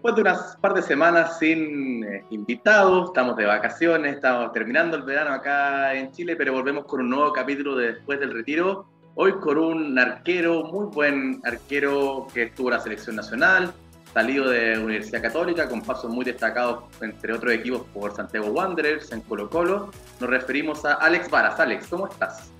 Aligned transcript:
Después 0.00 0.14
de 0.14 0.22
unas 0.22 0.56
par 0.56 0.72
de 0.72 0.80
semanas 0.80 1.38
sin 1.38 2.02
eh, 2.04 2.24
invitados, 2.30 3.08
estamos 3.08 3.36
de 3.36 3.44
vacaciones, 3.44 4.14
estamos 4.14 4.50
terminando 4.50 4.96
el 4.96 5.02
verano 5.02 5.34
acá 5.34 5.92
en 5.92 6.10
Chile, 6.10 6.36
pero 6.36 6.54
volvemos 6.54 6.86
con 6.86 7.00
un 7.00 7.10
nuevo 7.10 7.30
capítulo 7.34 7.76
de 7.76 7.92
después 7.92 8.18
del 8.18 8.32
retiro. 8.32 8.86
Hoy 9.14 9.32
con 9.32 9.58
un 9.58 9.98
arquero, 9.98 10.64
muy 10.64 10.86
buen 10.86 11.42
arquero 11.44 12.26
que 12.32 12.44
estuvo 12.44 12.68
en 12.68 12.76
la 12.76 12.80
selección 12.80 13.14
nacional, 13.14 13.74
salido 14.14 14.48
de 14.48 14.78
Universidad 14.78 15.20
Católica, 15.20 15.68
con 15.68 15.82
pasos 15.82 16.10
muy 16.10 16.24
destacados 16.24 16.84
entre 17.02 17.34
otros 17.34 17.52
equipos 17.52 17.82
por 17.92 18.16
Santiago 18.16 18.46
Wanderers, 18.46 19.12
en 19.12 19.20
Colo 19.20 19.50
Colo. 19.50 19.90
Nos 20.18 20.30
referimos 20.30 20.82
a 20.86 20.94
Alex 20.94 21.28
Varas. 21.28 21.60
Alex, 21.60 21.88
¿cómo 21.88 22.06
estás? 22.06 22.50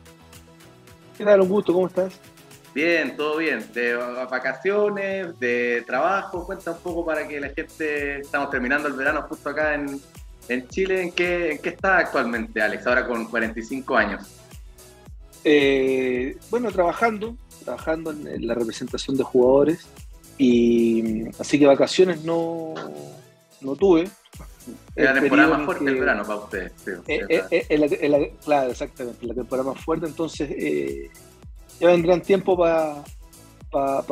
¿Qué 1.17 1.25
tal? 1.25 1.41
Un 1.41 1.49
gusto, 1.49 1.73
¿cómo 1.73 1.87
estás? 1.87 2.21
Bien, 2.75 3.17
todo 3.17 3.39
bien. 3.39 3.65
De 3.73 3.95
vacaciones, 3.95 5.39
de 5.41 5.83
trabajo, 5.87 6.47
cuenta 6.47 6.71
un 6.73 6.79
poco 6.79 7.05
para 7.05 7.27
que 7.27 7.41
la 7.41 7.49
gente, 7.51 8.21
estamos 8.21 8.51
terminando 8.51 8.89
el 8.89 8.95
verano 8.95 9.23
justo 9.23 9.51
acá 9.51 9.75
en, 9.75 10.69
Chile. 10.69 11.03
¿En 11.03 11.13
qué, 11.13 11.53
¿En 11.53 11.59
qué 11.59 11.69
está 11.71 11.99
actualmente, 11.99 12.61
Alex, 12.61 12.87
ahora 12.87 13.07
con 13.07 13.27
45 13.27 13.97
años? 13.97 14.27
Eh, 15.45 16.37
bueno, 16.51 16.71
trabajando, 16.71 17.37
trabajando 17.65 18.11
en, 18.11 18.47
la 18.47 18.55
representación 18.55 19.17
de 19.17 19.25
jugadores. 19.25 19.87
Y 20.39 21.29
así 21.39 21.59
que 21.59 21.67
vacaciones 21.67 22.25
no, 22.25 22.75
no 23.61 23.77
tuve. 23.77 24.09
Es 24.95 25.05
la 25.05 25.15
temporada 25.15 25.57
más 25.57 25.65
fuerte 25.65 25.85
del 25.85 26.01
verano 26.01 26.25
para 26.25 26.39
ustedes. 26.39 26.73
Eh, 27.07 27.45
eh, 27.51 28.33
claro, 28.45 28.71
exactamente, 28.71 29.27
la 29.27 29.35
temporada 29.35 29.73
más 29.73 29.85
fuerte. 29.85 30.07
Entonces, 30.07 30.51
ya 31.81 31.89
vendrán 31.89 32.21
tiempo 32.21 32.57
para 32.57 33.03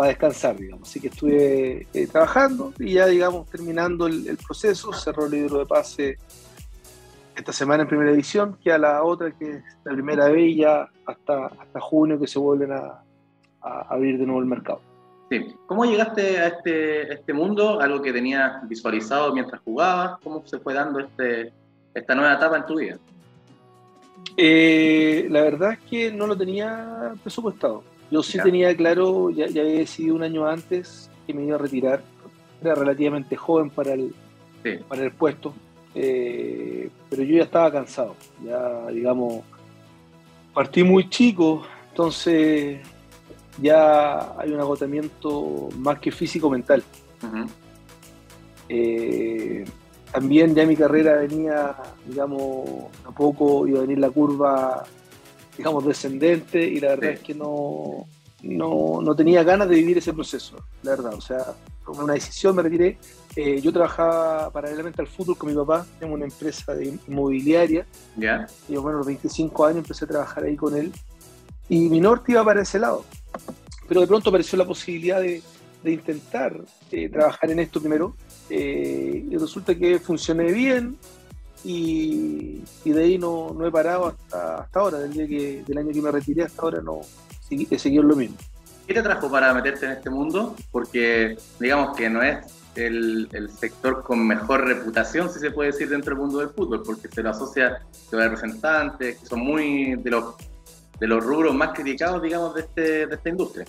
descansar, 0.08 0.56
digamos. 0.56 0.88
Así 0.88 1.00
que 1.00 1.08
estuve 1.08 1.86
eh, 1.92 2.06
trabajando 2.10 2.72
y 2.78 2.94
ya, 2.94 3.06
digamos, 3.06 3.48
terminando 3.50 4.06
el, 4.06 4.36
proceso. 4.38 4.92
Cerró 4.92 5.26
el 5.26 5.32
libro 5.32 5.58
de 5.58 5.66
pase 5.66 6.18
esta 7.36 7.52
semana 7.52 7.82
en 7.82 7.88
primera 7.88 8.10
edición, 8.10 8.58
que 8.62 8.72
a 8.72 8.78
la 8.78 9.04
otra, 9.04 9.30
que 9.30 9.50
es 9.50 9.62
la 9.84 9.92
primera 9.92 10.28
vez, 10.28 10.56
ya 10.56 10.88
hasta, 11.06 11.46
hasta 11.46 11.80
junio 11.80 12.18
que 12.18 12.26
se 12.26 12.38
vuelven 12.38 12.72
a, 12.72 13.02
abrir 13.60 14.18
de 14.18 14.24
nuevo 14.24 14.40
el 14.40 14.46
mercado. 14.46 14.80
Sí. 15.30 15.54
¿Cómo 15.66 15.84
llegaste 15.84 16.38
a 16.38 16.46
este, 16.46 17.12
este 17.12 17.34
mundo? 17.34 17.80
Algo 17.80 18.00
que 18.00 18.14
tenías 18.14 18.66
visualizado 18.66 19.34
mientras 19.34 19.60
jugabas. 19.60 20.18
¿Cómo 20.24 20.42
se 20.46 20.58
fue 20.58 20.72
dando 20.72 21.00
este, 21.00 21.52
esta 21.92 22.14
nueva 22.14 22.34
etapa 22.34 22.56
en 22.56 22.64
tu 22.64 22.76
vida? 22.76 22.98
Eh, 24.36 25.26
la 25.30 25.42
verdad 25.42 25.72
es 25.72 25.78
que 25.90 26.12
no 26.12 26.26
lo 26.26 26.36
tenía 26.36 27.12
presupuestado. 27.22 27.82
Yo 28.10 28.22
sí 28.22 28.38
tenía 28.42 28.74
claro, 28.76 29.30
ya, 29.30 29.46
había 29.46 29.64
decidido 29.64 30.14
un 30.14 30.22
año 30.22 30.46
antes 30.46 31.10
que 31.26 31.34
me 31.34 31.44
iba 31.44 31.56
a 31.56 31.58
retirar. 31.58 32.02
Era 32.62 32.74
relativamente 32.74 33.36
joven 33.36 33.70
para 33.70 33.94
el, 33.94 34.14
para 34.88 35.04
el 35.04 35.12
puesto, 35.12 35.54
eh, 35.94 36.88
pero 37.10 37.22
yo 37.22 37.36
ya 37.36 37.44
estaba 37.44 37.70
cansado. 37.70 38.16
Ya, 38.44 38.86
digamos, 38.88 39.42
partí 40.54 40.82
muy 40.82 41.08
chico, 41.08 41.64
entonces 41.90 42.80
ya 43.60 44.38
hay 44.38 44.52
un 44.52 44.60
agotamiento 44.60 45.68
más 45.76 45.98
que 45.98 46.10
físico-mental 46.10 46.82
también 50.12 50.54
ya 50.54 50.64
mi 50.64 50.76
carrera 50.76 51.16
venía, 51.16 51.76
digamos, 52.06 52.86
a 53.04 53.10
poco 53.10 53.66
iba 53.66 53.78
a 53.78 53.82
venir 53.82 53.98
la 53.98 54.10
curva, 54.10 54.84
digamos, 55.56 55.84
descendente 55.84 56.60
y 56.60 56.80
la 56.80 56.90
verdad 56.90 57.10
es 57.10 57.20
que 57.20 57.34
no, 57.34 58.06
no, 58.42 59.14
tenía 59.16 59.42
ganas 59.42 59.68
de 59.68 59.76
vivir 59.76 59.98
ese 59.98 60.12
proceso, 60.12 60.56
la 60.82 60.92
verdad. 60.92 61.14
O 61.14 61.20
sea, 61.20 61.54
tomé 61.84 62.04
una 62.04 62.14
decisión, 62.14 62.56
me 62.56 62.62
retiré. 62.62 62.98
Eh, 63.36 63.60
yo 63.60 63.72
trabajaba 63.72 64.50
paralelamente 64.50 65.02
al 65.02 65.08
fútbol 65.08 65.36
con 65.36 65.50
mi 65.50 65.56
papá, 65.56 65.86
en 66.00 66.10
una 66.10 66.24
empresa 66.24 66.74
de 66.74 66.98
inmobiliaria. 67.06 67.86
Ya. 68.16 68.46
Y 68.68 68.76
bueno, 68.76 68.96
a 68.96 68.98
los 68.98 69.06
25 69.06 69.66
años 69.66 69.78
empecé 69.78 70.04
a 70.04 70.08
trabajar 70.08 70.44
ahí 70.44 70.56
con 70.56 70.76
él. 70.76 70.92
Y 71.68 71.88
mi 71.88 72.00
norte 72.00 72.32
iba 72.32 72.44
para 72.44 72.62
ese 72.62 72.78
lado. 72.78 73.04
Pero 73.86 74.00
de 74.00 74.06
pronto 74.06 74.30
apareció 74.30 74.56
la 74.56 74.66
posibilidad 74.66 75.20
de, 75.20 75.42
de 75.82 75.92
intentar 75.92 76.58
eh, 76.90 77.08
trabajar 77.08 77.50
en 77.50 77.58
esto 77.60 77.80
primero 77.80 78.14
eh, 78.50 79.26
y 79.30 79.36
resulta 79.36 79.74
que 79.74 79.98
funcioné 79.98 80.52
bien 80.52 80.96
y, 81.64 82.62
de 82.84 83.02
ahí 83.02 83.18
no, 83.18 83.52
no 83.52 83.66
he 83.66 83.70
parado 83.70 84.06
hasta, 84.06 84.58
hasta 84.58 84.80
ahora, 84.80 84.98
del, 84.98 85.12
día 85.12 85.26
que, 85.26 85.64
del 85.66 85.78
año 85.78 85.92
que 85.92 86.02
me 86.02 86.10
retiré 86.10 86.44
hasta 86.44 86.62
ahora 86.62 86.80
no 86.80 87.00
he 87.50 87.78
seguido 87.78 88.02
lo 88.02 88.16
mismo. 88.16 88.36
¿Qué 88.86 88.94
te 88.94 89.02
trajo 89.02 89.30
para 89.30 89.52
meterte 89.52 89.86
en 89.86 89.92
este 89.92 90.08
mundo? 90.08 90.56
Porque 90.70 91.36
digamos 91.60 91.96
que 91.96 92.08
no 92.08 92.22
es 92.22 92.38
el, 92.74 93.28
el, 93.32 93.50
sector 93.50 94.02
con 94.02 94.26
mejor 94.26 94.64
reputación, 94.64 95.30
si 95.30 95.40
se 95.40 95.50
puede 95.50 95.72
decir, 95.72 95.88
dentro 95.88 96.14
del 96.14 96.24
mundo 96.24 96.38
del 96.38 96.50
fútbol, 96.50 96.82
porque 96.84 97.08
se 97.08 97.22
lo 97.22 97.30
asocia 97.30 97.66
a 97.66 97.80
los 98.12 98.22
representantes, 98.22 99.18
que 99.18 99.26
son 99.26 99.40
muy 99.40 99.96
de 99.96 100.10
los, 100.10 100.36
de 100.98 101.06
los 101.06 101.22
rubros 101.22 101.54
más 101.54 101.74
criticados, 101.74 102.22
digamos, 102.22 102.54
de, 102.54 102.60
este, 102.62 103.06
de 103.06 103.14
esta 103.14 103.28
industria. 103.28 103.66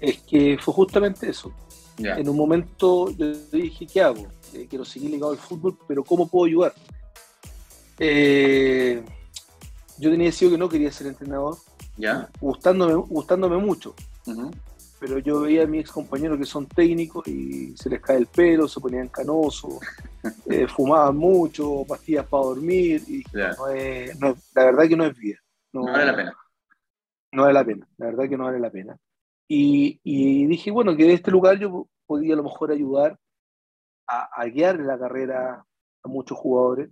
Es 0.00 0.18
que 0.22 0.58
fue 0.60 0.72
justamente 0.72 1.28
eso. 1.28 1.52
En 1.98 2.28
un 2.28 2.36
momento 2.36 3.10
yo 3.10 3.32
dije, 3.52 3.86
¿qué 3.86 4.02
hago? 4.02 4.26
Eh, 4.54 4.66
quiero 4.68 4.84
seguir 4.84 5.10
ligado 5.10 5.32
al 5.32 5.38
fútbol, 5.38 5.76
pero 5.86 6.02
¿cómo 6.02 6.28
puedo 6.28 6.46
ayudar? 6.46 6.74
Eh, 7.98 9.02
yo 9.98 10.10
tenía 10.10 10.26
decidido 10.26 10.56
que 10.56 10.58
no 10.58 10.68
quería 10.68 10.90
ser 10.90 11.06
entrenador. 11.06 11.56
Gustándome, 12.40 12.94
gustándome 12.94 13.56
mucho. 13.58 13.94
Pero 14.98 15.18
yo 15.18 15.40
veía 15.40 15.64
a 15.64 15.66
mis 15.66 15.80
ex 15.82 15.90
compañeros 15.90 16.38
que 16.38 16.44
son 16.44 16.66
técnicos 16.66 17.26
y 17.26 17.76
se 17.76 17.90
les 17.90 18.00
cae 18.00 18.18
el 18.18 18.26
pelo, 18.26 18.68
se 18.68 18.80
ponían 18.80 19.08
canosos, 19.08 19.74
eh, 20.46 20.66
fumaban 20.68 21.16
mucho, 21.16 21.84
pastillas 21.86 22.26
para 22.26 22.44
dormir. 22.44 23.02
Y 23.08 23.24
la 24.54 24.64
verdad 24.64 24.88
que 24.88 24.96
no 24.96 25.04
es 25.04 25.16
vida. 25.16 25.38
no 25.84 25.92
vale 25.92 26.06
la 26.06 26.16
pena. 26.16 26.36
No 27.32 27.42
vale 27.42 27.54
la 27.54 27.64
pena, 27.64 27.88
la 27.96 28.06
verdad 28.06 28.28
que 28.28 28.36
no 28.36 28.44
vale 28.44 28.60
la 28.60 28.70
pena. 28.70 28.96
Y, 29.54 30.46
dije, 30.46 30.70
bueno, 30.70 30.96
que 30.96 31.04
de 31.04 31.12
este 31.12 31.30
lugar 31.30 31.58
yo 31.58 31.86
podía 32.06 32.32
a 32.32 32.36
lo 32.38 32.44
mejor 32.44 32.72
ayudar 32.72 33.18
a, 34.06 34.46
guiar 34.46 34.80
la 34.80 34.98
carrera 34.98 35.62
a 36.02 36.08
muchos 36.08 36.38
jugadores, 36.38 36.90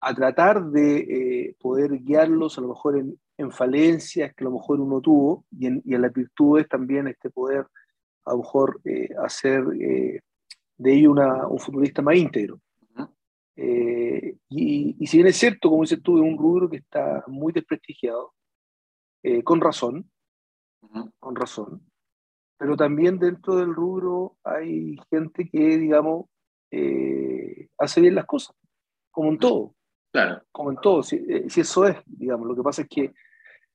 a 0.00 0.14
tratar 0.14 0.64
de 0.64 0.98
eh, 0.98 1.56
poder 1.60 1.92
guiarlos 2.02 2.58
a 2.58 2.60
lo 2.60 2.68
mejor 2.68 2.98
en, 2.98 3.18
falencias 3.52 4.32
que 4.34 4.44
a 4.44 4.48
lo 4.48 4.52
mejor 4.52 4.80
uno 4.80 5.00
tuvo 5.00 5.44
y 5.50 5.66
en, 5.66 5.82
las 5.84 6.12
virtudes 6.12 6.68
también 6.68 7.08
este 7.08 7.28
poder 7.28 7.66
a 8.24 8.32
lo 8.32 8.38
mejor 8.38 8.80
eh, 8.84 9.08
hacer 9.20 9.64
eh, 9.80 10.20
de 10.76 10.94
ello 10.94 11.12
un 11.48 11.58
futbolista 11.58 12.02
más 12.02 12.16
íntegro. 12.16 12.60
y, 13.56 14.96
y, 14.98 15.06
si 15.06 15.16
bien 15.18 15.28
es 15.28 15.36
cierto, 15.36 15.70
como 15.70 15.82
dices 15.82 16.02
tú, 16.02 16.18
es 16.18 16.22
un 16.24 16.38
rubro 16.38 16.68
que 16.68 16.78
está 16.78 17.22
muy 17.28 17.52
desprestigiado, 17.52 18.32
con 19.44 19.60
razón, 19.60 20.11
con 21.18 21.36
razón. 21.36 21.82
Pero 22.58 22.76
también 22.76 23.18
dentro 23.18 23.56
del 23.56 23.74
rubro 23.74 24.36
hay 24.44 24.96
gente 25.10 25.48
que, 25.48 25.78
digamos, 25.78 26.26
eh, 26.70 27.68
hace 27.78 28.00
bien 28.00 28.14
las 28.14 28.26
cosas, 28.26 28.54
como 29.10 29.30
en 29.30 29.38
todo. 29.38 29.74
Claro. 30.12 30.42
Como 30.52 30.70
en 30.70 30.76
todo, 30.76 31.02
si, 31.02 31.16
eh, 31.16 31.46
si, 31.48 31.62
eso 31.62 31.86
es, 31.86 31.96
digamos. 32.06 32.46
Lo 32.46 32.54
que 32.54 32.62
pasa 32.62 32.82
es 32.82 32.88
que 32.88 33.12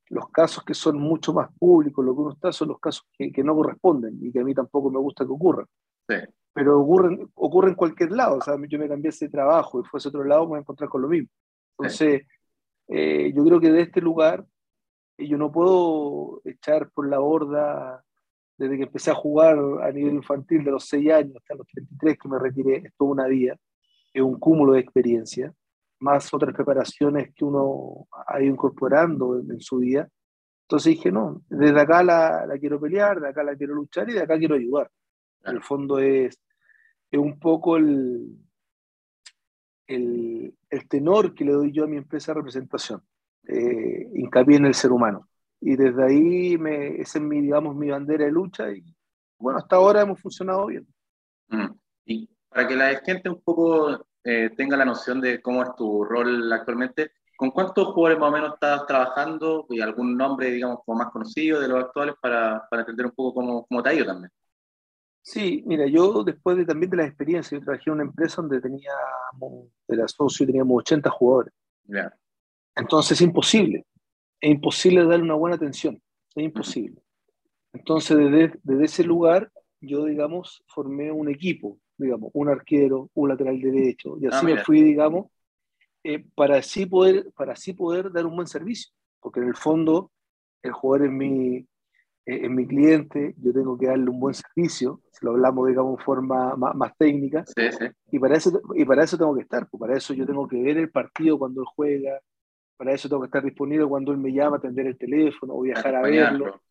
los 0.10 0.30
casos 0.30 0.64
que 0.64 0.74
son 0.74 0.98
mucho 1.00 1.34
más 1.34 1.50
públicos, 1.58 2.06
lo 2.06 2.14
que 2.14 2.22
uno 2.22 2.32
está, 2.32 2.52
son 2.52 2.70
los 2.70 2.80
casos 2.80 3.06
que, 3.12 3.32
que 3.32 3.44
no 3.44 3.56
corresponden 3.56 4.18
y 4.22 4.32
que 4.32 4.40
a 4.40 4.44
mí 4.44 4.54
tampoco 4.54 4.90
me 4.90 5.00
gusta 5.00 5.26
que 5.26 5.32
ocurran. 5.32 5.66
Sí. 6.08 6.16
Pero 6.54 6.80
ocurren, 6.80 7.30
ocurre 7.36 7.70
en 7.70 7.76
cualquier 7.76 8.12
lado. 8.12 8.38
O 8.38 8.42
sea, 8.42 8.56
yo 8.68 8.80
me 8.80 8.88
cambié 8.88 9.12
de 9.12 9.30
trabajo 9.30 9.82
y 9.82 9.84
fuese 9.84 10.08
a 10.08 10.10
otro 10.10 10.24
lado, 10.24 10.44
me 10.44 10.50
voy 10.50 10.58
a 10.58 10.62
encontrar 10.62 10.90
con 10.90 11.02
lo 11.02 11.08
mismo. 11.08 11.30
Entonces, 11.78 12.26
eh, 12.88 13.34
yo 13.36 13.44
creo 13.44 13.60
que 13.60 13.72
de 13.72 13.82
este 13.82 14.02
lugar 14.02 14.46
yo 15.18 15.38
no 15.38 15.52
puedo 15.52 16.42
echar 16.46 16.92
por 16.92 17.10
la 17.10 17.18
borda 17.18 18.04
desde 18.58 18.78
que 18.78 18.84
empecé 18.84 19.12
a 19.12 19.16
jugar 19.16 19.58
a 19.82 19.92
nivel 19.92 20.16
infantil 20.16 20.64
de 20.64 20.72
los 20.72 20.86
6 20.88 21.12
años 21.12 21.36
hasta 21.38 21.56
los 21.56 21.68
33 21.68 22.18
que 22.18 22.28
me 22.28 22.40
retiré, 22.40 22.78
es 22.78 22.94
toda 22.96 23.12
una 23.12 23.28
vida, 23.28 23.56
es 24.14 24.22
un 24.22 24.40
cúmulo 24.40 24.74
de 24.74 24.80
experiencia, 24.80 25.54
más 26.00 26.34
otras 26.34 26.56
preparaciones 26.56 27.34
que 27.36 27.46
uno 27.46 28.08
ha 28.28 28.42
ido 28.42 28.54
incorporando 28.54 29.40
en, 29.40 29.60
su 29.60 29.78
vida. 29.78 30.08
Entonces 30.64 30.96
dije, 30.96 31.12
no, 31.12 31.42
desde 31.50 31.80
acá 31.80 32.04
la, 32.04 32.46
la, 32.46 32.58
quiero 32.58 32.80
pelear, 32.80 33.20
de 33.20 33.30
acá 33.30 33.44
la 33.44 33.56
quiero 33.56 33.74
luchar 33.74 34.10
y 34.10 34.14
de 34.14 34.22
acá 34.22 34.38
quiero 34.38 34.56
ayudar. 34.56 34.92
En 35.44 35.56
el 35.56 35.64
fondo 35.64 36.00
es, 36.00 36.40
es 37.12 37.20
un 37.20 37.40
poco 37.40 37.78
el, 37.78 38.28
el, 39.88 40.56
el 40.70 40.88
tenor 40.88 41.34
que 41.34 41.46
le 41.46 41.54
doy 41.54 41.72
yo 41.72 41.86
a 41.86 41.88
mi 41.88 41.98
empresa 41.98 42.32
de 42.32 42.40
representación 42.40 43.02
eh, 43.48 44.10
hincapié 44.14 44.58
en 44.58 44.66
el 44.66 44.74
ser 44.74 44.92
humano. 44.92 45.28
Y 45.60 45.76
desde 45.76 46.04
ahí 46.04 46.58
me, 46.58 47.02
esa 47.02 47.18
es 47.18 47.24
mi, 47.24 47.42
digamos, 47.42 47.76
mi 47.76 47.90
bandera 47.90 48.26
de 48.26 48.32
lucha 48.32 48.72
y 48.72 48.84
bueno, 49.40 49.60
hasta 49.60 49.76
ahora 49.76 50.02
hemos 50.02 50.20
funcionado 50.20 50.68
bien. 50.68 50.88
Mm. 51.50 51.72
Y 52.06 52.30
para 52.50 52.68
que 52.68 52.76
la 52.76 52.96
gente 53.00 53.30
un 53.30 53.42
poco 53.42 54.06
eh, 54.24 54.52
tenga 54.56 54.78
la 54.78 54.86
noción 54.86 55.22
de 55.22 55.42
cómo 55.42 55.64
es 55.64 55.76
tu 55.76 56.04
rol 56.04 56.52
actualmente, 56.52 57.12
¿con 57.36 57.52
cuántos 57.52 57.88
jugadores 57.94 58.20
más 58.20 58.30
o 58.30 58.34
menos 58.34 58.54
estás 58.54 58.86
trabajando 58.86 59.66
y 59.70 59.80
algún 59.80 60.18
nombre, 60.18 60.52
digamos, 60.52 60.80
como 60.86 61.00
más 61.00 61.12
conocido 61.12 61.60
de 61.60 61.68
los 61.68 61.84
actuales 61.84 62.16
para, 62.22 62.68
para 62.70 62.82
entender 62.82 63.06
un 63.06 63.12
poco 63.14 63.36
cómo, 63.36 63.66
cómo 63.66 63.84
te 63.84 63.90
ha 63.90 63.94
ido 63.94 64.06
también? 64.06 64.32
Sí, 65.22 65.62
mira, 65.66 65.86
yo 65.88 66.24
después 66.24 66.56
de 66.56 66.66
también 66.66 66.90
de 66.90 66.98
la 66.98 67.06
experiencia, 67.06 67.58
yo 67.58 67.64
trabajé 67.64 67.90
en 67.90 67.96
una 67.96 68.04
empresa 68.04 68.42
donde 68.42 68.62
teníamos, 68.62 69.68
era 69.86 70.08
socio 70.08 70.46
y 70.46 70.48
teníamos 70.48 70.78
80 70.80 71.10
jugadores. 71.10 71.54
Entonces 72.78 73.20
es 73.20 73.22
imposible, 73.22 73.86
es 74.40 74.52
imposible 74.52 75.06
darle 75.06 75.24
una 75.24 75.36
buena 75.36 75.56
atención, 75.56 76.02
es 76.36 76.44
imposible. 76.44 77.02
Entonces 77.74 78.18
desde, 78.18 78.60
desde 78.64 78.86
ese 78.86 79.04
lugar 79.04 79.52
yo, 79.82 80.06
digamos, 80.06 80.64
formé 80.68 81.12
un 81.12 81.30
equipo, 81.30 81.80
digamos, 81.98 82.32
un 82.34 82.50
arquero, 82.50 83.10
un 83.14 83.30
lateral 83.30 83.60
derecho, 83.60 84.18
y 84.20 84.28
así 84.28 84.40
ah, 84.42 84.56
me 84.56 84.64
fui, 84.64 84.82
digamos, 84.82 85.28
eh, 86.04 86.26
para, 86.36 86.58
así 86.58 86.86
poder, 86.86 87.32
para 87.36 87.54
así 87.54 87.74
poder 87.74 88.12
dar 88.12 88.26
un 88.26 88.36
buen 88.36 88.48
servicio, 88.48 88.92
porque 89.20 89.40
en 89.40 89.48
el 89.48 89.56
fondo 89.56 90.12
el 90.64 90.72
jugador 90.72 91.08
es 91.08 91.14
mi, 91.14 91.68
eh, 92.26 92.50
mi 92.50 92.68
cliente, 92.68 93.36
yo 93.38 93.54
tengo 93.54 93.78
que 93.78 93.88
darle 93.88 94.10
un 94.10 94.20
buen 94.20 94.34
servicio, 94.34 95.02
si 95.12 95.26
lo 95.26 95.32
hablamos, 95.32 95.68
digamos, 95.68 96.00
en 96.00 96.06
forma 96.06 96.56
más, 96.56 96.98
técnica, 96.98 97.44
Y, 98.12 98.20
para 98.20 98.36
eso, 98.36 98.62
y 98.76 98.86
para 98.86 99.04
eso 99.04 99.18
tengo 99.18 99.36
que 99.36 99.42
estar, 99.42 99.68
pues 99.70 99.80
para 99.80 99.98
eso 99.98 100.14
yo 100.14 100.26
tengo 100.26 100.48
que 100.48 100.62
ver 100.62 100.78
el 100.78 100.92
partido 100.92 101.38
cuando 101.38 101.62
él 101.62 101.68
juega, 101.76 102.20
para 102.78 102.94
eso 102.94 103.10
tengo 103.10 103.22
que 103.22 103.28
estar 103.28 103.44
disponible 103.44 103.86
cuando 103.86 104.12
él 104.12 104.18
me 104.20 104.32
llama, 104.32 104.58
atender 104.58 104.88
el 104.88 104.98
teléfono 104.98 105.56
o 105.56 105.62
viajar 105.62 105.96
a 105.96 106.02
verlo. 106.02 106.62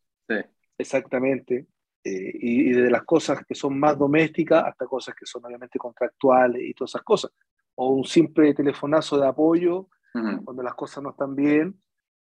Exactamente. 0.79 1.67
Eh, 2.05 2.31
y, 2.35 2.73
de 2.73 2.91
las 2.91 3.03
cosas 3.03 3.44
que 3.44 3.55
son 3.55 3.79
más 3.79 3.99
domésticas 3.99 4.64
hasta 4.64 4.87
cosas 4.87 5.14
que 5.14 5.26
son 5.26 5.44
obviamente 5.44 5.79
contractuales 5.79 6.62
y 6.62 6.73
todas 6.73 6.93
esas 6.93 7.03
cosas. 7.03 7.32
O 7.75 7.91
un 7.91 8.05
simple 8.05 8.55
telefonazo 8.55 9.19
de 9.19 9.26
apoyo 9.26 9.88
cuando 10.44 10.62
las 10.62 10.75
cosas 10.75 11.03
no 11.03 11.11
están 11.11 11.35
bien, 11.35 11.79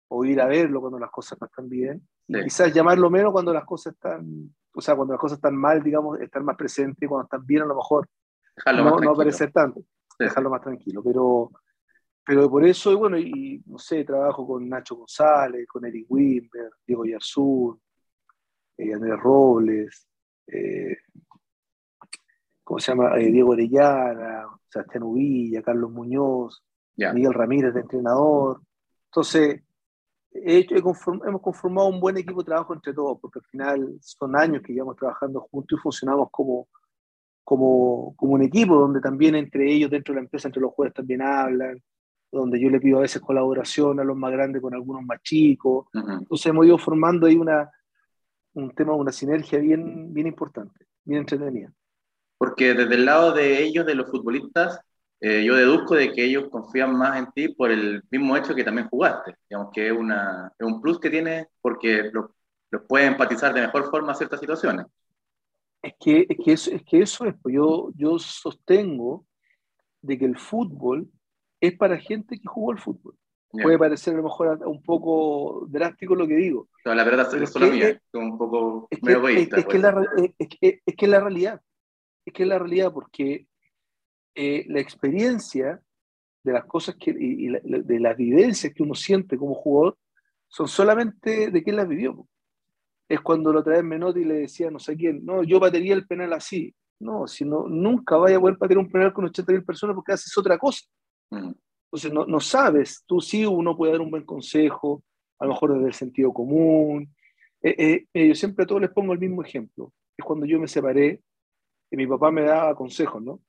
o 0.08 0.22
ir 0.22 0.42
a 0.42 0.46
verlo 0.46 0.80
cuando 0.80 0.98
las 0.98 1.10
cosas 1.10 1.38
no 1.40 1.46
están 1.46 1.70
bien. 1.70 2.06
Y 2.26 2.42
quizás 2.44 2.74
llamarlo 2.74 3.08
menos 3.08 3.32
cuando 3.32 3.52
las 3.54 3.64
cosas 3.64 3.94
están, 3.94 4.54
o 4.74 4.80
sea, 4.82 4.94
cuando 4.94 5.14
las 5.14 5.20
cosas 5.20 5.38
están 5.38 5.56
mal, 5.56 5.82
digamos, 5.82 6.20
estar 6.20 6.42
más 6.42 6.56
presente, 6.56 7.06
y 7.06 7.08
cuando 7.08 7.24
están 7.24 7.46
bien 7.46 7.62
a 7.62 7.66
lo 7.66 7.76
mejor 7.76 8.06
no, 8.66 9.00
no 9.00 9.10
aparecer 9.12 9.50
tanto, 9.52 9.82
dejarlo 10.18 10.50
más 10.50 10.60
tranquilo. 10.60 11.02
Pero, 11.02 11.50
pero 12.28 12.50
por 12.50 12.62
eso, 12.66 12.92
y 12.92 12.94
bueno, 12.94 13.16
y 13.16 13.62
no 13.64 13.78
sé, 13.78 14.04
trabajo 14.04 14.46
con 14.46 14.68
Nacho 14.68 14.96
González, 14.96 15.66
con 15.66 15.86
Eric 15.86 16.04
Wimber, 16.10 16.72
Diego 16.86 17.06
Yarzún, 17.06 17.80
eh, 18.76 18.92
Andrés 18.92 19.18
Robles, 19.18 20.06
eh, 20.46 20.94
¿cómo 22.62 22.80
se 22.80 22.92
llama? 22.92 23.18
Eh, 23.18 23.32
Diego 23.32 23.52
Orellana, 23.52 24.46
Sebastián 24.68 25.04
Uvilla, 25.04 25.62
Carlos 25.62 25.90
Muñoz, 25.90 26.62
Miguel 26.98 27.32
Ramírez 27.32 27.72
de 27.72 27.80
entrenador. 27.80 28.60
Entonces, 29.06 29.62
hemos 30.30 31.40
conformado 31.40 31.88
un 31.88 31.98
buen 31.98 32.18
equipo 32.18 32.42
de 32.42 32.48
trabajo 32.48 32.74
entre 32.74 32.92
todos, 32.92 33.18
porque 33.22 33.38
al 33.38 33.46
final 33.46 33.98
son 34.02 34.36
años 34.36 34.60
que 34.62 34.74
llevamos 34.74 34.96
trabajando 34.96 35.48
juntos 35.50 35.78
y 35.78 35.80
funcionamos 35.80 36.28
como, 36.30 36.68
como, 37.42 38.14
como 38.16 38.34
un 38.34 38.42
equipo, 38.42 38.74
donde 38.74 39.00
también 39.00 39.34
entre 39.34 39.72
ellos, 39.72 39.90
dentro 39.90 40.12
de 40.12 40.20
la 40.20 40.24
empresa, 40.24 40.48
entre 40.48 40.60
los 40.60 40.74
jueces 40.74 40.92
también 40.92 41.22
hablan, 41.22 41.82
donde 42.30 42.60
yo 42.60 42.68
le 42.70 42.80
pido 42.80 42.98
a 42.98 43.02
veces 43.02 43.22
colaboración 43.22 44.00
a 44.00 44.04
los 44.04 44.16
más 44.16 44.32
grandes 44.32 44.60
con 44.60 44.74
algunos 44.74 45.02
más 45.02 45.22
chicos. 45.22 45.86
Entonces 45.92 46.46
hemos 46.46 46.66
ido 46.66 46.78
formando 46.78 47.26
ahí 47.26 47.36
una, 47.36 47.70
un 48.54 48.74
tema, 48.74 48.94
una 48.94 49.12
sinergia 49.12 49.58
bien, 49.58 50.12
bien 50.12 50.26
importante, 50.26 50.86
bien 51.04 51.20
entretenida. 51.20 51.72
Porque 52.36 52.74
desde 52.74 52.94
el 52.94 53.04
lado 53.04 53.32
de 53.32 53.62
ellos, 53.62 53.86
de 53.86 53.94
los 53.94 54.10
futbolistas, 54.10 54.80
eh, 55.20 55.42
yo 55.44 55.56
deduzco 55.56 55.94
de 55.94 56.12
que 56.12 56.24
ellos 56.24 56.48
confían 56.50 56.96
más 56.96 57.18
en 57.18 57.32
ti 57.32 57.48
por 57.48 57.70
el 57.70 58.02
mismo 58.10 58.36
hecho 58.36 58.54
que 58.54 58.62
también 58.62 58.88
jugaste, 58.88 59.34
digamos 59.48 59.72
que 59.72 59.88
es, 59.88 59.92
una, 59.92 60.52
es 60.56 60.64
un 60.64 60.80
plus 60.80 61.00
que 61.00 61.10
tienes 61.10 61.48
porque 61.60 62.08
los 62.12 62.26
lo 62.70 62.86
puede 62.86 63.06
empatizar 63.06 63.54
de 63.54 63.62
mejor 63.62 63.90
forma 63.90 64.12
a 64.12 64.14
ciertas 64.14 64.40
situaciones. 64.40 64.86
Es 65.82 65.94
que, 65.98 66.26
es 66.28 66.36
que, 66.44 66.52
eso, 66.52 66.70
es, 66.70 66.82
que 66.82 67.00
eso 67.00 67.24
es, 67.24 67.34
pues 67.40 67.54
yo, 67.54 67.90
yo 67.94 68.18
sostengo 68.18 69.26
de 70.02 70.18
que 70.18 70.24
el 70.24 70.36
fútbol 70.36 71.08
es 71.60 71.76
para 71.76 71.98
gente 71.98 72.38
que 72.38 72.46
jugó 72.46 72.72
el 72.72 72.78
fútbol. 72.78 73.16
Puede 73.50 73.78
parecer 73.78 74.14
a 74.14 74.18
lo 74.18 74.24
mejor 74.24 74.60
un 74.66 74.82
poco 74.82 75.66
drástico 75.68 76.14
lo 76.14 76.26
que 76.26 76.36
digo. 76.36 76.68
No, 76.84 76.94
la 76.94 77.02
verdad 77.02 77.34
es 77.34 77.50
solo 77.50 77.68
mía, 77.68 77.98
un 78.12 78.36
poco 78.36 78.88
es 78.90 78.98
que, 79.00 79.12
egoísta. 79.12 79.56
Es, 79.56 79.66
que 79.66 79.78
la, 79.78 80.06
es, 80.38 80.48
que, 80.48 80.82
es 80.84 80.96
que 80.96 81.06
la 81.06 81.20
realidad, 81.20 81.60
es 82.26 82.32
que 82.34 82.42
es 82.42 82.48
la 82.48 82.58
realidad 82.58 82.92
porque 82.92 83.46
eh, 84.34 84.66
la 84.68 84.80
experiencia 84.80 85.80
de 86.44 86.52
las 86.52 86.66
cosas 86.66 86.96
que, 86.96 87.10
y, 87.18 87.48
de 87.48 88.00
las 88.00 88.16
vivencias 88.16 88.72
que 88.74 88.82
uno 88.82 88.94
siente 88.94 89.38
como 89.38 89.54
jugador 89.54 89.96
son 90.46 90.68
solamente 90.68 91.50
de 91.50 91.62
quien 91.62 91.76
las 91.76 91.88
vivió. 91.88 92.26
Es 93.08 93.20
cuando 93.20 93.50
lo 93.50 93.64
trae 93.64 93.82
Menotti 93.82 94.20
y 94.20 94.24
le 94.24 94.34
decía 94.40 94.70
no 94.70 94.78
sé 94.78 94.94
quién, 94.94 95.24
no, 95.24 95.42
yo 95.42 95.58
batería 95.58 95.94
el 95.94 96.06
penal 96.06 96.34
así. 96.34 96.74
No, 97.00 97.26
si 97.26 97.44
no, 97.44 97.66
nunca 97.68 98.16
vaya 98.16 98.36
a 98.36 98.40
poder 98.40 98.58
patear 98.58 98.78
un 98.78 98.90
penal 98.90 99.12
con 99.12 99.24
80.000 99.24 99.64
personas 99.64 99.94
porque 99.94 100.12
haces 100.12 100.36
otra 100.36 100.58
cosa. 100.58 100.84
Mm. 101.30 101.52
Entonces 101.86 102.12
no, 102.12 102.26
no, 102.26 102.40
sabes, 102.40 103.02
tú 103.06 103.20
sí 103.20 103.46
uno 103.46 103.76
puede 103.76 103.92
dar 103.92 104.00
un 104.00 104.10
buen 104.10 104.24
consejo, 104.24 105.02
a 105.38 105.46
lo 105.46 105.52
mejor 105.52 105.74
desde 105.74 105.86
el 105.86 105.94
sentido 105.94 106.32
común. 106.32 107.14
Eh, 107.62 108.06
eh, 108.12 108.28
yo 108.28 108.34
siempre 108.34 108.64
a 108.64 108.66
todos 108.66 108.80
les 108.80 108.90
pongo 108.90 109.12
el 109.12 109.18
mismo 109.18 109.42
ejemplo. 109.42 109.92
Es 110.16 110.24
cuando 110.24 110.46
yo 110.46 110.58
me 110.58 110.68
separé, 110.68 111.22
y 111.90 111.96
mi 111.96 112.06
papá 112.06 112.30
me 112.30 112.42
daba 112.42 112.74
consejos, 112.74 113.22
¿no? 113.22 113.40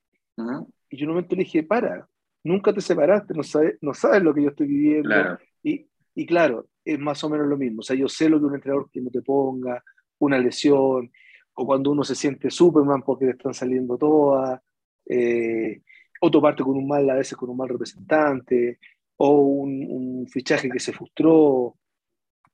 Y 0.89 0.97
yo 0.97 1.03
en 1.03 1.09
un 1.09 1.15
momento 1.15 1.35
le 1.35 1.43
dije, 1.43 1.63
para, 1.63 2.07
nunca 2.43 2.73
te 2.73 2.81
separaste, 2.81 3.33
no 3.33 3.43
sabes, 3.43 3.77
no 3.81 3.93
sabes 3.93 4.23
lo 4.23 4.33
que 4.33 4.43
yo 4.43 4.49
estoy 4.49 4.67
viviendo. 4.67 5.37
Y, 5.61 5.87
y, 6.15 6.25
claro, 6.25 6.67
es 6.85 6.97
más 6.97 7.21
o 7.23 7.29
menos 7.29 7.47
lo 7.47 7.57
mismo. 7.57 7.79
O 7.79 7.83
sea, 7.83 7.95
yo 7.95 8.07
sé 8.07 8.29
lo 8.29 8.39
que 8.39 8.45
un 8.45 8.55
entrenador 8.55 8.89
que 8.89 9.01
no 9.01 9.09
te 9.09 9.21
ponga, 9.21 9.83
una 10.19 10.37
lesión, 10.37 11.11
o 11.53 11.65
cuando 11.65 11.91
uno 11.91 12.03
se 12.03 12.15
siente 12.15 12.49
Superman 12.49 13.03
porque 13.03 13.25
le 13.25 13.31
están 13.31 13.53
saliendo 13.53 13.97
todas. 13.97 14.61
Eh, 15.05 15.81
o 16.19 16.31
toparte 16.31 16.63
con 16.63 16.75
un 16.75 16.87
mal, 16.87 17.09
a 17.09 17.15
veces 17.15 17.37
con 17.37 17.49
un 17.49 17.57
mal 17.57 17.69
representante, 17.69 18.79
o 19.17 19.39
un, 19.41 20.27
fichaje 20.27 20.69
que 20.69 20.79
se 20.79 20.93
frustró, 20.93 21.75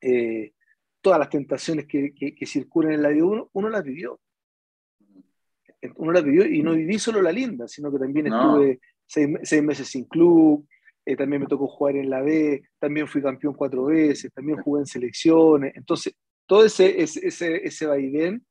eh, 0.01 0.53
todas 1.01 1.19
las 1.19 1.29
tentaciones 1.29 1.85
que, 1.85 2.13
que, 2.13 2.45
circulan 2.45 2.93
en 2.93 3.01
la 3.01 3.09
vida, 3.09 3.25
uno, 3.25 3.49
uno 3.53 3.69
las 3.69 3.83
vivió. 3.83 4.19
Uno 5.97 6.11
las 6.11 6.23
vivió 6.23 6.45
y 6.45 6.63
no 6.63 6.73
viví 6.73 6.97
solo 6.97 7.21
la 7.21 7.31
linda, 7.31 7.67
sino 7.67 7.91
que 7.91 7.99
también 7.99 8.27
estuve 8.27 8.79
seis, 9.05 9.63
meses 9.63 9.87
sin 9.87 10.05
club, 10.05 10.65
eh, 11.05 11.15
también 11.15 11.43
me 11.43 11.47
tocó 11.47 11.67
jugar 11.67 11.95
en 11.97 12.09
la 12.09 12.21
B, 12.21 12.63
también 12.79 13.07
fui 13.07 13.21
campeón 13.21 13.53
cuatro 13.53 13.85
veces, 13.85 14.33
también 14.33 14.61
jugué 14.61 14.81
en 14.81 14.87
selecciones. 14.87 15.75
Entonces, 15.75 16.15
todo 16.47 16.65
ese, 16.65 17.01
ese, 17.01 17.27
ese, 17.27 17.67
ese 17.67 17.85
vaivén 17.85 18.43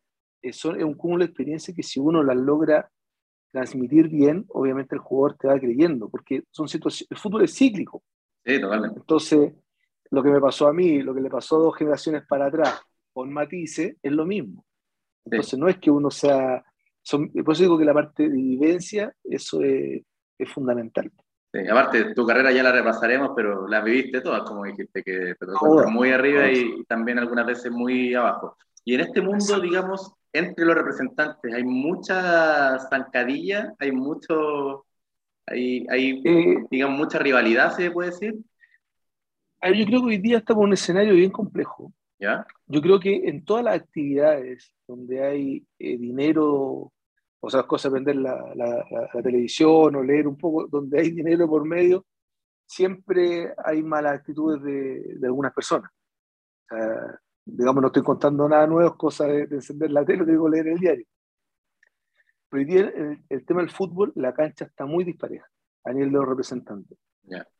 eh, 0.42 0.50
es 0.50 0.64
un 0.64 0.94
cúmulo 0.94 1.24
de 1.24 1.30
experiencias 1.30 1.74
que 1.76 1.82
si 1.82 1.98
uno 1.98 2.22
las 2.22 2.36
logra 2.36 2.88
transmitir 3.54 4.08
bien, 4.08 4.44
obviamente 4.48 4.96
el 4.96 5.00
jugador 5.00 5.38
te 5.38 5.46
va 5.46 5.58
creyendo, 5.60 6.08
porque 6.08 6.42
son 6.50 6.66
situaciones, 6.66 7.08
el 7.08 7.16
fútbol 7.16 7.44
es 7.44 7.56
cíclico. 7.56 8.02
Sí, 8.44 8.60
totalmente. 8.60 8.98
Entonces, 8.98 9.52
lo 10.10 10.22
que 10.24 10.30
me 10.30 10.40
pasó 10.40 10.66
a 10.66 10.72
mí, 10.72 11.00
lo 11.02 11.14
que 11.14 11.20
le 11.20 11.30
pasó 11.30 11.56
a 11.56 11.60
dos 11.60 11.76
generaciones 11.76 12.24
para 12.26 12.46
atrás 12.46 12.82
con 13.12 13.32
Matisse, 13.32 13.96
es 14.02 14.12
lo 14.12 14.26
mismo. 14.26 14.64
Entonces, 15.24 15.56
no 15.56 15.68
es 15.68 15.78
que 15.78 15.90
uno 15.90 16.10
sea. 16.10 16.64
Son, 17.00 17.30
por 17.30 17.54
eso 17.54 17.62
digo 17.62 17.78
que 17.78 17.84
la 17.84 17.94
parte 17.94 18.24
de 18.24 18.30
vivencia, 18.30 19.14
eso 19.22 19.62
es, 19.62 20.02
es 20.36 20.52
fundamental. 20.52 21.12
Sí, 21.52 21.60
aparte, 21.68 22.12
tu 22.12 22.26
carrera 22.26 22.50
ya 22.50 22.64
la 22.64 22.72
repasaremos, 22.72 23.30
pero 23.36 23.68
la 23.68 23.82
viviste 23.82 24.20
todas, 24.20 24.42
como 24.42 24.64
dijiste, 24.64 25.04
que 25.04 25.36
te 25.38 25.46
muy 25.88 26.10
arriba 26.10 26.50
y, 26.50 26.80
y, 26.80 26.84
también 26.86 27.20
algunas 27.20 27.46
veces 27.46 27.70
muy 27.70 28.14
abajo. 28.14 28.56
Y 28.84 28.94
en 28.94 29.00
este 29.02 29.20
mundo, 29.20 29.60
digamos, 29.60 30.12
entre 30.34 30.64
los 30.64 30.74
representantes 30.74 31.54
hay 31.54 31.62
mucha 31.62 32.78
zancadilla, 32.90 33.72
hay 33.78 33.92
mucho, 33.92 34.84
hay, 35.46 35.86
hay 35.88 36.20
eh, 36.24 36.66
digamos, 36.70 36.98
mucha 36.98 37.18
rivalidad, 37.20 37.74
se 37.74 37.90
puede 37.90 38.10
decir. 38.10 38.34
Yo 39.62 39.86
creo 39.86 40.00
que 40.00 40.06
hoy 40.06 40.18
día 40.18 40.38
estamos 40.38 40.62
en 40.62 40.66
un 40.66 40.72
escenario 40.74 41.14
bien 41.14 41.30
complejo. 41.30 41.92
¿Ya? 42.18 42.46
Yo 42.66 42.80
creo 42.80 43.00
que 43.00 43.28
en 43.28 43.44
todas 43.44 43.64
las 43.64 43.76
actividades 43.76 44.74
donde 44.86 45.24
hay 45.24 45.66
eh, 45.78 45.96
dinero, 45.98 46.92
o 47.40 47.50
sea, 47.50 47.62
cosas, 47.62 47.92
vender 47.92 48.16
la, 48.16 48.52
la, 48.54 48.84
la, 49.14 49.22
televisión 49.22 49.94
o 49.94 50.02
leer 50.02 50.26
un 50.26 50.36
poco, 50.36 50.66
donde 50.66 51.00
hay 51.00 51.10
dinero 51.10 51.48
por 51.48 51.64
medio, 51.64 52.04
siempre 52.66 53.52
hay 53.64 53.82
malas 53.82 54.14
actitudes 54.14 54.62
de, 54.62 55.16
de 55.16 55.26
algunas 55.26 55.52
personas. 55.52 55.90
O 56.64 56.74
sea, 56.74 57.20
digamos, 57.44 57.82
no 57.82 57.88
estoy 57.88 58.02
contando 58.02 58.48
nada 58.48 58.66
nuevo, 58.66 58.90
es 58.90 58.96
cosa 58.96 59.26
de, 59.26 59.42
encender 59.42 59.90
la 59.90 60.04
tele, 60.04 60.24
digo 60.24 60.48
leer 60.48 60.68
el 60.68 60.78
diario. 60.78 61.06
Pero 62.48 62.60
hoy 62.60 62.64
día 62.64 62.92
el, 63.28 63.44
tema 63.44 63.60
del 63.60 63.70
fútbol, 63.70 64.12
la 64.14 64.32
cancha 64.32 64.64
está 64.64 64.86
muy 64.86 65.04
dispareja 65.04 65.46
a 65.84 65.92
nivel 65.92 66.10
de 66.10 66.18
los 66.18 66.28
representantes. 66.28 66.98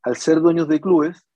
Al 0.02 0.16
ser 0.16 0.40
dueños 0.40 0.68
de 0.68 0.80
clubes, 0.80 1.26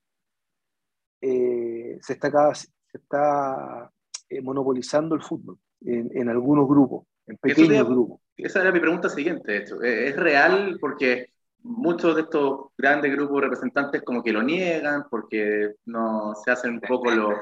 eh, 1.20 1.98
se 2.00 2.12
está, 2.12 2.54
se 2.54 2.68
está 2.92 3.90
eh, 4.28 4.40
monopolizando 4.40 5.14
el 5.14 5.22
fútbol 5.22 5.58
en, 5.80 6.10
en, 6.16 6.28
algunos 6.28 6.68
grupos, 6.68 7.06
en 7.26 7.36
pequeños 7.38 7.88
grupos. 7.88 8.20
Esa 8.36 8.60
era 8.60 8.70
mi 8.70 8.80
pregunta 8.80 9.08
siguiente, 9.08 9.56
hecho. 9.56 9.82
¿Es 9.82 10.14
real 10.14 10.78
porque 10.80 11.32
muchos 11.62 12.14
de 12.14 12.22
estos 12.22 12.68
grandes 12.76 13.12
grupos 13.12 13.42
representantes 13.42 14.02
como 14.02 14.22
que 14.22 14.32
lo 14.32 14.42
niegan 14.42 15.04
porque 15.10 15.74
no 15.86 16.34
se 16.34 16.50
hacen 16.50 16.74
un 16.74 16.80
poco 16.80 17.10
los, 17.10 17.34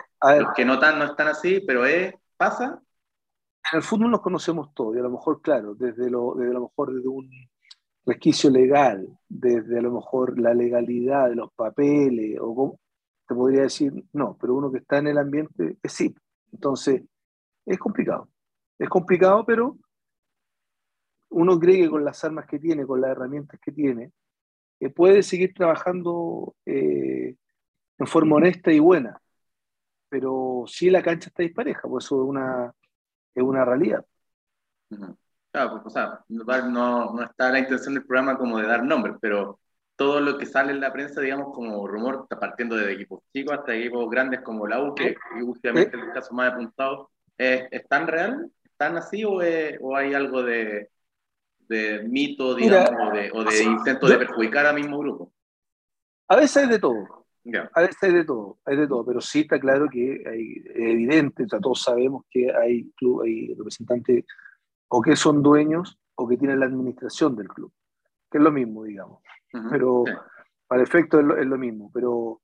que 0.54 0.64
no, 0.64 0.78
tan, 0.78 0.99
no 0.99 1.04
están 1.06 1.28
así, 1.28 1.61
pero 1.66 1.85
es, 1.85 2.14
pasa. 2.37 2.80
En 3.73 3.78
el 3.78 3.82
fútbol 3.82 4.11
nos 4.11 4.20
conocemos 4.20 4.73
todos, 4.75 4.96
y 4.96 4.99
a 5.00 5.02
lo 5.02 5.11
mejor, 5.11 5.42
claro, 5.42 5.75
desde 5.75 6.08
lo, 6.08 6.35
desde 6.35 6.50
a 6.50 6.54
lo 6.54 6.62
mejor 6.62 6.94
desde 6.94 7.08
un 7.08 7.28
resquicio 8.04 8.50
legal, 8.50 9.06
desde 9.28 9.78
a 9.78 9.82
lo 9.82 9.92
mejor 9.92 10.38
la 10.38 10.54
legalidad 10.54 11.28
de 11.28 11.37
los 11.37 11.52
papeles, 11.52 12.38
o 12.40 12.78
te 13.26 13.35
podría 13.35 13.62
decir 13.62 13.92
no, 14.12 14.37
pero 14.40 14.54
uno 14.54 14.70
que 14.70 14.78
está 14.78 14.99
en 14.99 15.08
el 15.08 15.18
ambiente 15.18 15.78
es 15.82 15.92
sí. 15.92 16.14
Entonces, 16.52 17.02
es 17.66 17.78
complicado. 17.78 18.28
Es 18.78 18.88
complicado, 18.88 19.44
pero 19.44 19.76
uno 21.30 21.59
cree 21.59 21.83
que 21.83 21.90
con 21.90 22.04
las 22.04 22.23
armas 22.25 22.47
que 22.47 22.59
tiene, 22.59 22.87
con 22.87 23.00
las 23.00 23.11
herramientas 23.11 23.61
que 23.61 23.73
tiene, 23.73 24.12
eh, 24.80 24.90
puede 24.90 25.23
seguir 25.23 25.54
trabajando 25.54 26.54
eh, 26.66 27.35
en 27.99 28.06
forma 28.06 28.37
honesta 28.37 28.73
y 28.73 28.78
buena. 28.78 29.21
Pero 30.09 30.64
si 30.66 30.90
la 30.90 31.02
cancha 31.02 31.28
está 31.28 31.42
dispareja, 31.42 31.88
pues 31.88 32.04
eso 32.04 32.23
es 32.23 32.28
una, 32.28 32.73
es 33.35 33.42
una 33.42 33.64
realidad. 33.64 34.04
Claro, 35.50 35.73
pues, 35.73 35.87
o 35.87 35.90
sea, 35.90 36.21
no, 36.28 37.12
no 37.12 37.23
está 37.23 37.50
la 37.50 37.59
intención 37.59 37.95
del 37.95 38.04
programa 38.04 38.38
como 38.38 38.59
de 38.59 38.66
dar 38.66 38.85
nombres, 38.85 39.16
pero 39.21 39.59
todo 39.97 40.21
lo 40.21 40.37
que 40.38 40.47
sale 40.47 40.73
en 40.73 40.80
la 40.80 40.92
prensa, 40.92 41.21
digamos, 41.21 41.54
como 41.54 41.87
rumor, 41.88 42.21
está 42.23 42.38
partiendo 42.38 42.76
de 42.76 42.92
equipos 42.92 43.23
chicos 43.33 43.59
hasta 43.59 43.75
equipos 43.75 44.09
grandes 44.11 44.42
como 44.42 44.66
la 44.66 44.83
U, 44.83 44.95
que 44.95 45.16
últimamente 45.42 45.97
el 45.97 46.12
caso 46.12 46.35
más 46.35 46.52
apuntado, 46.52 47.11
¿es, 47.38 47.88
tan 47.88 48.06
real? 48.06 48.50
¿Están 48.62 48.99
así 48.99 49.25
o, 49.25 49.38
o 49.80 49.97
hay 49.97 50.12
algo 50.12 50.42
de, 50.42 50.90
de 51.68 52.02
mito, 52.08 52.54
digamos, 52.54 53.12
o 53.32 53.44
de, 53.44 53.62
intento 53.62 54.06
de 54.08 54.18
perjudicar 54.18 54.66
al 54.66 54.76
mismo 54.76 54.99
grupo? 54.99 55.32
A 56.28 56.37
veces 56.37 56.56
hay 56.58 56.68
de 56.68 56.78
todo. 56.78 57.26
A 57.73 57.80
veces 57.80 58.02
hay 58.02 58.12
de 58.12 58.25
todo, 58.25 58.58
hay 58.64 58.76
de 58.76 58.88
todo, 58.88 59.06
pero 59.06 59.20
sí 59.20 59.40
está 59.40 59.61
claro 59.61 59.87
que 59.88 60.23
hay, 60.26 60.62
es 60.64 60.92
evidente, 60.92 61.44
o 61.44 61.61
todos 61.61 61.82
sabemos 61.82 62.25
que 62.28 62.52
hay, 62.52 62.90
club, 62.96 63.23
hay 63.23 63.54
representantes 63.54 64.25
o 64.88 65.00
que 65.00 65.14
son 65.14 65.42
dueños 65.42 65.96
o 66.16 66.26
que 66.26 66.37
tienen 66.37 66.58
la 66.58 66.66
administración 66.66 67.37
del 67.37 67.49
club, 67.49 67.73
que 68.30 68.38
es 68.38 68.44
lo 68.44 68.50
mismo, 68.50 68.85
digamos. 68.85 69.23
Pero 69.70 70.04
para 70.66 70.82
efecto 70.82 71.20
es 71.20 71.25
lo, 71.25 71.37
es 71.37 71.46
lo, 71.46 71.56
mismo. 71.56 71.90
Pero, 71.94 72.40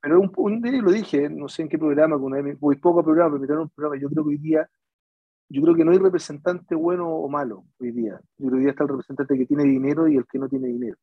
pero 0.00 0.20
un, 0.20 0.32
un, 0.36 0.62
día 0.62 0.80
lo 0.80 0.90
dije, 0.90 1.28
no 1.28 1.48
sé 1.48 1.62
en 1.62 1.68
qué 1.68 1.78
programa, 1.78 2.18
con 2.18 2.32
muy 2.60 2.76
poco 2.76 3.04
programa, 3.04 3.38
pero 3.38 3.62
un 3.62 3.68
programa, 3.68 4.00
yo 4.00 4.08
creo 4.08 4.24
que 4.24 4.30
hoy 4.30 4.38
día 4.38 4.68
yo 5.50 5.62
creo 5.62 5.74
que 5.74 5.84
no 5.84 5.90
hay 5.90 5.98
representante 5.98 6.76
bueno 6.76 7.08
o 7.08 7.28
malo 7.28 7.64
hoy 7.80 7.90
día. 7.90 8.20
Yo 8.38 8.46
creo 8.46 8.50
que 8.50 8.56
hoy 8.56 8.60
día 8.60 8.70
está 8.70 8.84
el 8.84 8.90
representante 8.90 9.36
que 9.36 9.46
tiene 9.46 9.64
dinero 9.64 10.06
y 10.06 10.16
el 10.16 10.24
que 10.26 10.38
no 10.38 10.48
tiene 10.48 10.68
dinero. 10.68 10.96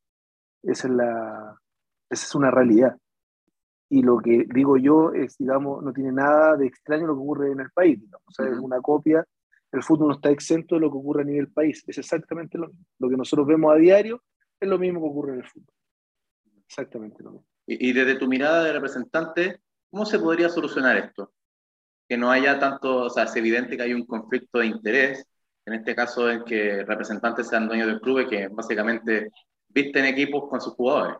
Esa 0.62 0.88
es, 0.88 0.94
la, 0.94 1.60
esa 2.08 2.26
es 2.26 2.34
una 2.34 2.50
realidad. 2.50 2.96
Y 3.90 4.02
lo 4.02 4.18
que 4.18 4.46
digo 4.52 4.78
yo 4.78 5.12
es, 5.12 5.36
digamos, 5.36 5.82
no 5.84 5.92
tiene 5.92 6.12
nada 6.12 6.56
de 6.56 6.66
extraño 6.66 7.06
lo 7.06 7.14
que 7.14 7.20
ocurre 7.20 7.52
en 7.52 7.60
el 7.60 7.70
país. 7.70 8.00
O 8.24 8.32
sea, 8.32 8.46
es 8.46 8.58
una 8.58 8.80
copia. 8.80 9.22
El 9.70 9.82
fútbol 9.82 10.08
no 10.08 10.14
está 10.14 10.30
exento 10.30 10.76
de 10.76 10.80
lo 10.80 10.90
que 10.90 10.96
ocurre 10.96 11.22
a 11.22 11.26
nivel 11.26 11.52
país. 11.52 11.84
Es 11.86 11.98
exactamente 11.98 12.56
lo 12.56 12.68
mismo. 12.68 12.86
Lo 13.00 13.10
que 13.10 13.16
nosotros 13.18 13.46
vemos 13.46 13.74
a 13.74 13.76
diario 13.76 14.22
es 14.58 14.68
lo 14.68 14.78
mismo 14.78 15.00
que 15.00 15.08
ocurre 15.08 15.32
en 15.34 15.40
el 15.40 15.46
fútbol. 15.46 15.74
Exactamente 16.66 17.22
lo 17.22 17.32
mismo. 17.32 17.46
Y, 17.66 17.90
y 17.90 17.92
desde 17.92 18.16
tu 18.16 18.26
mirada 18.26 18.64
de 18.64 18.72
representante, 18.72 19.60
¿cómo 19.90 20.06
se 20.06 20.18
podría 20.18 20.48
solucionar 20.48 20.96
esto? 20.96 21.32
Que 22.08 22.16
no 22.16 22.30
haya 22.30 22.58
tanto, 22.58 23.04
o 23.04 23.10
sea, 23.10 23.24
es 23.24 23.36
evidente 23.36 23.76
que 23.76 23.82
hay 23.82 23.92
un 23.92 24.06
conflicto 24.06 24.58
de 24.60 24.66
interés, 24.66 25.26
en 25.66 25.74
este 25.74 25.94
caso 25.94 26.30
en 26.30 26.42
que 26.42 26.82
representantes 26.84 27.48
sean 27.48 27.68
dueños 27.68 27.86
del 27.86 28.00
club 28.00 28.20
y 28.20 28.28
que 28.28 28.48
básicamente 28.48 29.30
visten 29.68 30.06
equipos 30.06 30.48
con 30.48 30.60
sus 30.60 30.72
jugadores. 30.72 31.18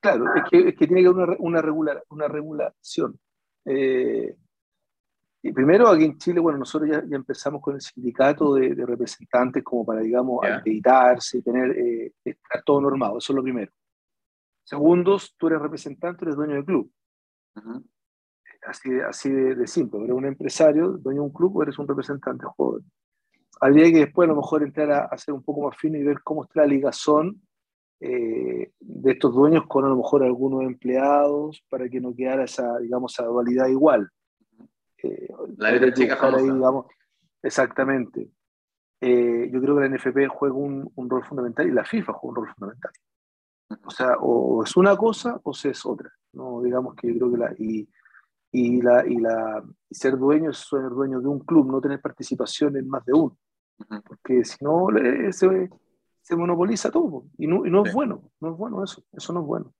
Claro, 0.00 0.26
es 0.36 0.42
que, 0.48 0.68
es 0.68 0.76
que 0.76 0.86
tiene 0.86 1.02
que 1.02 1.08
haber 1.08 1.30
una, 1.30 1.36
una, 1.40 1.62
regular, 1.62 2.04
una 2.10 2.28
regulación. 2.28 3.18
Eh, 3.64 4.36
y 5.42 5.52
primero, 5.52 5.88
aquí 5.88 6.04
en 6.04 6.18
Chile, 6.18 6.38
bueno, 6.38 6.60
nosotros 6.60 6.88
ya, 6.88 7.02
ya 7.04 7.16
empezamos 7.16 7.60
con 7.60 7.74
el 7.74 7.80
sindicato 7.80 8.54
de, 8.54 8.76
de, 8.76 8.86
representantes 8.86 9.64
como 9.64 9.84
para, 9.84 10.00
digamos, 10.00 10.40
yeah. 10.42 10.56
acreditarse, 10.58 11.42
tener, 11.42 11.76
eh, 11.76 12.12
estar 12.24 12.62
todo 12.64 12.80
normado, 12.80 13.18
eso 13.18 13.32
es 13.32 13.36
lo 13.36 13.42
primero. 13.42 13.72
Segundos, 14.62 15.34
tú 15.36 15.48
eres 15.48 15.60
representante, 15.60 16.24
eres 16.24 16.36
dueño 16.36 16.54
del 16.54 16.64
club. 16.64 16.92
Uh 17.56 17.60
-huh 17.60 17.84
así, 18.68 18.90
así 19.00 19.30
de, 19.30 19.54
de, 19.54 19.66
simple. 19.66 20.00
Eres 20.00 20.12
un 20.12 20.26
empresario, 20.26 20.92
dueño 20.92 21.22
de 21.22 21.26
un 21.26 21.32
club 21.32 21.56
o 21.56 21.62
eres 21.62 21.78
un 21.78 21.88
representante 21.88 22.46
joven. 22.56 22.84
Habría 23.60 23.90
que 23.90 23.98
después 23.98 24.28
a 24.28 24.32
lo 24.32 24.36
mejor 24.36 24.62
entrar 24.62 24.90
a, 24.92 25.04
a 25.06 25.18
ser 25.18 25.34
un 25.34 25.42
poco 25.42 25.66
más 25.66 25.76
fino 25.76 25.98
y 25.98 26.04
ver 26.04 26.22
cómo 26.22 26.44
está 26.44 26.60
la 26.60 26.66
ligazón 26.66 27.42
eh, 28.00 28.70
de 28.78 29.10
estos 29.10 29.34
dueños 29.34 29.66
con 29.66 29.84
a 29.84 29.88
lo 29.88 29.96
mejor 29.96 30.22
algunos 30.22 30.62
empleados 30.62 31.64
para 31.68 31.88
que 31.88 32.00
no 32.00 32.14
quedara 32.14 32.44
esa, 32.44 32.78
digamos, 32.78 33.12
esa 33.12 33.24
dualidad 33.24 33.66
igual. 33.66 34.08
Eh, 35.02 35.28
la 35.56 35.72
letra 35.72 35.92
chica 35.92 36.18
ahí, 36.20 36.44
digamos, 36.44 36.86
Exactamente. 37.42 38.30
Eh, 39.00 39.48
yo 39.52 39.60
creo 39.60 39.76
que 39.76 39.80
la 39.80 39.88
NFP 39.88 40.28
juega 40.28 40.54
un, 40.54 40.90
un, 40.94 41.10
rol 41.10 41.24
fundamental 41.24 41.68
y 41.68 41.72
la 41.72 41.84
FIFA 41.84 42.12
juega 42.14 42.30
un 42.30 42.36
rol 42.36 42.54
fundamental. 42.54 42.92
O 43.84 43.90
sea, 43.90 44.16
o 44.20 44.64
es 44.64 44.76
una 44.76 44.96
cosa 44.96 45.40
o 45.42 45.52
se 45.52 45.70
es 45.70 45.84
otra. 45.86 46.10
¿no? 46.32 46.62
Digamos 46.62 46.94
que 46.94 47.08
yo 47.08 47.14
creo 47.18 47.30
que 47.30 47.38
la. 47.38 47.54
Y, 47.58 47.88
y, 48.50 48.80
la, 48.82 49.06
y, 49.06 49.16
la, 49.18 49.62
y 49.88 49.94
ser 49.94 50.16
dueño 50.16 50.50
es 50.50 50.58
ser 50.58 50.88
dueño 50.90 51.20
de 51.20 51.28
un 51.28 51.40
club, 51.40 51.70
no 51.70 51.80
tener 51.80 52.00
participación 52.00 52.76
en 52.76 52.88
más 52.88 53.04
de 53.04 53.12
uno. 53.12 53.36
Porque 54.06 54.44
si 54.44 54.56
no, 54.64 54.88
se, 55.30 55.68
se 56.20 56.36
monopoliza 56.36 56.90
todo 56.90 57.24
y 57.38 57.46
no, 57.46 57.64
y 57.64 57.70
no 57.70 57.84
sí. 57.84 57.90
es 57.90 57.94
bueno, 57.94 58.30
no 58.40 58.50
es 58.52 58.56
bueno 58.56 58.82
eso, 58.82 59.02
eso 59.12 59.32
no 59.32 59.40
es 59.40 59.46
bueno. 59.46 59.72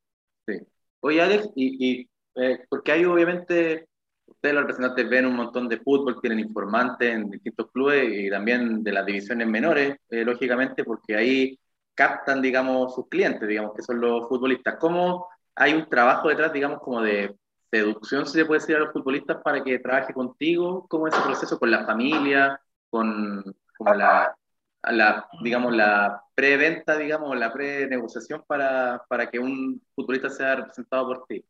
Sí. 0.46 0.58
Oye, 1.00 1.20
Alex, 1.20 1.50
y, 1.54 2.00
y 2.00 2.10
eh, 2.37 2.64
porque 2.68 2.92
hay 2.92 3.04
obviamente, 3.04 3.88
ustedes 4.26 4.54
los 4.54 4.62
representantes 4.62 5.08
ven 5.08 5.26
un 5.26 5.37
montón 5.37 5.68
de 5.68 5.78
fútbol, 5.78 6.20
tienen 6.20 6.40
informantes 6.40 7.12
en 7.12 7.30
distintos 7.30 7.70
clubes 7.72 8.08
y 8.12 8.30
también 8.30 8.82
de 8.84 8.92
las 8.92 9.04
divisiones 9.04 9.48
menores, 9.48 9.96
eh, 10.10 10.25
lógicamente, 10.25 10.84
porque 10.84 11.16
ahí 11.16 11.58
captan, 11.94 12.40
digamos, 12.40 12.94
sus 12.94 13.08
clientes, 13.08 13.48
digamos, 13.48 13.75
que 13.75 13.82
son 13.82 14.00
los 14.00 14.28
futbolistas. 14.28 14.76
¿Cómo 14.78 15.26
hay 15.56 15.75
un 15.75 15.88
trabajo 15.88 16.28
detrás, 16.28 16.52
digamos, 16.52 16.78
como 16.80 17.02
de 17.02 17.34
seducción, 17.70 18.26
si 18.26 18.32
se 18.38 18.44
puede 18.44 18.60
decir, 18.60 18.76
a 18.76 18.80
los 18.80 18.92
futbolistas 18.92 19.38
para 19.42 19.62
que 19.62 19.78
trabaje 19.78 20.12
contigo? 20.12 20.87
¿Cómo 20.88 21.06
es 21.06 21.14
ese 21.14 21.25
proceso 21.25 21.58
con 21.58 21.70
la 21.70 21.84
familia, 21.87 22.60
con 22.90 23.44
como 23.76 23.94
la, 23.94 24.37
la, 24.82 25.28
digamos, 25.42 25.75
la 25.75 26.22
preventa, 26.34 26.96
digamos, 26.96 27.37
la 27.38 27.52
pre-negociación 27.52 28.44
para, 28.46 29.02
para 29.08 29.30
que 29.30 29.38
un 29.38 29.80
futbolista 29.94 30.30
sea 30.30 30.56
representado 30.56 31.06
por 31.06 31.26
ti? 31.26 31.44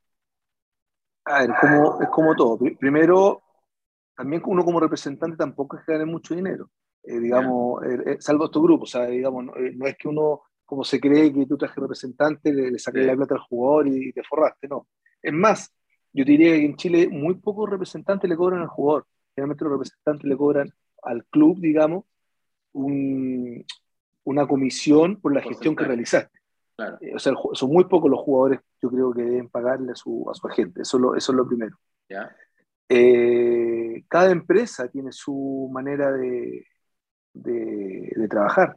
A 1.25 1.41
ver, 1.41 1.51
como, 1.61 2.03
es 2.03 2.09
como 2.09 2.35
todo. 2.35 2.59
Primero, 2.79 3.43
también 4.17 4.43
uno 4.47 4.65
como 4.65 4.81
representante 4.81 5.37
tampoco 5.37 5.77
es 5.77 5.85
que 5.85 5.93
gane 5.93 6.05
mucho 6.05 6.35
dinero, 6.35 6.71
eh, 7.03 7.19
digamos, 7.21 7.83
eh, 7.85 8.03
eh, 8.07 8.17
salvo 8.21 8.47
estos 8.47 8.63
grupos, 8.63 8.95
o 8.95 8.99
sea, 8.99 9.07
digamos, 9.09 9.45
no, 9.45 9.53
no, 9.55 9.87
es 9.87 9.97
que 9.97 10.09
uno, 10.09 10.43
como 10.65 10.85
se 10.85 11.01
cree 11.01 11.33
que 11.33 11.47
tú 11.47 11.57
trajes 11.57 11.77
representante, 11.77 12.53
le, 12.53 12.71
le 12.71 12.79
saques 12.79 13.03
sí. 13.03 13.07
la 13.07 13.17
plata 13.17 13.35
al 13.35 13.41
jugador 13.41 13.89
y, 13.89 14.09
y 14.09 14.13
te 14.13 14.23
forraste, 14.23 14.69
no. 14.69 14.89
Es 15.23 15.33
más, 15.33 15.73
yo 16.19 16.25
diría 16.25 16.51
que 16.51 16.65
en 16.65 16.75
Chile 16.75 17.09
muy 17.09 17.35
pocos 17.37 17.71
representantes 17.71 18.29
le 18.29 18.37
cobran 18.37 18.61
al 18.61 18.67
jugador. 18.67 19.07
Generalmente 19.37 19.65
los 19.65 19.73
representantes 19.75 20.25
le 20.25 20.37
cobran 20.37 20.69
al 21.05 21.25
club, 21.27 21.61
digamos, 21.61 22.07
un, 22.73 23.65
una 24.25 24.49
comisión 24.49 25.21
por 25.21 25.33
la 25.33 25.43
gestión 25.43 25.77
que 25.77 25.85
realizaste. 25.85 26.37
Claro. 26.75 26.99
Eh, 27.01 27.15
o 27.15 27.21
sea, 27.21 27.35
son 27.53 27.71
muy 27.71 27.85
pocos 27.85 28.11
los 28.11 28.19
jugadores, 28.19 28.59
yo 28.83 28.91
creo 28.91 29.13
que 29.13 29.23
deben 29.23 29.49
pagarle 29.49 29.93
a 29.93 29.95
su, 29.95 30.29
a 30.29 30.35
su 30.35 30.49
agente. 30.49 30.83
Eso, 30.83 30.99
lo, 30.99 31.15
eso 31.15 31.31
es 31.31 31.37
lo 31.37 31.47
primero. 31.47 31.77
¿Ya? 32.09 32.35
Eh, 32.89 34.03
cada 34.09 34.33
empresa 34.33 34.89
tiene 34.89 35.13
su 35.13 35.71
manera 35.73 36.11
de, 36.11 36.67
de, 37.33 38.13
de 38.17 38.29
trabajar. 38.29 38.77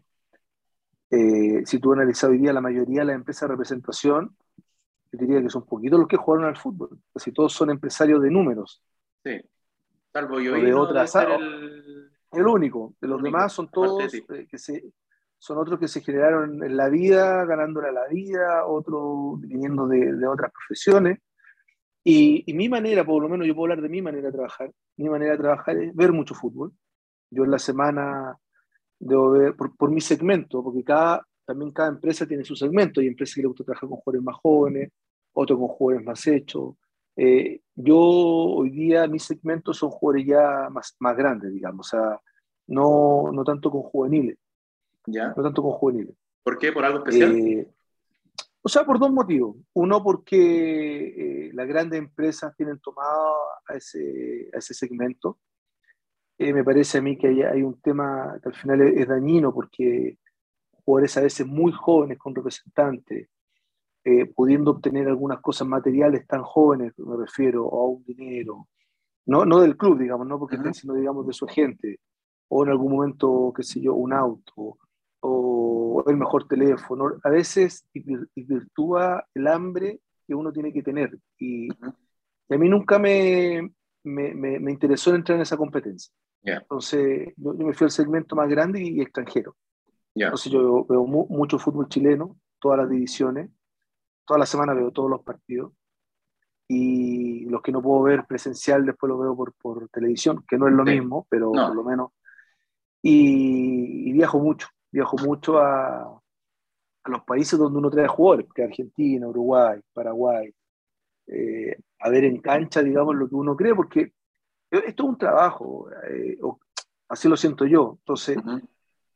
Eh, 1.10 1.64
si 1.66 1.80
tú 1.80 1.94
analizas 1.94 2.30
hoy 2.30 2.38
día 2.38 2.54
la 2.54 2.62
mayoría 2.62 3.00
de 3.00 3.08
las 3.08 3.16
empresas 3.16 3.50
de 3.50 3.54
representación, 3.54 4.38
yo 5.12 5.20
diría 5.20 5.42
que 5.42 5.50
son 5.50 5.66
poquitos 5.66 6.00
los 6.00 6.08
que 6.08 6.18
jugaron 6.18 6.46
al 6.46 6.58
fútbol. 6.58 6.98
Casi 7.14 7.32
todos 7.32 7.54
son 7.54 7.70
empresarios 7.70 8.22
de 8.22 8.32
números. 8.32 8.82
Sí. 9.24 9.42
Salvo 10.14 10.40
yo. 10.40 10.54
de 10.54 10.74
otras. 10.74 11.14
El... 11.16 12.12
el... 12.32 12.48
único. 12.48 12.96
De 13.02 13.08
los 13.08 13.20
único. 13.20 13.38
demás 13.38 13.54
son 13.54 13.70
todos 13.70 14.14
eh, 14.14 14.48
que 14.50 14.58
se, 14.58 14.94
son 15.38 15.58
otros 15.58 15.80
que 15.80 15.88
se 15.88 16.02
generaron 16.02 16.64
en 16.64 16.78
la 16.78 16.90
vida, 16.90 17.46
ganándole 17.46 17.92
la 17.92 18.08
vida, 18.08 18.66
otros 18.66 19.42
viniendo 19.42 19.88
de, 19.88 20.14
de 20.14 20.28
otras 20.28 20.52
profesiones. 20.52 21.20
Y, 22.04 22.44
y, 22.50 22.54
mi 22.54 22.68
manera, 22.68 23.06
por 23.06 23.22
lo 23.22 23.30
menos 23.30 23.46
yo 23.46 23.54
puedo 23.54 23.66
hablar 23.66 23.82
de 23.82 23.90
mi 23.90 24.02
manera 24.02 24.28
de 24.28 24.34
trabajar. 24.34 24.72
Mi 24.98 25.10
manera 25.10 25.34
de 25.34 25.38
trabajar 25.38 25.78
es 25.78 25.94
ver 25.94 26.12
mucho 26.12 26.34
fútbol. 26.34 26.74
Yo 27.30 27.44
en 27.44 27.52
la 27.52 27.60
semana 27.60 28.38
debo 28.98 29.32
ver, 29.32 29.56
por, 29.56 29.76
por 29.76 29.92
mi 29.92 30.02
segmento, 30.02 30.64
porque 30.64 30.84
cada, 30.84 31.26
también 31.52 31.72
cada 31.72 31.90
empresa 31.90 32.26
tiene 32.26 32.46
su 32.46 32.56
segmento. 32.56 33.02
Hay 33.02 33.08
empresas 33.08 33.36
que 33.36 33.42
les 33.42 33.50
gusta 33.50 33.66
trabajar 33.66 33.90
con 33.90 34.00
jugadores 34.00 34.24
más 34.24 34.36
jóvenes, 34.38 34.92
otros 35.34 35.60
con 35.60 35.68
jugadores 35.68 36.06
más 36.06 36.28
hechos. 36.28 36.76
Eh, 37.18 37.60
yo 37.76 37.98
hoy 38.00 38.70
día 38.70 39.06
mis 39.08 39.24
segmentos 39.24 39.78
son 39.78 39.90
jugadores 39.90 40.26
ya 40.28 40.70
más, 40.70 40.96
más 41.00 41.18
grandes, 41.18 41.52
digamos, 41.52 41.94
o 41.94 41.98
sea, 41.98 42.20
no, 42.68 43.32
no 43.34 43.44
tanto 43.44 43.70
con 43.70 43.82
juveniles. 43.82 44.38
¿Ya? 45.06 45.34
No 45.36 45.44
tanto 45.44 45.62
con 45.62 45.72
juveniles. 45.72 46.16
¿Por 46.42 46.58
qué? 46.58 46.72
¿Por 46.72 46.86
algo 46.86 47.00
especial? 47.00 47.36
Eh, 47.36 47.68
o 48.62 48.70
sea, 48.70 48.86
por 48.86 48.98
dos 48.98 49.12
motivos. 49.12 49.58
Uno, 49.74 50.02
porque 50.02 51.48
eh, 51.48 51.52
las 51.54 51.68
grandes 51.68 52.00
empresas 52.00 52.56
tienen 52.56 52.80
tomado 52.80 53.36
a 53.68 53.76
ese, 53.76 54.50
a 54.54 54.58
ese 54.58 54.74
segmento. 54.74 55.40
eh, 56.38 56.54
me 56.54 56.64
parece 56.64 57.00
a 57.00 57.02
mí 57.02 57.18
que 57.18 57.28
hay, 57.28 57.62
un 57.62 57.80
tema 57.82 58.40
que 58.42 58.50
al 58.50 58.56
final 58.56 58.82
es, 58.82 59.08
dañino 59.08 59.54
porque 59.54 60.18
jugadores 60.84 61.18
a 61.18 61.22
veces 61.22 61.48
muy 61.48 61.72
jóvenes 61.72 62.18
con 62.18 62.36
representantes, 62.36 63.30
eh, 64.04 64.26
pudiendo 64.26 64.72
obtener 64.72 65.08
algunas 65.08 65.40
cosas 65.42 65.68
materiales 65.68 66.26
tan 66.28 66.42
jóvenes, 66.44 66.94
me 66.98 67.18
refiero 67.18 67.66
a 67.72 67.88
un 67.88 68.04
dinero, 68.04 68.68
no, 69.26 69.46
no 69.46 69.62
del 69.62 69.78
club, 69.78 70.00
digamos, 70.00 70.28
no 70.28 70.40
porque 70.40 70.56
estén 70.56 70.74
siendo, 70.74 70.96
digamos, 70.96 71.28
de 71.28 71.34
su 71.34 71.46
agente, 71.46 72.00
o 72.48 72.64
en 72.64 72.72
algún 72.72 72.94
momento, 72.94 73.54
qué 73.56 73.64
sé 73.64 73.80
yo, 73.80 73.94
un 73.94 74.14
auto, 74.14 74.78
o 75.22 76.04
el 76.08 76.18
mejor 76.18 76.48
teléfono, 76.48 77.20
a 77.24 77.30
veces 77.30 77.86
virtúa 78.36 79.26
el 79.34 79.48
hambre 79.48 80.00
que 80.28 80.36
uno 80.36 80.52
tiene 80.52 80.74
que 80.74 80.82
tener. 80.82 81.18
Y, 81.38 81.70
a 81.72 82.58
mí 82.58 82.68
nunca 82.68 83.00
me, 83.00 83.72
me, 84.04 84.34
me, 84.34 84.72
interesó 84.72 85.16
entrar 85.16 85.38
en 85.38 85.44
esa 85.44 85.56
competencia. 85.56 86.14
Entonces, 86.44 87.32
yo, 87.38 87.54
me 87.54 87.74
fui 87.74 87.86
al 87.86 87.92
segmento 87.92 88.36
más 88.36 88.50
grande 88.50 88.82
y, 88.82 89.00
extranjero. 89.00 89.56
Entonces, 90.16 90.52
yo 90.52 90.86
veo, 90.86 91.06
mucho 91.06 91.58
fútbol 91.58 91.88
chileno, 91.88 92.38
todas 92.60 92.80
las 92.80 92.90
divisiones, 92.90 93.50
toda 94.26 94.40
la 94.40 94.46
semana 94.46 94.74
veo 94.74 94.92
todos 94.92 95.10
los 95.10 95.24
partidos. 95.24 95.74
Y 96.68 97.46
los 97.46 97.62
que 97.62 97.72
no 97.72 97.82
puedo 97.82 98.04
ver 98.04 98.26
presencial, 98.26 98.86
después 98.86 99.10
lo 99.10 99.18
veo 99.18 99.36
por, 99.36 99.54
por 99.54 99.90
televisión, 99.90 100.44
que 100.48 100.58
no 100.58 100.68
es 100.68 100.74
lo 100.74 100.84
mismo, 100.84 101.28
pero 101.30 101.52
por 101.52 101.76
lo 101.76 101.84
menos. 101.84 102.12
Y, 103.02 104.12
viajo 104.14 104.40
mucho, 104.40 104.68
viajo 104.92 105.18
mucho 105.18 105.60
a, 105.60 106.04
a 106.04 107.10
los 107.10 107.24
países 107.24 107.58
donde 107.60 107.80
uno 107.80 107.90
trae 107.90 108.08
jugadores, 108.08 108.48
que 108.54 108.64
Argentina, 108.64 109.28
Uruguay, 109.28 109.82
Paraguay, 109.94 110.54
eh, 111.28 111.78
a 112.00 112.10
ver 112.10 112.26
en 112.26 112.42
cancha, 112.42 112.82
digamos, 112.82 113.16
lo 113.16 113.28
que 113.28 113.36
uno 113.36 113.56
cree, 113.56 113.76
porque 113.76 114.14
esto 114.70 115.04
es 115.04 115.10
un 115.10 115.18
trabajo, 115.18 115.90
eh, 116.10 116.38
así 117.08 117.28
lo 117.28 117.38
siento 117.38 117.66
yo. 117.66 117.98
Entonces, 118.00 118.38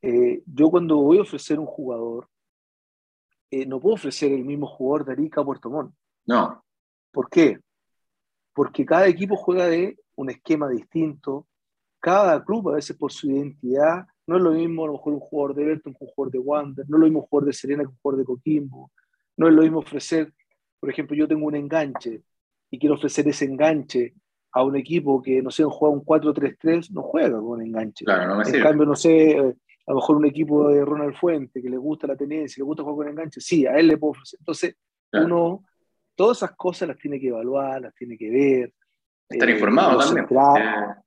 eh, 0.02 0.44
yo 0.46 0.70
cuando 0.70 0.98
voy 0.98 1.20
a 1.20 1.24
ofrecer 1.24 1.60
un 1.60 1.66
jugador, 1.66 2.28
no 3.68 3.80
puedo 3.80 3.96
ofrecer 3.96 4.34
el 4.34 4.44
mismo 4.44 4.68
jugador 4.68 5.06
de 5.06 5.14
Arica 5.14 5.40
a 5.40 5.46
Puerto 5.46 5.70
Montt. 5.70 5.94
No. 6.26 6.62
¿Por 7.12 7.30
qué? 7.30 7.60
Porque 8.54 8.86
cada 8.86 9.08
equipo 9.08 9.38
juega 9.38 9.68
de 9.68 9.98
un 10.16 10.30
esquema 10.30 10.68
distinto, 10.68 11.48
cada 12.00 12.44
club, 12.44 12.70
a 12.70 12.76
veces 12.76 12.98
por 12.98 13.12
su 13.12 13.32
identidad, 13.32 14.06
no 14.28 14.38
es 14.38 14.44
lo 14.44 14.52
mismo 14.52 14.84
a 14.84 14.88
lo 14.88 14.94
mejor 14.94 15.14
un 15.14 15.20
jugador 15.20 15.56
de 15.56 15.64
Everton 15.64 15.94
que 15.94 16.04
un 16.04 16.10
jugador 16.10 16.32
de 16.32 16.40
Wander, 16.40 16.86
no 16.90 16.98
es 16.98 17.00
lo 17.00 17.06
mismo 17.06 17.20
un 17.20 17.26
jugador 17.28 17.48
de 17.48 17.54
Serena 17.54 17.84
que 17.84 17.90
un 17.90 17.98
jugador 18.02 18.20
de 18.20 18.26
Coquimbo, 18.26 18.92
no 19.38 19.48
es 19.48 19.54
lo 19.54 19.62
mismo 19.62 19.80
ofrecer, 19.80 20.34
por 20.80 20.90
ejemplo, 20.90 21.16
yo 21.16 21.28
tengo 21.28 21.46
un 21.46 21.56
enganche 21.56 22.22
y 22.70 22.80
quiero 22.80 22.96
ofrecer 22.96 23.28
ese 23.28 23.46
enganche 23.46 24.14
a 24.52 24.64
un 24.64 24.76
equipo 24.76 25.22
que, 25.22 25.42
no 25.42 25.52
sé, 25.52 25.64
juega 25.64 25.96
un 25.96 26.04
4-3-3, 26.04 26.92
no 26.92 27.02
juega 27.02 27.40
con 27.40 27.62
enganche. 27.62 28.06
Claro, 28.06 28.36
no 28.36 28.46
en 28.46 28.62
cambio, 28.62 28.86
no 28.86 28.96
sé, 28.96 29.56
a 29.88 29.92
lo 29.92 29.98
mejor 29.98 30.16
un 30.18 30.26
equipo 30.26 30.70
de 30.70 30.84
Ronald 30.84 31.16
Fuente 31.16 31.62
que 31.62 31.70
le 31.70 31.78
gusta 31.78 32.08
la 32.08 32.16
tenencia, 32.16 32.62
le 32.62 32.66
gusta 32.66 32.84
jugar 32.84 33.08
con 33.08 33.08
enganche, 33.10 33.40
sí, 33.40 33.66
a 33.66 33.76
él 33.76 33.88
le 33.88 33.98
puedo 33.98 34.12
ofrecer. 34.12 34.40
Entonces, 34.40 34.76
uno, 35.14 35.64
todas 36.16 36.38
esas 36.38 36.56
cosas 36.56 36.88
las 36.88 36.98
tiene 36.98 37.20
que 37.20 37.28
evaluar, 37.28 37.82
las 37.82 37.96
tiene 37.96 38.18
que 38.18 38.30
ver. 38.30 38.74
Estar 39.30 39.50
eh, 39.50 39.54
informado 39.54 40.00
también. 40.00 40.28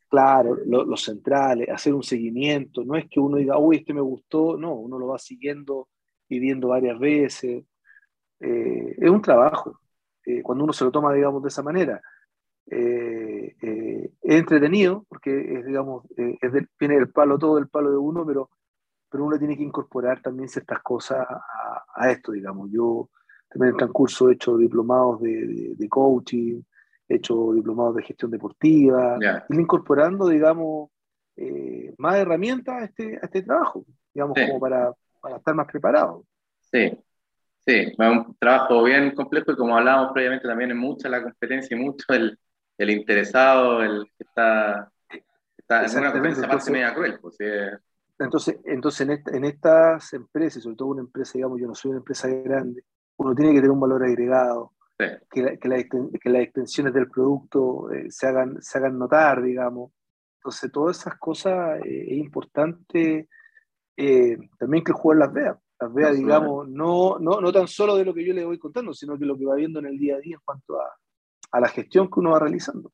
Claro, 0.09 0.57
los 0.65 1.03
centrales, 1.03 1.69
hacer 1.69 1.93
un 1.93 2.03
seguimiento. 2.03 2.83
No 2.83 2.97
es 2.97 3.07
que 3.11 3.21
uno 3.21 3.37
diga, 3.37 3.59
uy, 3.59 3.77
este 3.77 3.93
me 3.93 4.01
gustó. 4.01 4.57
No, 4.57 4.75
uno 4.75 4.99
lo 4.99 5.09
va 5.09 5.19
siguiendo 5.19 5.89
y 6.29 6.39
viendo 6.39 6.69
varias 6.69 6.99
veces. 6.99 7.65
Eh, 8.41 8.95
es 8.97 9.11
un 9.11 9.21
trabajo. 9.21 9.79
Eh, 10.25 10.43
cuando 10.43 10.65
uno 10.65 10.73
se 10.73 10.85
lo 10.85 10.91
toma, 10.91 11.13
digamos, 11.13 11.43
de 11.43 11.49
esa 11.49 11.63
manera. 11.63 12.01
Eh, 12.71 13.55
es 13.61 14.35
entretenido, 14.35 15.05
porque 15.09 15.59
es, 15.59 15.67
digamos, 15.67 16.05
es 16.17 16.53
viene 16.79 16.97
el 16.97 17.11
palo 17.11 17.39
todo, 17.39 17.59
el 17.59 17.69
palo 17.69 17.91
de 17.91 17.99
uno, 17.99 18.25
pero, 18.27 18.51
pero 19.11 19.25
uno 19.25 19.39
tiene 19.39 19.57
que 19.57 19.63
incorporar 19.63 20.21
también 20.21 20.49
ciertas 20.49 20.83
cosas 20.83 21.27
a, 21.95 22.11
esto, 22.11 22.33
digamos. 22.33 22.71
Yo 22.71 23.11
también 23.49 23.71
en 23.71 23.75
el 23.75 23.79
transcurso 23.79 24.29
he 24.29 24.35
hecho 24.35 24.57
diplomados 24.57 25.21
de, 25.21 25.75
de 25.77 25.89
coaching, 25.89 26.63
he 27.09 27.17
hecho 27.17 27.53
diplomados 27.53 27.97
de 27.97 28.03
gestión 28.03 28.31
deportiva, 28.31 29.19
y 29.49 29.55
incorporando, 29.55 30.29
digamos, 30.29 30.91
eh, 31.37 31.95
más 31.99 32.17
herramientas 32.17 32.83
a 32.83 32.85
este, 32.85 33.17
a 33.17 33.25
este 33.27 33.43
trabajo, 33.43 33.85
digamos, 34.13 34.37
como 34.39 34.61
para, 34.61 34.93
para, 35.21 35.37
estar 35.37 35.55
más 35.55 35.67
preparado. 35.67 36.25
Sí, 36.61 36.91
sí, 37.65 37.75
es 37.75 37.99
un 37.99 38.37
trabajo 38.39 38.83
bien 38.83 39.15
complejo 39.15 39.53
y 39.53 39.57
como 39.57 39.77
hablábamos 39.77 40.13
previamente 40.13 40.47
también 40.47 40.73
es 40.73 40.77
mucha 40.77 41.09
la 41.09 41.23
competencia 41.23 41.77
y 41.77 41.81
mucho 41.81 42.05
el, 42.13 42.39
el 42.77 42.91
interesado, 42.91 43.83
el 43.83 44.05
que 44.17 44.25
está, 44.25 44.91
está 45.57 45.85
en 45.87 45.99
una 45.99 46.13
competencia 46.13 46.47
más 46.49 46.71
media 46.71 46.95
cruel. 46.95 47.19
Pues, 47.21 47.37
Entonces, 48.19 48.59
entonces 48.65 49.09
en, 49.09 49.35
en 49.35 49.45
estas 49.45 50.13
empresas, 50.13 50.63
sobre 50.63 50.77
todo 50.77 50.89
una 50.89 51.03
empresa, 51.03 51.33
digamos, 51.35 51.61
yo 51.61 51.67
no 51.67 51.75
soy 51.75 51.91
una 51.91 51.99
empresa 51.99 52.29
grande, 52.29 52.85
uno 53.17 53.35
tiene 53.35 53.53
que 53.53 53.59
tener 53.59 53.71
un 53.71 53.81
valor 53.81 54.05
agregado, 54.05 54.73
que, 54.99 55.59
que, 55.61 56.29
las 56.29 56.43
extensiones 56.43 56.93
del 56.93 57.09
producto 57.09 57.91
eh, 57.93 58.11
se, 58.11 58.27
hagan, 58.27 58.61
se 58.61 58.79
hagan 58.79 58.99
notar, 58.99 59.43
digamos. 59.43 59.93
Entonces, 60.39 60.73
todas 60.73 60.99
esas 60.99 61.17
cosas 61.19 61.81
eh, 61.85 62.07
es 62.09 62.19
importante 62.19 63.29
eh, 63.97 64.39
también 64.59 64.83
que 64.83 64.93
el 64.93 64.97
jugador 64.97 65.27
las 65.27 65.33
vea. 65.33 65.59
Las 65.81 65.95
vea, 65.95 66.11
digamos, 66.11 66.69
no, 66.69 67.19
no, 67.21 67.41
no 67.41 67.53
tan 67.53 67.69
solo 67.69 67.97
de 67.97 68.05
lo 68.05 68.13
que 68.13 68.27
yo 68.27 68.35
le 68.35 68.45
voy 68.45 68.59
contando, 68.59 68.93
sino 68.93 69.17
que 69.17 69.25
lo 69.25 69.39
que 69.39 69.47
va 69.47 69.55
viendo 69.55 69.79
en 69.79 69.87
el 69.87 69.99
día 69.99 70.17
a 70.17 70.19
día 70.19 70.35
en 70.35 70.43
cuanto 70.45 70.81
a, 70.81 70.89
a 71.53 71.61
la 71.61 71.69
gestión 71.69 72.09
que 72.11 72.19
uno 72.19 72.33
va 72.33 72.41
realizando. 72.41 72.91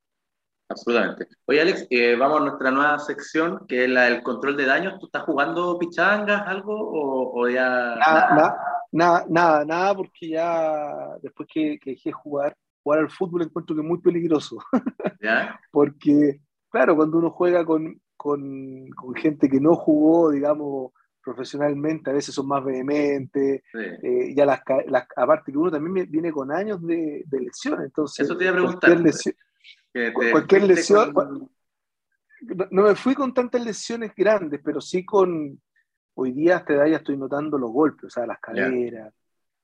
Absolutamente. 0.69 1.29
Oye, 1.47 1.61
Alex, 1.61 1.87
vamos 2.19 2.41
a 2.41 2.45
nuestra 2.45 2.71
nueva 2.71 2.99
sección, 2.99 3.67
que 3.69 3.85
es 3.85 3.91
la 3.91 4.05
del 4.05 4.23
control 4.23 4.57
de 4.57 4.67
daños. 4.67 4.99
¿Tú 4.99 5.07
estás 5.07 5.23
jugando 5.25 5.79
pichangas, 5.79 6.43
algo, 6.47 6.75
o, 6.75 7.41
o 7.41 7.49
ya...? 7.49 7.97
nada, 7.97 8.57
Nada, 8.95 9.27
nada, 9.29 9.65
nada, 9.65 9.95
porque 9.97 10.29
ya 10.29 11.17
después 11.21 11.49
que, 11.53 11.81
que 11.81 11.91
dejé 11.91 12.13
jugar, 12.13 12.57
jugar 12.81 13.01
al 13.01 13.11
fútbol 13.11 13.43
encuentro 13.43 13.75
que 13.75 13.83
es 13.83 13.89
muy 13.89 13.99
peligroso. 13.99 14.59
¿Ya? 15.21 15.59
porque, 15.73 16.41
claro, 16.71 16.95
cuando 16.95 17.19
uno 17.19 17.31
juega 17.31 17.65
con, 17.65 18.01
con, 18.17 18.89
con, 18.91 19.15
gente 19.17 19.49
que 19.49 19.59
no 19.59 19.75
jugó, 19.75 20.31
digamos, 20.31 20.93
profesionalmente, 21.25 22.11
a 22.11 22.13
veces 22.13 22.37
son 22.37 22.47
más 22.47 22.65
vehementes, 22.65 23.63
eh, 23.75 24.33
ya 24.37 24.47
las, 24.47 24.61
las, 24.87 25.09
aparte 25.17 25.51
que 25.51 25.59
uno 25.59 25.73
también 25.73 26.09
viene 26.09 26.31
con 26.31 26.53
años 26.53 26.81
de, 26.87 27.25
de 27.27 27.41
lesiones, 27.41 27.87
entonces... 27.87 28.25
Eso 28.25 28.37
te 28.37 28.45
iba 28.45 28.53
a 28.53 28.55
preguntar. 28.55 29.03
Cualquier 30.13 30.65
lesión, 30.65 31.15
no 32.71 32.83
me 32.83 32.95
fui 32.95 33.15
con 33.15 33.33
tantas 33.33 33.65
lesiones 33.65 34.13
grandes, 34.17 34.61
pero 34.63 34.81
sí 34.81 35.05
con, 35.05 35.61
hoy 36.15 36.33
día 36.33 36.57
a 36.57 36.59
esta 36.59 36.75
edad 36.75 36.87
ya 36.87 36.97
estoy 36.97 37.17
notando 37.17 37.57
los 37.59 37.71
golpes, 37.71 38.05
o 38.05 38.11
sea, 38.11 38.27
las 38.27 38.41
caderas, 38.41 39.15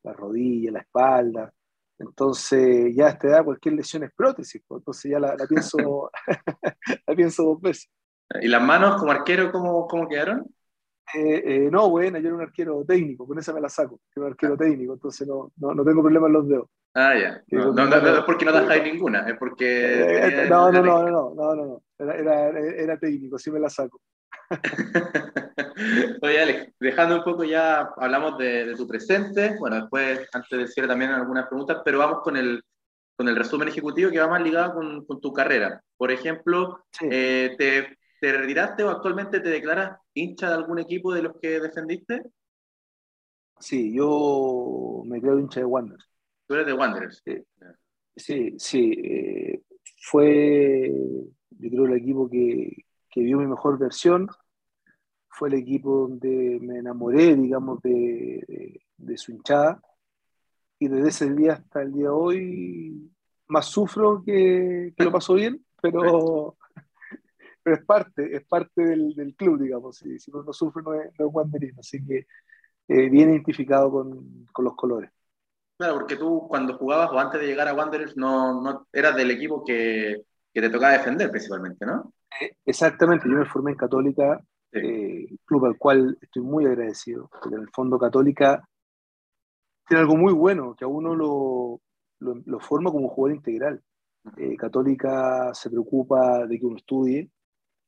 las 0.02 0.16
rodillas, 0.16 0.72
la 0.72 0.80
espalda. 0.80 1.52
Entonces, 1.98 2.94
ya 2.94 3.06
a 3.06 3.10
esta 3.10 3.28
edad 3.28 3.44
cualquier 3.44 3.74
lesión 3.74 4.04
es 4.04 4.12
prótesis, 4.14 4.62
pues, 4.66 4.80
entonces 4.80 5.10
ya 5.10 5.18
la, 5.18 5.36
pienso, 5.48 6.10
la 7.06 7.14
pienso 7.14 7.42
dos 7.44 7.60
veces. 7.60 7.90
¿Y 8.40 8.48
las 8.48 8.62
manos 8.62 9.00
como 9.00 9.10
arquero 9.10 9.50
cómo, 9.50 9.86
cómo 9.88 10.08
quedaron? 10.08 10.46
Eh, 11.14 11.42
eh, 11.44 11.68
no, 11.70 11.90
bueno, 11.90 12.18
yo 12.18 12.28
era 12.28 12.36
un 12.36 12.42
arquero 12.42 12.84
técnico, 12.86 13.26
con 13.26 13.38
esa 13.38 13.52
me 13.52 13.60
la 13.60 13.68
saco, 13.68 14.00
era 14.14 14.26
un 14.26 14.32
arquero 14.32 14.56
técnico, 14.56 14.94
entonces 14.94 15.26
no, 15.26 15.50
no, 15.56 15.74
no 15.74 15.84
tengo 15.84 16.02
problema 16.02 16.26
en 16.26 16.32
los 16.32 16.48
dedos. 16.48 16.68
Ah, 16.94 17.14
ya. 17.16 17.42
No, 17.50 17.72
no, 17.72 17.86
no, 17.86 17.96
es 17.96 18.24
porque 18.24 18.44
no 18.44 18.52
dejáis 18.52 18.82
ninguna, 18.82 19.28
es 19.28 19.38
porque. 19.38 20.44
Eh, 20.44 20.48
no, 20.48 20.70
no, 20.72 20.82
no, 20.82 21.02
no, 21.02 21.34
no, 21.34 21.54
no, 21.54 21.66
no, 21.66 21.82
era, 21.98 22.14
era, 22.14 22.48
era 22.58 22.98
técnico, 22.98 23.38
sí 23.38 23.50
me 23.50 23.60
la 23.60 23.70
saco. 23.70 24.00
Oye, 26.22 26.40
Alex, 26.40 26.72
dejando 26.80 27.16
un 27.16 27.24
poco 27.24 27.44
ya, 27.44 27.90
hablamos 27.96 28.36
de, 28.38 28.74
tu 28.76 28.86
presente, 28.86 29.56
bueno, 29.58 29.76
después, 29.76 30.28
antes 30.32 30.50
de 30.50 30.58
decir 30.58 30.86
también 30.88 31.12
algunas 31.12 31.46
preguntas, 31.46 31.78
pero 31.84 31.98
vamos 31.98 32.20
con 32.22 32.36
el, 32.36 32.62
con 33.16 33.28
el 33.28 33.36
resumen 33.36 33.68
ejecutivo 33.68 34.10
que 34.10 34.18
va 34.18 34.28
más 34.28 34.42
ligado 34.42 34.74
con, 34.74 35.04
con 35.06 35.20
tu 35.20 35.32
carrera. 35.32 35.80
Por 35.96 36.10
ejemplo, 36.10 36.84
eh, 37.02 37.54
te, 37.56 37.96
te, 38.20 38.32
retiraste 38.32 38.84
o 38.84 38.90
actualmente 38.90 39.40
te 39.40 39.48
declaras 39.48 39.98
hincha 40.14 40.48
de 40.48 40.54
algún 40.54 40.78
equipo 40.78 41.12
de 41.12 41.22
los 41.22 41.36
que 41.40 41.60
defendiste? 41.60 42.22
Sí, 43.58 43.92
yo 43.92 45.02
me 45.06 45.20
creo 45.20 45.38
hincha 45.38 45.60
de 45.60 45.66
Wanderers. 45.66 46.08
Tú 46.46 46.54
eres 46.54 46.66
de 46.66 46.72
Wanderers. 46.72 47.22
Sí, 48.16 48.54
sí. 48.58 48.92
Eh, 49.02 49.62
fue, 50.02 50.92
yo 51.50 51.70
creo, 51.70 51.84
el 51.86 51.94
equipo 51.94 52.28
que, 52.28 52.84
que 53.10 53.20
vio 53.20 53.38
mi 53.38 53.46
mejor 53.46 53.78
versión. 53.78 54.28
Fue 55.28 55.48
el 55.48 55.54
equipo 55.54 56.08
donde 56.08 56.58
me 56.60 56.78
enamoré, 56.78 57.34
digamos, 57.36 57.80
de, 57.82 58.82
de, 58.96 59.16
su 59.16 59.32
hinchada. 59.32 59.80
Y 60.78 60.88
desde 60.88 61.08
ese 61.08 61.34
día 61.34 61.54
hasta 61.54 61.82
el 61.82 61.92
día 61.92 62.04
de 62.04 62.08
hoy, 62.08 63.10
más 63.46 63.66
sufro 63.66 64.22
que, 64.24 64.92
que 64.96 65.04
lo 65.04 65.12
paso 65.12 65.34
bien, 65.34 65.64
pero, 65.80 66.56
pero 67.70 67.80
es 67.80 67.86
parte, 67.86 68.36
es 68.36 68.44
parte 68.46 68.82
del, 68.82 69.14
del 69.14 69.36
club, 69.36 69.60
digamos. 69.60 69.96
Si, 69.96 70.18
si 70.18 70.30
uno 70.32 70.42
no 70.42 70.52
sufre, 70.52 70.82
no 70.82 70.92
es, 70.94 71.12
no 71.18 71.30
es 71.30 71.78
Así 71.78 72.04
que 72.04 72.26
eh, 72.88 73.08
bien 73.08 73.30
identificado 73.30 73.92
con, 73.92 74.46
con, 74.52 74.64
los 74.64 74.74
colores. 74.74 75.10
Claro, 75.78 75.94
porque 75.94 76.16
tú 76.16 76.48
cuando 76.48 76.76
jugabas 76.76 77.12
o 77.12 77.18
antes 77.18 77.40
de 77.40 77.46
llegar 77.46 77.68
a 77.68 77.74
Wanderers 77.74 78.16
no, 78.16 78.60
no 78.60 78.88
eras 78.92 79.14
del 79.14 79.30
equipo 79.30 79.64
que, 79.64 80.24
que 80.52 80.60
te 80.60 80.68
tocaba 80.68 80.94
defender 80.94 81.30
principalmente, 81.30 81.86
¿no? 81.86 82.12
Eh, 82.40 82.56
exactamente, 82.64 83.28
yo 83.28 83.36
me 83.36 83.46
formé 83.46 83.70
en 83.70 83.76
Católica, 83.76 84.40
eh, 84.72 85.28
club 85.44 85.66
al 85.66 85.78
cual 85.78 86.18
estoy 86.20 86.42
muy 86.42 86.66
agradecido, 86.66 87.28
porque 87.30 87.54
en 87.54 87.62
el 87.62 87.70
fondo 87.70 88.00
Católica 88.00 88.68
tiene 89.86 90.00
algo 90.00 90.16
muy 90.16 90.32
bueno, 90.32 90.74
que 90.74 90.84
a 90.84 90.88
uno 90.88 91.14
lo, 91.14 91.80
lo, 92.18 92.60
forma 92.60 92.90
como 92.90 93.08
jugador 93.08 93.36
integral. 93.36 93.80
Eh, 94.36 94.56
Católica 94.56 95.54
se 95.54 95.70
preocupa 95.70 96.46
de 96.46 96.58
que 96.58 96.66
uno 96.66 96.76
estudie. 96.76 97.30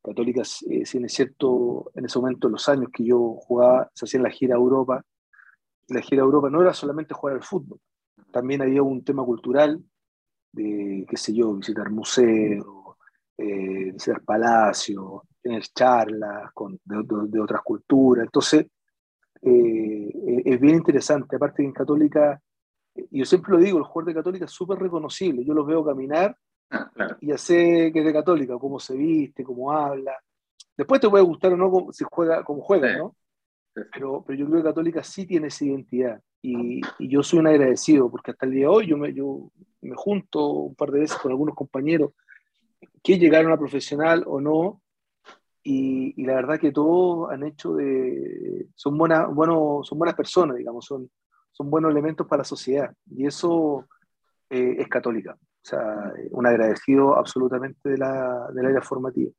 Católica, 0.02 0.42
eh, 0.42 0.84
si 0.84 1.08
cierto, 1.08 1.92
en 1.94 2.06
ese 2.06 2.18
momento, 2.18 2.48
los 2.48 2.68
años 2.68 2.90
que 2.92 3.04
yo 3.04 3.36
jugaba, 3.38 3.90
se 3.94 4.04
hacía 4.04 4.20
la 4.20 4.30
gira 4.30 4.56
Europa. 4.56 5.04
La 5.88 6.00
gira 6.00 6.22
Europa 6.22 6.50
no 6.50 6.60
era 6.60 6.74
solamente 6.74 7.14
jugar 7.14 7.36
al 7.36 7.42
fútbol, 7.42 7.78
también 8.30 8.62
había 8.62 8.82
un 8.82 9.04
tema 9.04 9.24
cultural 9.24 9.82
de, 10.52 11.06
qué 11.08 11.16
sé 11.16 11.34
yo, 11.34 11.54
visitar 11.54 11.90
museos, 11.90 12.96
eh, 13.36 13.92
visitar 13.92 14.22
palacios, 14.22 15.22
tener 15.40 15.62
charlas 15.74 16.50
con, 16.52 16.80
de, 16.84 17.40
otras 17.40 17.62
culturas. 17.62 18.24
Entonces, 18.24 18.66
eh, 19.42 20.42
es 20.44 20.60
bien 20.60 20.76
interesante. 20.76 21.36
Aparte 21.36 21.62
que 21.62 21.66
en 21.68 21.72
Católica, 21.72 22.40
y 22.94 23.18
yo 23.20 23.24
siempre 23.24 23.52
lo 23.52 23.58
digo, 23.58 23.78
el 23.78 23.84
jugador 23.84 24.08
de 24.08 24.14
Católica 24.14 24.44
es 24.46 24.50
súper 24.50 24.78
reconocible. 24.78 25.44
Yo 25.44 25.54
los 25.54 25.66
veo 25.66 25.84
caminar 25.84 26.36
ah, 26.72 27.16
y 27.20 27.28
ya 27.28 27.38
sé 27.38 27.90
que 27.92 28.00
es 28.00 28.04
de 28.04 28.12
Católica, 28.12 28.58
cómo 28.58 28.80
se 28.80 28.96
viste, 28.96 29.44
cómo 29.44 29.72
habla. 29.72 30.18
Después 30.76 31.00
te 31.00 31.08
puede 31.08 31.24
gustar 31.24 31.52
o 31.52 31.56
no 31.56 31.92
si 31.92 32.04
juega, 32.10 32.42
cómo 32.44 32.62
juega, 32.62 32.96
¿no? 32.96 33.14
Pero, 33.74 34.22
pero 34.26 34.38
yo 34.38 34.46
creo 34.46 34.58
que 34.58 34.68
Católica 34.68 35.02
sí 35.02 35.26
tiene 35.26 35.48
esa 35.48 35.64
identidad. 35.64 36.20
Y, 36.42 36.80
y, 36.98 37.08
yo 37.08 37.22
soy 37.22 37.38
un 37.38 37.46
agradecido, 37.46 38.10
porque 38.10 38.32
hasta 38.32 38.46
el 38.46 38.52
día 38.52 38.62
de 38.62 38.66
hoy 38.66 38.86
yo 38.88 38.96
me, 38.96 39.14
yo 39.14 39.50
me 39.80 39.94
junto 39.94 40.44
un 40.48 40.74
par 40.74 40.90
de 40.90 41.00
veces 41.00 41.16
con 41.18 41.30
algunos 41.30 41.54
compañeros 41.54 42.12
que 43.02 43.18
llegaron 43.18 43.52
a 43.52 43.58
profesional 43.58 44.24
o 44.26 44.40
no, 44.40 44.82
y, 45.62 46.20
y, 46.20 46.26
la 46.26 46.34
verdad 46.34 46.58
que 46.58 46.72
todos 46.72 47.30
han 47.30 47.44
hecho 47.44 47.74
de... 47.74 48.66
son, 48.74 48.98
buenas, 48.98 49.32
bueno, 49.32 49.82
son 49.84 49.98
buenas 49.98 50.16
personas, 50.16 50.56
digamos, 50.56 50.84
son, 50.84 51.08
son 51.52 51.70
buenos 51.70 51.92
elementos 51.92 52.26
para 52.26 52.40
la 52.40 52.44
sociedad, 52.44 52.92
y 53.08 53.26
eso 53.26 53.86
eh, 54.50 54.76
es 54.78 54.88
católica. 54.88 55.38
O 55.64 55.68
sea, 55.68 56.12
un 56.30 56.46
agradecido 56.46 57.16
absolutamente 57.16 57.90
de 57.90 57.98
la, 57.98 58.48
del 58.52 58.66
área 58.66 58.82
formativa. 58.82 59.30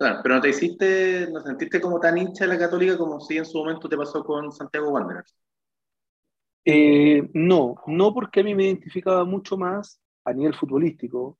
Claro, 0.00 0.20
pero 0.22 0.34
no 0.36 0.40
te 0.40 0.48
hiciste, 0.48 1.28
no 1.30 1.40
sentiste 1.40 1.80
como 1.80 2.00
tan 2.00 2.16
hincha 2.16 2.44
de 2.44 2.54
la 2.54 2.58
católica 2.58 2.96
como 2.96 3.20
si 3.20 3.36
en 3.36 3.44
su 3.44 3.58
momento 3.58 3.86
te 3.86 3.98
pasó 3.98 4.24
con 4.24 4.50
Santiago 4.50 4.90
Wanderers. 4.90 5.36
Eh, 6.64 7.28
no, 7.34 7.76
no 7.86 8.14
porque 8.14 8.40
a 8.40 8.42
mí 8.44 8.54
me 8.54 8.64
identificaba 8.64 9.24
mucho 9.24 9.56
más 9.56 10.00
a 10.24 10.32
nivel 10.32 10.54
futbolístico 10.54 11.38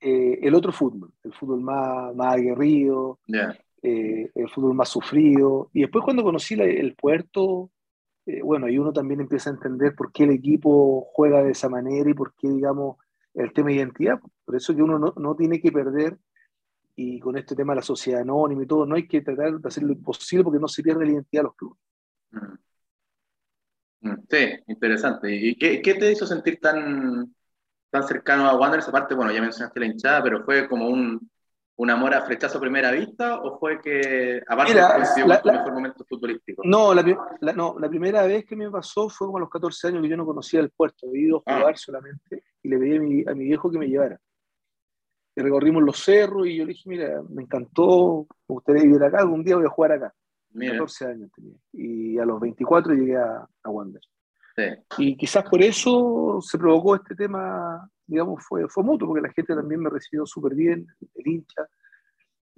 eh, 0.00 0.38
el 0.42 0.54
otro 0.54 0.70
fútbol, 0.72 1.12
el 1.24 1.32
fútbol 1.32 1.60
más, 1.60 2.14
más 2.14 2.34
aguerrido, 2.34 3.18
eh, 3.82 4.30
el 4.32 4.48
fútbol 4.48 4.74
más 4.74 4.88
sufrido. 4.88 5.70
Y 5.72 5.82
después 5.82 6.04
cuando 6.04 6.22
conocí 6.22 6.54
el 6.54 6.94
puerto, 6.94 7.70
bueno, 8.44 8.66
ahí 8.66 8.78
uno 8.78 8.92
también 8.92 9.22
empieza 9.22 9.50
a 9.50 9.54
entender 9.54 9.94
por 9.96 10.12
qué 10.12 10.22
el 10.22 10.30
equipo 10.30 11.08
juega 11.14 11.42
de 11.42 11.50
esa 11.50 11.68
manera 11.68 12.08
y 12.08 12.14
por 12.14 12.34
qué, 12.34 12.48
digamos, 12.48 12.96
el 13.38 13.52
tema 13.52 13.68
de 13.68 13.76
identidad. 13.76 14.20
Por 14.44 14.56
eso 14.56 14.74
que 14.74 14.82
uno 14.82 14.98
no, 14.98 15.14
no 15.16 15.34
tiene 15.36 15.60
que 15.60 15.72
perder, 15.72 16.18
y 16.96 17.20
con 17.20 17.38
este 17.38 17.54
tema 17.54 17.72
de 17.72 17.76
la 17.76 17.82
sociedad 17.82 18.22
anónima 18.22 18.64
y 18.64 18.66
todo, 18.66 18.84
no 18.84 18.96
hay 18.96 19.06
que 19.06 19.20
tratar 19.20 19.58
de 19.58 19.68
hacer 19.68 19.84
lo 19.84 19.92
imposible 19.92 20.44
porque 20.44 20.58
no 20.58 20.66
se 20.66 20.82
pierde 20.82 21.06
la 21.06 21.12
identidad 21.12 21.42
de 21.42 21.46
los 21.46 21.54
clubes. 21.54 21.78
Mm. 22.32 22.68
Mm, 24.00 24.16
sí, 24.28 24.48
interesante. 24.66 25.34
¿Y 25.34 25.56
qué, 25.56 25.82
qué, 25.82 25.94
te 25.94 26.10
hizo 26.12 26.26
sentir 26.26 26.58
tan, 26.60 27.34
tan 27.90 28.02
cercano 28.04 28.48
a 28.48 28.56
Wanderers? 28.56 28.88
Aparte, 28.88 29.14
bueno, 29.14 29.32
ya 29.32 29.40
mencionaste 29.40 29.80
la 29.80 29.86
hinchada, 29.86 30.22
pero 30.22 30.44
¿fue 30.44 30.68
como 30.68 30.88
un, 30.88 31.30
un 31.78 31.90
amor 31.90 32.12
a 32.12 32.22
flechazo 32.22 32.58
a 32.58 32.60
primera 32.60 32.90
vista 32.90 33.40
o 33.40 33.56
fue 33.56 33.80
que, 33.80 34.42
aparte, 34.48 34.74
la, 34.74 35.40
tu 35.40 35.48
mejor 35.48 35.72
momento 35.72 36.04
futbolístico? 36.04 36.62
No 36.64 36.92
la, 36.92 37.04
no, 37.54 37.76
la 37.78 37.88
primera 37.88 38.26
vez 38.26 38.44
que 38.44 38.56
me 38.56 38.68
pasó 38.68 39.08
fue 39.08 39.28
como 39.28 39.38
a 39.38 39.40
los 39.40 39.50
14 39.50 39.88
años 39.88 40.02
que 40.02 40.08
yo 40.08 40.16
no 40.16 40.26
conocía 40.26 40.58
el 40.58 40.70
puerto, 40.70 41.06
había 41.06 41.28
ido 41.28 41.42
a 41.46 41.54
ah. 41.54 41.58
jugar 41.60 41.78
solamente 41.78 42.42
y 42.64 42.68
le 42.68 42.78
pedí 42.78 42.96
a 42.96 43.00
mi, 43.00 43.24
a 43.28 43.34
mi 43.34 43.44
viejo 43.44 43.70
que 43.70 43.78
me 43.78 43.86
llevara. 43.86 44.20
Y 45.36 45.40
recorrimos 45.40 45.84
los 45.84 45.98
cerros 45.98 46.48
y 46.48 46.56
yo 46.56 46.64
le 46.64 46.72
dije, 46.72 46.88
mira, 46.88 47.22
me 47.28 47.42
encantó, 47.42 48.26
me 48.48 48.54
gustaría 48.54 48.82
vivir 48.82 49.04
acá, 49.04 49.20
algún 49.20 49.44
día 49.44 49.54
voy 49.54 49.66
a 49.66 49.70
jugar 49.70 49.92
acá. 49.92 50.14
14 50.52 51.06
años 51.06 51.30
tenía. 51.32 51.56
Y 51.72 52.18
a 52.18 52.24
los 52.24 52.40
24 52.40 52.92
llegué 52.92 53.16
a, 53.16 53.48
a 53.62 53.70
Wander. 53.70 54.02
Y 54.98 55.16
quizás 55.16 55.44
por 55.48 55.62
eso 55.62 56.38
se 56.40 56.58
provocó 56.58 56.96
este 56.96 57.14
tema, 57.14 57.88
digamos, 58.06 58.44
fue, 58.44 58.68
fue 58.68 58.82
mutuo, 58.82 59.08
porque 59.08 59.26
la 59.26 59.32
gente 59.32 59.54
también 59.54 59.80
me 59.80 59.90
recibió 59.90 60.26
súper 60.26 60.54
bien, 60.54 60.86
el 61.14 61.26
hincha. 61.26 61.68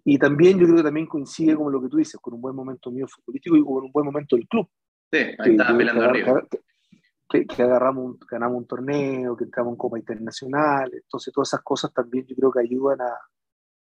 Y 0.05 0.19
también 0.19 0.59
yo 0.59 0.65
creo 0.65 0.79
que 0.79 0.83
también 0.83 1.07
coincide 1.07 1.57
con 1.57 1.71
lo 1.71 1.81
que 1.81 1.89
tú 1.89 1.99
dices, 1.99 2.19
con 2.21 2.35
un 2.35 2.41
buen 2.41 2.57
momento 2.57 2.91
mío 2.91 3.07
futbolístico 3.07 3.57
y 3.57 3.65
con 3.65 3.85
un 3.85 3.93
buen 3.93 4.07
momento 4.07 4.37
del 4.37 4.49
club. 4.49 4.69
Sí, 5.13 5.19
ahí 5.39 5.51
estaba 5.53 5.77
peleando 5.77 6.05
arriba. 6.05 6.47
Que, 7.29 7.47
que, 7.47 7.63
agarramos 7.63 8.19
ganamos 8.29 8.59
un 8.59 8.67
torneo, 8.67 9.37
que 9.37 9.45
entramos 9.45 9.73
en 9.73 9.77
Copa 9.77 9.99
Internacional, 9.99 10.91
entonces 10.93 11.33
todas 11.33 11.49
esas 11.49 11.63
cosas 11.63 11.93
también 11.93 12.27
yo 12.27 12.35
creo 12.35 12.51
que 12.51 12.61
ayudan 12.61 13.01
a, 13.03 13.17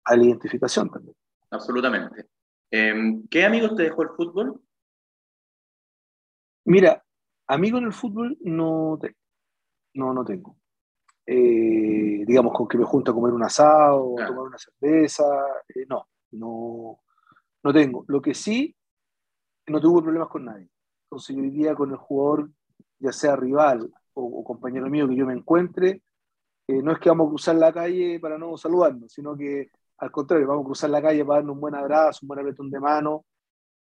a 0.06 0.16
la 0.16 0.24
identificación 0.24 0.90
también. 0.90 1.16
Absolutamente. 1.52 2.30
Em, 2.72 3.28
¿Qué 3.28 3.46
amigos 3.46 3.76
te 3.76 3.84
dejó 3.84 4.04
el 4.04 4.10
fútbol? 4.10 4.60
Mira, 6.66 7.04
amigos 7.48 7.82
en 7.82 7.88
el 7.88 7.94
fútbol 7.94 8.38
no, 8.42 9.00
no, 9.94 10.14
no 10.14 10.26
tengo. 10.26 10.58
Eh, 11.26 12.24
digamos, 12.26 12.54
con 12.54 12.68
que 12.68 12.78
me 12.78 12.86
junta 12.86 13.12
a 13.12 13.14
comer 13.14 13.34
un 13.34 13.44
asado, 13.44 14.12
o 14.12 14.16
tomar 14.16 14.44
una 14.44 14.58
cerveza, 14.58 15.26
eh, 15.68 15.86
no, 15.88 16.08
no, 16.32 17.00
no 17.64 17.74
tengo. 17.74 18.06
Lo 18.08 18.22
que 18.22 18.34
sí, 18.34 18.76
no 19.68 19.82
tuve 19.82 20.04
problemas 20.04 20.30
con 20.30 20.46
nadie. 20.46 20.70
Entonces 21.06 21.36
yo 21.36 21.42
vivía 21.42 21.76
con 21.76 21.92
el 21.92 21.98
jugador, 21.98 22.50
ya 23.00 23.12
sea 23.12 23.36
rival 23.36 23.90
o, 24.14 24.44
compañero 24.44 24.90
mío 24.90 25.08
que 25.08 25.16
yo 25.16 25.26
me 25.26 25.34
encuentre, 25.34 26.02
eh, 26.68 26.82
no 26.82 26.92
es 26.92 27.00
que 27.00 27.10
vamos 27.10 27.28
a 27.28 27.30
cruzar 27.30 27.56
la 27.56 27.72
calle 27.72 28.20
para 28.20 28.38
no 28.38 28.58
saludarnos, 28.58 29.12
sino 29.14 29.38
que 29.38 29.70
al 30.00 30.12
contrario, 30.12 30.48
vamos 30.48 30.64
a 30.64 30.66
cruzar 30.66 30.90
la 30.90 31.02
calle 31.02 31.26
para 31.26 31.40
darnos 31.40 31.56
un 31.56 31.62
buen 31.62 31.76
abrazo, 31.76 32.20
un 32.24 32.28
buen 32.28 32.40
apretón 32.40 32.70
de 32.70 32.80
mano, 32.80 33.26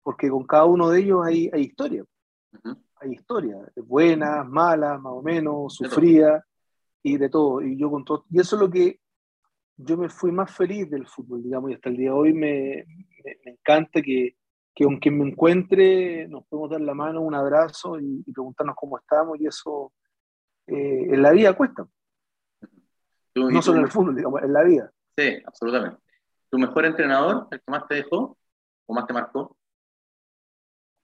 porque 0.02 0.28
con 0.28 0.44
cada 0.44 0.64
uno 0.64 0.90
de 0.90 1.00
ellos 1.00 1.24
hay, 1.24 1.50
hay 1.52 1.62
historia. 1.62 2.04
Hay 3.02 3.14
historia, 3.14 3.56
buenas, 3.76 4.48
malas, 4.48 5.00
más 5.00 5.12
o 5.12 5.22
menos, 5.22 5.74
sufridas 5.74 6.44
y 7.02 7.18
de 7.18 7.28
todo. 7.28 7.60
Y, 7.60 7.76
yo 7.76 7.90
con 7.90 8.04
todo. 8.04 8.24
y 8.30 8.40
eso 8.40 8.54
es 8.54 8.62
lo 8.62 8.70
que 8.70 9.00
yo 9.76 9.96
me 9.96 10.08
fui 10.08 10.30
más 10.30 10.54
feliz 10.54 10.88
del 10.88 11.06
fútbol, 11.08 11.42
digamos, 11.42 11.70
y 11.70 11.74
hasta 11.74 11.88
el 11.88 11.96
día 11.96 12.10
de 12.10 12.16
hoy 12.16 12.32
me, 12.32 12.84
me, 13.24 13.52
encanta 13.52 14.00
que, 14.00 14.36
que 14.72 14.84
aunque 14.84 15.10
me 15.10 15.28
encuentre, 15.28 16.28
nos 16.28 16.46
podemos 16.46 16.70
dar 16.70 16.80
la 16.80 16.94
mano, 16.94 17.22
un 17.22 17.34
abrazo 17.34 17.98
y, 17.98 18.22
preguntarnos 18.32 18.76
cómo 18.76 18.98
estamos, 18.98 19.40
y 19.40 19.46
eso 19.46 19.92
eh, 20.68 21.06
en 21.10 21.22
la 21.22 21.32
vida 21.32 21.54
cuesta. 21.54 21.86
No 23.34 23.62
solo 23.62 23.78
en 23.78 23.84
el 23.84 23.90
fútbol, 23.90 24.14
digamos, 24.14 24.42
en 24.42 24.52
la 24.52 24.62
vida. 24.62 24.92
Sí, 25.16 25.42
absolutamente. 25.44 25.98
¿Tu 26.50 26.58
mejor 26.58 26.84
entrenador, 26.84 27.48
el 27.50 27.58
que 27.58 27.70
más 27.70 27.88
te 27.88 27.96
dejó 27.96 28.38
o 28.86 28.94
más 28.94 29.06
te 29.06 29.12
marcó? 29.12 29.56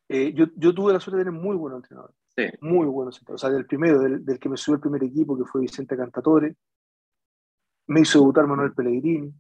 Eh, 0.09 0.33
yo, 0.33 0.47
yo, 0.57 0.75
tuve 0.75 0.93
la 0.93 1.01
suerte 1.01 1.19
de 1.19 1.25
tener 1.25 1.41
muy 1.41 1.57
buenos 1.57 1.79
entrenadores. 1.79 2.17
Sí. 2.35 2.45
Muy 2.63 2.87
buenos 2.87 3.19
entrenadores. 3.19 3.45
O 3.45 3.47
sea, 3.47 3.55
del 3.55 3.67
primero, 3.67 3.99
del, 3.99 4.25
del, 4.25 4.39
que 4.39 4.49
me 4.49 4.57
subió 4.57 4.77
el 4.77 4.81
primer 4.81 5.05
equipo, 5.05 5.37
que 5.37 5.45
fue 5.45 5.61
Vicente 5.61 5.97
Cantatore. 5.97 6.57
Me 7.89 8.01
hizo 8.01 8.19
debutar 8.19 8.47
Manuel 8.47 8.75
Pellegrini. 8.75 9.33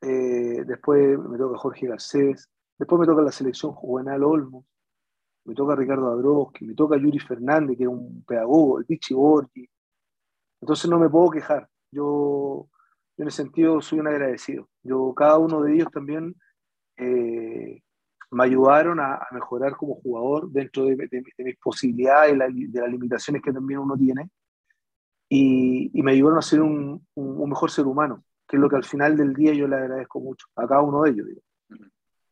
Eh, 0.00 0.64
después 0.66 1.18
me 1.18 1.38
toca 1.38 1.58
Jorge 1.58 1.86
Garcés. 1.86 2.48
Después 2.78 3.00
me 3.00 3.06
toca 3.06 3.22
la 3.22 3.32
selección 3.32 3.72
Juvenal 3.72 4.24
Olmos. 4.24 4.64
Me 5.44 5.54
toca 5.54 5.76
Ricardo 5.76 6.10
Adroski. 6.10 6.64
Me 6.66 6.74
toca 6.74 6.96
Yuri 6.96 7.18
Fernández, 7.18 7.76
que 7.76 7.84
es 7.84 7.88
un 7.88 8.24
pedagogo, 8.24 8.78
el 8.78 8.86
Pichi 8.86 9.14
Borgi. 9.14 9.68
Entonces 10.60 10.90
no 10.90 10.98
me 10.98 11.10
puedo 11.10 11.30
quejar. 11.30 11.68
Yo 11.90 12.68
en 13.18 13.28
ese 13.28 13.42
sentido 13.42 13.80
soy 13.82 14.00
un 14.00 14.08
agradecido. 14.08 14.68
Yo, 14.82 15.12
cada 15.14 15.38
uno 15.38 15.62
de 15.62 15.74
ellos 15.74 15.88
también 15.92 16.34
eh, 16.96 17.82
me 18.32 18.44
ayudaron 18.44 18.98
a, 18.98 19.26
mejorar 19.30 19.76
como 19.76 19.96
jugador 19.96 20.50
dentro 20.50 20.86
de, 20.86 20.96
mis 21.38 21.58
posibilidades, 21.58 22.34
y 22.54 22.66
de 22.66 22.80
las 22.80 22.90
limitaciones 22.90 23.42
que 23.42 23.52
también 23.52 23.80
uno 23.80 23.96
tiene, 23.96 24.30
y, 25.28 25.90
me 26.02 26.12
ayudaron 26.12 26.38
a 26.38 26.42
ser 26.42 26.60
un, 26.62 27.06
mejor 27.14 27.70
ser 27.70 27.86
humano, 27.86 28.24
que 28.48 28.56
es 28.56 28.60
lo 28.60 28.68
que 28.68 28.76
al 28.76 28.84
final 28.84 29.16
del 29.16 29.34
día 29.34 29.52
yo 29.52 29.68
le 29.68 29.76
agradezco 29.76 30.20
mucho, 30.20 30.46
a 30.56 30.66
cada 30.66 30.80
uno 30.80 31.02
de 31.02 31.10
ellos. 31.10 31.26
Digo. 31.26 31.40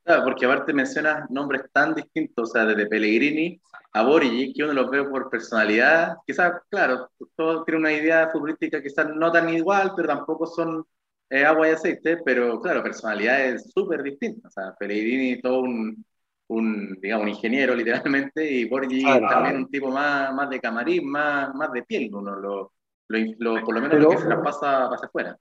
Claro, 0.03 0.25
porque 0.25 0.47
aparte 0.47 0.73
mencionas 0.73 1.31
nombres 1.31 1.63
tan 1.73 1.95
distintos, 1.95 2.51
o 2.51 2.53
sea, 2.53 2.65
desde 2.65 2.87
Pellegrini 2.87 3.61
a 3.93 4.03
Borigi, 4.03 4.55
que 4.55 4.65
uno 4.65 4.73
los 4.73 4.91
ve 4.91 5.05
por 5.05 5.29
personalidad, 5.29 6.17
quizás, 6.27 6.63
claro, 6.71 7.11
todos 7.37 7.65
tienen 7.67 7.83
una 7.83 7.93
idea 7.93 8.31
futbolística 8.31 8.83
quizás 8.83 9.15
no 9.15 9.31
tan 9.31 9.51
igual, 9.51 9.93
pero 9.95 10.09
tampoco 10.09 10.47
son 10.47 10.85
eh, 11.31 11.45
agua 11.45 11.69
y 11.69 11.73
aceite, 11.73 12.19
pero 12.25 12.61
claro, 12.61 12.83
personalidades 12.83 13.71
súper 13.73 14.03
distintas, 14.03 14.53
o 14.57 14.61
sea, 14.61 14.75
Pellegrini 14.79 15.41
todo 15.41 15.61
un, 15.61 16.05
un, 16.49 16.99
digamos, 17.01 17.25
un 17.25 17.31
ingeniero 17.31 17.75
literalmente, 17.75 18.51
y 18.51 18.69
Borgi 18.69 19.05
también 19.29 19.57
un 19.57 19.71
tipo 19.71 19.91
más, 19.91 20.35
más 20.35 20.51
de 20.51 20.61
camarín, 20.61 21.09
más, 21.11 21.55
más 21.55 21.73
de 21.73 21.83
piel, 21.85 22.15
uno 22.15 22.37
lo, 22.37 22.73
lo, 23.09 23.65
por 23.65 23.75
lo 23.75 23.81
menos 23.81 23.99
lo 24.01 24.11
que 24.11 24.19
se 24.19 24.29
la 24.29 24.43
pasa 24.43 24.87
hacia 24.87 25.07
afuera. 25.09 25.39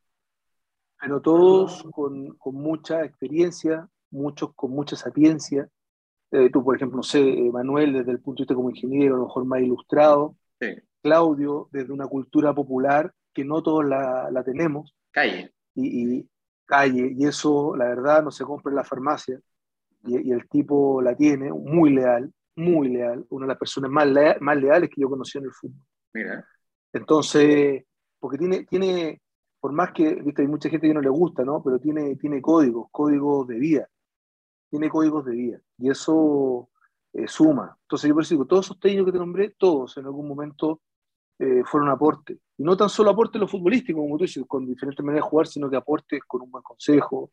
pero 1.02 1.22
todos 1.22 1.84
con, 1.92 2.36
con 2.38 2.56
mucha 2.56 3.04
experiencia, 3.06 3.88
muchos 4.12 4.54
con 4.56 4.72
mucha 4.72 4.96
sapiencia. 4.96 5.70
Eh, 6.32 6.50
tú, 6.52 6.64
por 6.64 6.76
ejemplo, 6.76 6.98
no 6.98 7.04
sé, 7.04 7.22
Manuel, 7.52 7.94
desde 7.94 8.12
el 8.12 8.20
punto 8.22 8.40
de 8.40 8.44
vista 8.44 8.56
como 8.56 8.70
ingeniero, 8.70 9.16
a 9.16 9.18
lo 9.20 9.26
mejor 9.26 9.46
más 9.46 9.62
ilustrado. 9.62 10.36
Sí. 10.60 10.76
Claudio, 11.02 11.70
desde 11.72 11.94
una 11.94 12.08
cultura 12.08 12.54
popular 12.54 13.14
que 13.34 13.46
no 13.46 13.64
todos 13.64 13.86
la, 13.86 14.30
la 14.32 14.44
tenemos. 14.44 14.94
Calle. 15.12 15.54
Y, 15.80 16.18
y, 16.18 16.30
calle, 16.66 17.14
y 17.18 17.26
eso, 17.26 17.76
la 17.76 17.86
verdad, 17.86 18.24
no 18.24 18.32
se 18.32 18.44
compra 18.44 18.72
en 18.72 18.76
la 18.76 18.84
farmacia. 18.84 19.40
Y, 20.04 20.30
y, 20.30 20.32
el 20.32 20.48
tipo 20.48 21.02
la 21.02 21.16
tiene, 21.16 21.52
muy 21.52 21.92
leal, 21.92 22.32
muy 22.56 22.90
leal, 22.90 23.26
una 23.30 23.46
de 23.46 23.50
las 23.50 23.58
personas 23.58 23.92
más, 23.92 24.08
más 24.40 24.58
leales 24.58 24.90
que 24.90 25.02
yo 25.02 25.10
conocí 25.10 25.38
en 25.38 25.46
el 25.46 25.52
fútbol. 25.52 25.82
Mira. 26.14 26.46
Entonces, 26.94 27.84
porque 28.20 28.38
tiene, 28.38 28.66
tiene 28.66 29.22
por 29.60 29.72
más 29.72 29.92
que, 29.92 30.16
viste, 30.16 30.42
hay 30.42 30.48
mucha 30.48 30.70
gente 30.70 30.88
que 30.88 30.94
no 30.94 31.02
le 31.02 31.10
gusta, 31.10 31.44
¿no? 31.44 31.62
Pero 31.62 31.80
tiene, 31.80 32.16
tiene 32.16 32.42
códigos, 32.42 32.88
códigos 32.92 33.48
de 33.48 33.60
vida. 33.60 33.90
Tiene 34.70 34.90
códigos 34.90 35.26
de 35.26 35.32
vida. 35.34 35.62
Y 35.78 35.90
eso 35.90 36.70
eh, 37.14 37.28
suma. 37.28 37.78
Entonces, 37.82 38.08
yo 38.08 38.14
por 38.14 38.24
eso 38.24 38.36
digo, 38.36 38.46
todos 38.46 38.68
esos 38.68 38.80
técnicos 38.80 39.08
que 39.08 39.12
te 39.14 39.18
nombré, 39.18 39.56
todos 39.58 39.98
en 39.98 40.06
algún 40.06 40.28
momento 40.28 40.82
eh, 41.40 41.64
fueron 41.66 41.90
aporte. 41.90 42.38
Y 42.58 42.64
no 42.64 42.78
tan 42.78 42.90
solo 42.90 43.12
aporte 43.12 43.40
lo 43.40 43.48
futbolístico, 43.48 44.00
como 44.02 44.18
tú 44.18 44.26
dices, 44.26 44.44
con 44.48 44.66
diferentes 44.66 45.04
maneras 45.04 45.26
de 45.26 45.30
jugar, 45.30 45.48
sino 45.48 45.70
que 45.70 45.78
aportes 45.78 46.22
con 46.28 46.42
un 46.42 46.52
buen 46.52 46.64
consejo, 46.64 47.32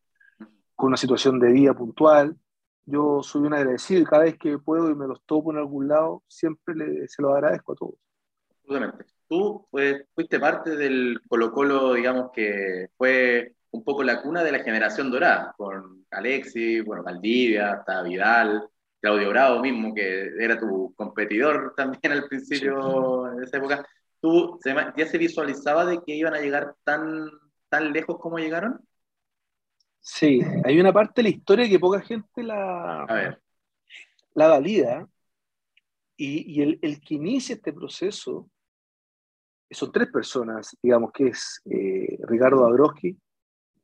con 0.74 0.88
una 0.88 0.96
situación 0.96 1.38
de 1.38 1.52
vida 1.52 1.74
puntual. 1.74 2.36
Yo 2.84 3.22
soy 3.22 3.42
un 3.42 3.54
agradecido 3.54 4.00
y 4.00 4.04
cada 4.04 4.22
vez 4.24 4.38
que 4.38 4.58
puedo 4.58 4.90
y 4.90 4.94
me 4.94 5.06
los 5.06 5.22
topo 5.24 5.52
en 5.52 5.58
algún 5.58 5.88
lado, 5.88 6.22
siempre 6.28 6.74
le, 6.74 7.08
se 7.08 7.20
los 7.20 7.32
agradezco 7.32 7.72
a 7.72 7.76
todos. 7.76 7.94
Absolutamente 8.62 9.16
tú 9.28 9.66
pues, 9.70 10.04
fuiste 10.14 10.38
parte 10.38 10.76
del 10.76 11.20
Colo 11.28 11.52
Colo, 11.52 11.94
digamos 11.94 12.30
que 12.32 12.88
fue 12.96 13.54
un 13.70 13.84
poco 13.84 14.02
la 14.02 14.22
cuna 14.22 14.42
de 14.42 14.52
la 14.52 14.62
generación 14.62 15.10
dorada, 15.10 15.54
con 15.56 16.06
Alexis, 16.10 16.84
bueno, 16.84 17.02
Valdivia, 17.02 17.72
hasta 17.72 18.02
Vidal, 18.02 18.68
Claudio 19.06 19.28
Bravo 19.30 19.60
mismo, 19.60 19.94
que 19.94 20.32
era 20.36 20.58
tu 20.58 20.92
competidor 20.96 21.74
también 21.76 22.12
al 22.12 22.26
principio 22.26 23.22
de 23.36 23.44
esa 23.44 23.58
época. 23.58 23.86
¿Tú 24.20 24.58
ya 24.64 25.06
se 25.06 25.16
visualizaba 25.16 25.84
de 25.84 26.02
que 26.02 26.16
iban 26.16 26.34
a 26.34 26.40
llegar 26.40 26.74
tan, 26.82 27.30
tan 27.68 27.92
lejos 27.92 28.18
como 28.18 28.38
llegaron? 28.38 28.80
Sí, 30.00 30.40
hay 30.64 30.80
una 30.80 30.92
parte 30.92 31.22
de 31.22 31.30
la 31.30 31.36
historia 31.36 31.68
que 31.68 31.78
poca 31.78 32.00
gente 32.00 32.42
la, 32.42 33.06
la 34.34 34.48
valida, 34.48 35.08
y, 36.16 36.58
y 36.58 36.62
el, 36.62 36.78
el, 36.82 37.00
que 37.00 37.14
inicia 37.14 37.54
este 37.54 37.72
proceso 37.72 38.50
son 39.70 39.92
tres 39.92 40.08
personas, 40.10 40.76
digamos, 40.82 41.12
que 41.12 41.28
es 41.28 41.60
eh, 41.66 42.18
Ricardo 42.22 42.64
Abroski, 42.64 43.16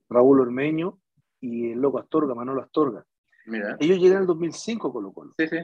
Raúl 0.08 0.40
Ormeño 0.40 0.98
y 1.40 1.70
el 1.70 1.80
loco 1.80 2.00
Astorga, 2.00 2.34
Manolo 2.34 2.62
Astorga. 2.62 3.04
Mira. 3.46 3.76
Ellos 3.80 3.98
llegan 3.98 4.16
en 4.16 4.22
el 4.22 4.26
2005 4.26 4.92
Colo 4.92 5.12
Colo. 5.12 5.32
Sí, 5.38 5.48
sí. 5.48 5.58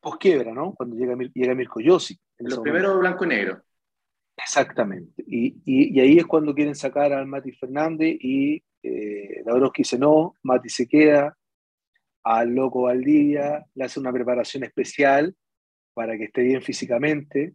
Posquiebra, 0.00 0.52
¿no? 0.52 0.72
Cuando 0.74 0.96
llega, 0.96 1.14
llega 1.34 1.54
Mirko 1.54 1.80
Yossi. 1.80 2.18
Los 2.38 2.60
primeros 2.60 2.98
blanco 2.98 3.24
y 3.24 3.28
negro. 3.28 3.62
Exactamente. 4.36 5.22
Y, 5.26 5.48
y, 5.64 5.96
y, 5.96 6.00
ahí 6.00 6.18
es 6.18 6.26
cuando 6.26 6.54
quieren 6.54 6.74
sacar 6.74 7.12
al 7.12 7.26
Mati 7.26 7.52
Fernández 7.52 8.16
y 8.20 8.62
eh, 8.82 9.42
Dabrowski 9.44 9.82
dice 9.82 9.98
no, 9.98 10.34
Mati 10.42 10.68
se 10.70 10.86
queda, 10.88 11.36
al 12.22 12.54
loco 12.54 12.82
Valdivia 12.82 13.66
le 13.74 13.84
hace 13.84 14.00
una 14.00 14.12
preparación 14.12 14.64
especial 14.64 15.34
para 15.92 16.16
que 16.16 16.24
esté 16.24 16.42
bien 16.42 16.62
físicamente, 16.62 17.54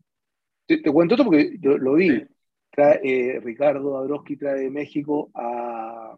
te, 0.68 0.78
te, 0.78 0.92
cuento 0.92 1.16
esto 1.16 1.26
porque 1.26 1.58
yo 1.60 1.78
lo 1.78 1.94
vi. 1.94 2.12
Sí. 2.12 2.28
Trae, 2.72 3.00
eh, 3.04 3.40
Ricardo 3.40 3.94
Dabrowski 3.94 4.36
trae 4.36 4.60
de 4.60 4.70
México 4.70 5.32
a, 5.34 6.18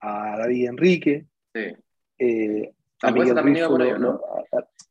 a 0.00 0.38
David 0.38 0.68
Enrique. 0.68 1.26
Sí. 1.54 1.76
Eh, 2.18 2.72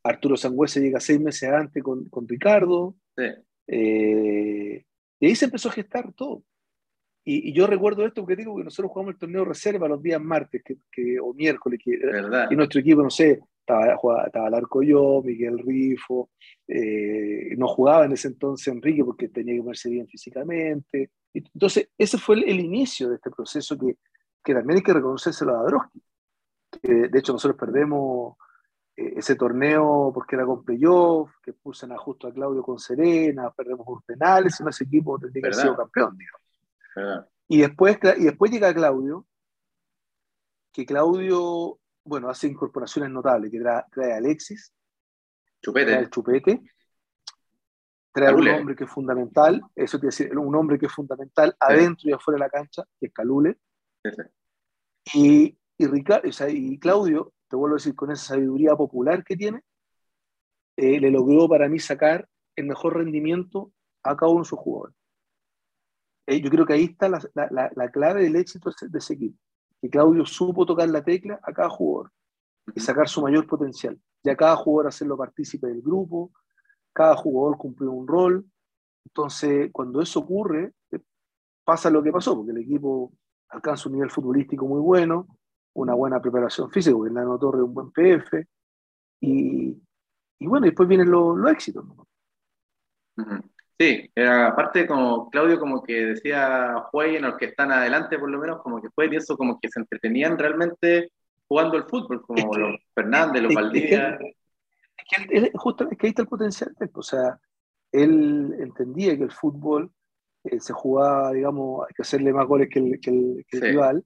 Arturo 0.04 0.38
Sangüese 0.38 0.82
llega 0.82 1.00
seis 1.00 1.20
meses 1.20 1.50
antes 1.50 1.84
con, 1.84 2.10
con 2.10 2.28
Ricardo. 2.28 2.96
Sí. 3.16 3.26
Eh, 3.68 4.86
y 5.20 5.26
ahí 5.26 5.36
se 5.36 5.46
empezó 5.46 5.70
a 5.70 5.74
gestar 5.74 6.12
todo. 6.14 6.44
Y, 7.26 7.50
y, 7.50 7.54
yo 7.54 7.68
recuerdo 7.68 8.06
esto 8.06 8.22
porque 8.22 8.36
digo 8.36 8.58
que 8.58 8.66
nosotros 8.66 8.92
jugamos 8.92 9.14
el 9.14 9.20
torneo 9.20 9.46
reserva 9.46 9.88
los 9.88 10.04
días 10.04 10.22
martes 10.22 10.62
que, 10.64 10.76
que 10.92 11.20
o 11.20 11.34
miércoles. 11.34 11.80
Que, 11.84 11.98
y 12.52 12.56
nuestro 12.56 12.82
equipo, 12.82 13.02
no 13.02 13.10
sé, 13.10 13.40
estaba, 13.62 13.96
jugaba, 13.96 14.26
estaba 14.26 14.50
Larco 14.50 14.84
yo, 14.84 15.22
Miguel 15.24 15.60
Rifo, 15.60 16.32
eh, 16.68 17.56
no 17.58 17.68
jugaba 17.70 18.06
en 18.06 18.12
ese 18.12 18.28
entonces 18.28 18.68
Enrique 18.68 19.06
porque 19.06 19.30
tenía 19.30 19.56
que 19.56 19.62
verse 19.62 19.90
bien 19.90 20.08
físicamente. 20.08 21.12
Entonces, 21.34 21.90
ese 21.98 22.18
fue 22.18 22.36
el, 22.36 22.44
el 22.44 22.60
inicio 22.60 23.10
de 23.10 23.16
este 23.16 23.32
proceso 23.32 23.78
que, 23.78 23.96
que, 24.44 24.54
también 24.54 24.78
hay 24.78 24.84
que 24.84 24.94
reconocérselo 24.94 25.52
a 25.52 25.64
Dabrowski. 25.64 26.02
De 26.82 27.20
hecho, 27.20 27.34
nosotros 27.34 27.60
perdemos 27.60 28.36
eh, 28.96 29.14
ese 29.18 29.36
torneo 29.36 30.12
porque 30.14 30.36
era 30.36 30.46
con 30.46 30.64
playoff, 30.64 31.32
que 31.42 31.54
pulsan 31.54 31.92
a 31.92 31.98
justo 31.98 32.28
a 32.28 32.34
Claudio 32.34 32.64
con 32.64 32.80
Serena, 32.80 33.52
perdemos 33.52 33.86
por 33.86 34.04
penales, 34.04 34.60
y 34.60 34.68
ese 34.68 34.84
equipo 34.84 35.20
tendría 35.20 35.42
que 35.42 35.48
haber 35.48 35.62
sido 35.62 35.76
campeón, 35.76 36.18
digamos. 36.18 37.28
Y 37.48 37.62
después, 37.62 37.98
y 38.18 38.24
después 38.24 38.52
llega 38.52 38.74
Claudio, 38.74 39.26
que 40.72 40.86
Claudio 40.86 41.80
bueno, 42.06 42.30
hace 42.30 42.48
incorporaciones 42.48 43.12
notables, 43.12 43.52
que 43.52 43.60
trae, 43.60 43.84
trae 43.92 44.14
a 44.14 44.18
Alexis, 44.18 44.74
Chupete. 45.62 45.92
trae 45.92 46.00
el 46.02 46.10
Chupete, 46.10 46.62
trae 48.12 48.30
a 48.30 48.36
un 48.36 48.48
hombre 48.48 48.76
que 48.76 48.84
es 48.84 48.90
fundamental, 48.90 49.62
eso 49.76 50.00
quiere 50.00 50.16
decir, 50.16 50.38
un 50.38 50.56
hombre 50.56 50.78
que 50.78 50.88
es 50.88 50.92
fundamental 50.92 51.52
sí. 51.52 51.58
adentro 51.60 52.10
y 52.10 52.14
afuera 52.14 52.36
de 52.36 52.40
la 52.40 52.50
cancha, 52.50 52.84
que 53.00 53.08
es 53.08 53.14
Calule. 53.14 53.58
Sí, 54.04 54.12
sí. 54.12 54.24
Y, 55.16 55.58
y, 55.78 55.88
Ricardo, 55.88 56.28
y 56.50 56.80
Claudio, 56.80 57.34
te 57.50 57.56
vuelvo 57.56 57.76
a 57.76 57.78
decir, 57.78 57.96
con 57.96 58.12
esa 58.12 58.36
sabiduría 58.36 58.76
popular 58.76 59.24
que 59.24 59.36
tiene, 59.36 59.62
eh, 60.78 61.00
le 61.00 61.12
logró 61.12 61.48
para 61.48 61.70
mí 61.70 61.80
sacar 61.80 62.28
el 62.56 62.66
mejor 62.66 62.98
rendimiento 62.98 63.72
a 64.04 64.16
cada 64.16 64.32
uno 64.32 64.42
de 64.42 64.50
sus 64.50 64.60
jugadores. 64.60 64.96
Eh, 66.28 66.42
yo 66.42 66.50
creo 66.50 66.66
que 66.66 66.74
ahí 66.74 66.86
está 66.86 67.10
la, 67.10 67.22
la, 67.34 67.72
la 67.76 67.92
clave 67.92 68.24
del 68.24 68.36
éxito 68.36 68.72
de 68.82 68.98
ese 68.98 69.14
equipo 69.14 69.38
que 69.84 69.90
Claudio 69.90 70.26
supo 70.26 70.66
tocar 70.66 70.90
la 70.90 71.04
tecla 71.04 71.42
a 71.44 71.52
cada 71.52 71.70
jugador 71.70 72.10
y 72.74 72.80
sacar 72.80 73.10
su 73.10 73.22
mayor 73.22 73.46
potencial. 73.46 74.00
Y 74.24 74.30
a 74.30 74.38
cada 74.38 74.56
jugador 74.56 74.88
hacerlo 74.88 75.18
partícipe 75.18 75.68
del 75.68 75.82
grupo, 75.82 76.32
cada 76.94 77.18
jugador 77.18 77.58
cumplió 77.58 77.92
un 77.92 78.08
rol. 78.08 78.46
Entonces, 79.06 79.72
cuando 79.74 80.02
eso 80.02 80.22
ocurre, 80.22 80.72
eh, 80.90 81.00
pasa 81.66 81.90
lo 81.90 82.02
que 82.02 82.14
pasó, 82.14 82.34
porque 82.34 82.52
el 82.52 82.60
equipo 82.60 83.12
alcanza 83.50 83.90
un 83.90 83.96
nivel 83.96 84.10
futbolístico 84.10 84.66
muy 84.66 84.80
bueno, 84.80 85.28
una 85.74 85.94
buena 85.94 86.22
preparación 86.22 86.72
física, 86.72 86.96
porque 86.96 87.14
Nano 87.14 87.38
Torre 87.40 87.60
es 87.60 87.64
un 87.64 87.74
buen 87.74 87.92
PF, 87.92 88.46
y, 89.22 89.82
y 90.40 90.48
bueno, 90.48 90.66
después 90.66 90.88
vienen 90.88 91.10
los 91.10 91.38
lo 91.38 91.50
éxitos. 91.50 91.86
Sí, 93.80 94.12
aparte 94.18 94.86
como 94.86 95.30
Claudio 95.30 95.60
como 95.60 95.82
que 95.84 96.06
decía 96.08 96.76
jueguen 96.92 97.24
los 97.24 97.38
que 97.38 97.46
están 97.46 97.72
adelante 97.72 98.20
por 98.20 98.30
lo 98.30 98.40
menos, 98.40 98.62
como 98.62 98.82
que 98.82 98.90
fue 98.92 99.08
y 99.12 99.16
eso 99.16 99.36
como 99.36 99.60
que 99.60 99.70
se 99.70 99.80
entretenían 99.80 100.38
realmente 100.38 101.12
jugando 101.48 101.78
el 101.78 101.84
fútbol, 101.84 102.22
como 102.22 102.40
es 102.40 102.46
que, 102.46 102.60
los 102.60 102.80
Fernández, 102.94 103.44
los 103.44 103.54
Valdivia. 103.54 104.18
Es 104.20 105.28
que, 105.28 105.38
él, 105.38 105.52
justo, 105.56 105.88
es 105.90 105.98
que 105.98 106.08
ahí 106.08 106.10
está 106.10 106.22
el 106.22 106.28
potencial, 106.28 106.76
o 106.94 107.04
sea, 107.04 107.40
él 107.92 108.56
entendía 108.60 109.18
que 109.18 109.24
el 109.24 109.32
fútbol 109.32 109.92
eh, 110.44 110.60
se 110.60 110.74
jugaba, 110.74 111.32
digamos, 111.32 111.86
hay 111.88 111.94
que 111.94 112.02
hacerle 112.04 112.34
más 112.34 112.48
goles 112.48 112.70
que 112.70 112.80
el, 112.80 113.00
que 113.00 113.10
el, 113.10 113.46
que 113.48 113.58
el 113.58 113.64
sí. 113.64 113.70
rival, 113.70 114.06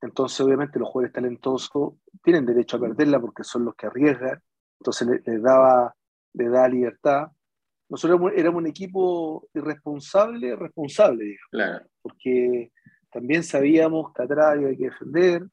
entonces 0.00 0.40
obviamente 0.40 0.78
los 0.78 0.88
jugadores 0.88 1.12
talentosos 1.12 1.94
tienen 2.22 2.46
derecho 2.46 2.76
a 2.76 2.80
perderla 2.80 3.20
porque 3.20 3.44
son 3.44 3.64
los 3.64 3.74
que 3.74 3.86
arriesgan, 3.86 4.40
entonces 4.80 5.08
les 5.08 5.26
le 5.26 5.38
daba, 5.38 5.94
le 6.34 6.48
da 6.48 6.68
libertad, 6.68 7.28
nosotros 7.88 8.32
éramos 8.36 8.60
un 8.60 8.66
equipo 8.66 9.48
irresponsable, 9.54 10.54
responsable, 10.56 11.24
digamos, 11.24 11.50
claro. 11.50 11.86
porque 12.02 12.72
también 13.10 13.42
sabíamos 13.42 14.12
que 14.12 14.22
atrás 14.22 14.54
había 14.54 14.76
que 14.76 14.84
defender, 14.84 15.46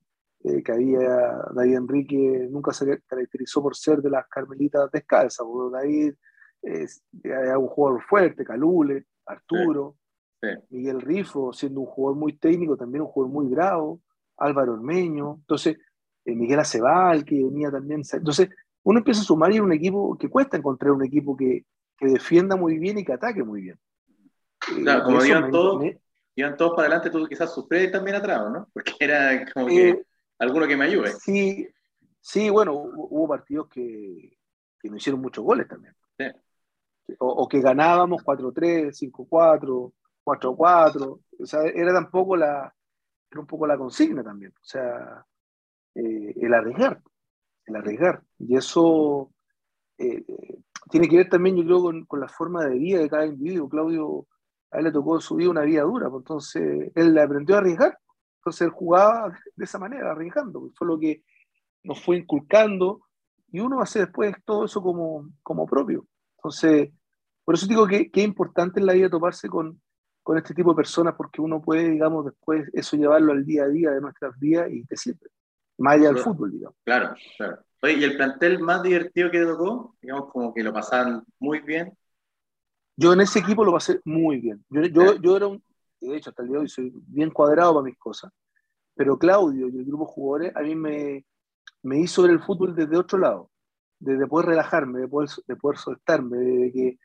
eh, 0.43 0.61
que 0.61 0.71
había 0.71 1.39
David 1.53 1.77
Enrique, 1.77 2.47
nunca 2.51 2.73
se 2.73 3.01
caracterizó 3.03 3.63
por 3.63 3.75
ser 3.75 4.01
de 4.01 4.09
las 4.09 4.27
carmelitas 4.27 4.91
descalzas, 4.91 5.45
porque 5.45 5.77
David 5.77 6.13
es, 6.61 7.03
era 7.23 7.57
un 7.57 7.67
jugador 7.67 8.03
fuerte, 8.03 8.43
Calule, 8.43 9.05
Arturo, 9.25 9.95
sí. 10.41 10.47
Sí. 10.47 10.49
Miguel 10.69 11.01
Rifo, 11.01 11.53
siendo 11.53 11.79
un 11.79 11.87
jugador 11.87 12.19
muy 12.19 12.33
técnico, 12.37 12.75
también 12.75 13.03
un 13.03 13.07
jugador 13.07 13.33
muy 13.33 13.47
bravo, 13.47 14.01
Álvaro 14.37 14.73
Ormeño, 14.73 15.37
entonces 15.39 15.77
eh, 16.25 16.35
Miguel 16.35 16.59
Acebal, 16.59 17.23
que 17.23 17.35
venía 17.35 17.71
también, 17.71 18.01
entonces 18.11 18.49
uno 18.83 18.99
empieza 18.99 19.21
a 19.21 19.25
sumar 19.25 19.51
y 19.51 19.55
era 19.55 19.63
un 19.63 19.73
equipo 19.73 20.17
que 20.17 20.29
cuesta 20.29 20.57
encontrar 20.57 20.91
un 20.91 21.03
equipo 21.03 21.35
que, 21.35 21.65
que 21.97 22.07
defienda 22.07 22.55
muy 22.55 22.77
bien 22.77 22.97
y 22.99 23.05
que 23.05 23.13
ataque 23.13 23.43
muy 23.43 23.61
bien. 23.61 23.79
Claro, 24.59 25.03
como 25.03 25.23
iban 25.23 25.51
todos, 25.51 25.81
me... 25.81 25.99
iban 26.35 26.57
todos 26.57 26.75
para 26.75 26.87
adelante, 26.87 27.09
tú 27.09 27.25
quizás 27.27 27.53
sufres 27.53 27.91
también 27.91 28.17
atrás, 28.17 28.43
¿no? 28.51 28.67
Porque 28.73 28.93
era 28.99 29.45
como 29.51 29.67
que 29.67 29.89
eh, 29.89 30.05
alguno 30.39 30.67
que 30.67 30.77
me 30.77 30.85
ayude. 30.85 31.13
Sí, 31.13 31.67
sí 32.19 32.49
bueno, 32.49 32.73
hubo 32.73 33.27
partidos 33.27 33.67
que, 33.69 34.37
que 34.79 34.89
nos 34.89 34.97
hicieron 34.97 35.21
muchos 35.21 35.43
goles 35.43 35.67
también. 35.67 35.95
Sí. 36.17 36.25
O, 37.19 37.27
o, 37.27 37.47
que 37.47 37.61
ganábamos 37.61 38.23
4-3, 38.23 38.91
5-4, 39.11 39.93
4-4. 40.23 41.19
O 41.39 41.45
sea, 41.45 41.61
era 41.63 41.93
tampoco 41.93 42.35
la, 42.35 42.73
un 43.41 43.47
poco 43.47 43.67
la 43.67 43.77
consigna 43.77 44.23
también, 44.23 44.51
o 44.51 44.63
sea, 44.63 45.25
eh, 45.95 46.33
el 46.35 46.53
arriesgar, 46.53 47.01
el 47.65 47.75
arriesgar. 47.75 48.23
Y 48.39 48.55
eso 48.55 49.31
eh, 49.97 50.25
tiene 50.89 51.07
que 51.07 51.17
ver 51.17 51.29
también, 51.29 51.55
yo 51.55 51.63
creo, 51.63 52.05
con, 52.07 52.19
la 52.19 52.27
forma 52.27 52.65
de 52.65 52.77
vida 52.77 52.99
de 52.99 53.09
cada 53.09 53.25
individuo. 53.25 53.69
Claudio, 53.69 54.27
a 54.71 54.79
él 54.79 54.85
le 54.85 54.91
tocó 54.91 55.19
su 55.19 55.35
vida 55.35 55.49
una 55.49 55.61
vida 55.61 55.83
dura, 55.83 56.09
pues 56.09 56.21
entonces 56.21 56.91
él 56.95 57.17
aprendió 57.17 57.55
a 57.55 57.59
arriesgar, 57.59 57.97
entonces 58.39 58.61
él 58.61 58.71
jugaba 58.71 59.33
de 59.55 59.63
esa 59.63 59.79
manera, 59.79 60.11
arriesgando, 60.11 60.59
pues 60.61 60.73
fue 60.75 60.87
lo 60.87 60.99
que 60.99 61.23
nos 61.83 62.03
fue 62.03 62.17
inculcando 62.17 63.01
y 63.51 63.59
uno 63.59 63.79
hace 63.79 63.99
después 63.99 64.35
todo 64.43 64.65
eso 64.65 64.81
como, 64.81 65.29
como 65.43 65.65
propio. 65.65 66.07
Entonces, 66.37 66.91
por 67.43 67.55
eso 67.55 67.67
digo 67.67 67.87
que, 67.87 68.11
que 68.11 68.21
es 68.21 68.27
importante 68.27 68.79
en 68.79 68.85
la 68.85 68.93
vida 68.93 69.09
toparse 69.09 69.47
con, 69.47 69.79
con 70.25 70.39
este 70.39 70.55
tipo 70.55 70.71
de 70.71 70.77
personas 70.77 71.13
porque 71.15 71.39
uno 71.39 71.61
puede, 71.61 71.87
digamos, 71.87 72.25
después 72.25 72.67
eso 72.73 72.97
llevarlo 72.97 73.31
al 73.31 73.45
día 73.45 73.65
a 73.65 73.67
día 73.67 73.91
de 73.91 74.01
nuestras 74.01 74.37
vidas 74.39 74.71
y 74.71 74.83
te 74.83 74.97
sirve. 74.97 75.29
Más 75.77 75.97
allá 75.97 76.07
del 76.07 76.17
fútbol, 76.17 76.51
digamos. 76.51 76.75
Claro, 76.83 77.13
claro. 77.37 77.59
Oye, 77.83 77.93
¿y 77.93 78.03
el 78.05 78.17
plantel 78.17 78.57
más 78.57 78.81
divertido 78.81 79.29
que 79.29 79.45
tocó? 79.45 79.95
Digamos, 80.01 80.31
como 80.31 80.51
que 80.51 80.63
lo 80.63 80.73
pasaban 80.73 81.23
muy 81.37 81.59
bien. 81.59 81.95
Yo 82.97 83.13
en 83.13 83.21
ese 83.21 83.37
equipo 83.37 83.63
lo 83.63 83.71
pasé 83.71 84.01
muy 84.03 84.39
bien. 84.39 84.65
Yo, 84.67 84.81
yo, 84.85 85.15
yo 85.21 85.37
era 85.37 85.45
un, 85.45 85.63
de 86.01 86.17
hecho, 86.17 86.31
hasta 86.31 86.41
el 86.41 86.47
día 86.47 86.57
de 86.57 86.61
hoy 86.61 86.69
soy 86.69 86.91
bien 87.05 87.29
cuadrado 87.29 87.75
para 87.75 87.85
mis 87.85 87.97
cosas. 87.99 88.31
Pero 88.95 89.19
Claudio 89.19 89.67
y 89.67 89.77
el 89.77 89.85
grupo 89.85 90.05
de 90.05 90.11
jugadores 90.11 90.55
a 90.55 90.61
mí 90.61 90.73
me, 90.73 91.23
me 91.83 91.99
hizo 91.99 92.23
ver 92.23 92.31
el 92.31 92.41
fútbol 92.41 92.73
desde 92.73 92.97
otro 92.97 93.19
lado, 93.19 93.51
de, 93.99 94.25
poder 94.25 94.47
relajarme, 94.47 95.01
de 95.01 95.07
poder, 95.07 95.29
de 95.45 95.55
poder 95.55 95.77
soltarme, 95.77 96.37
de 96.37 96.71
que 96.71 96.97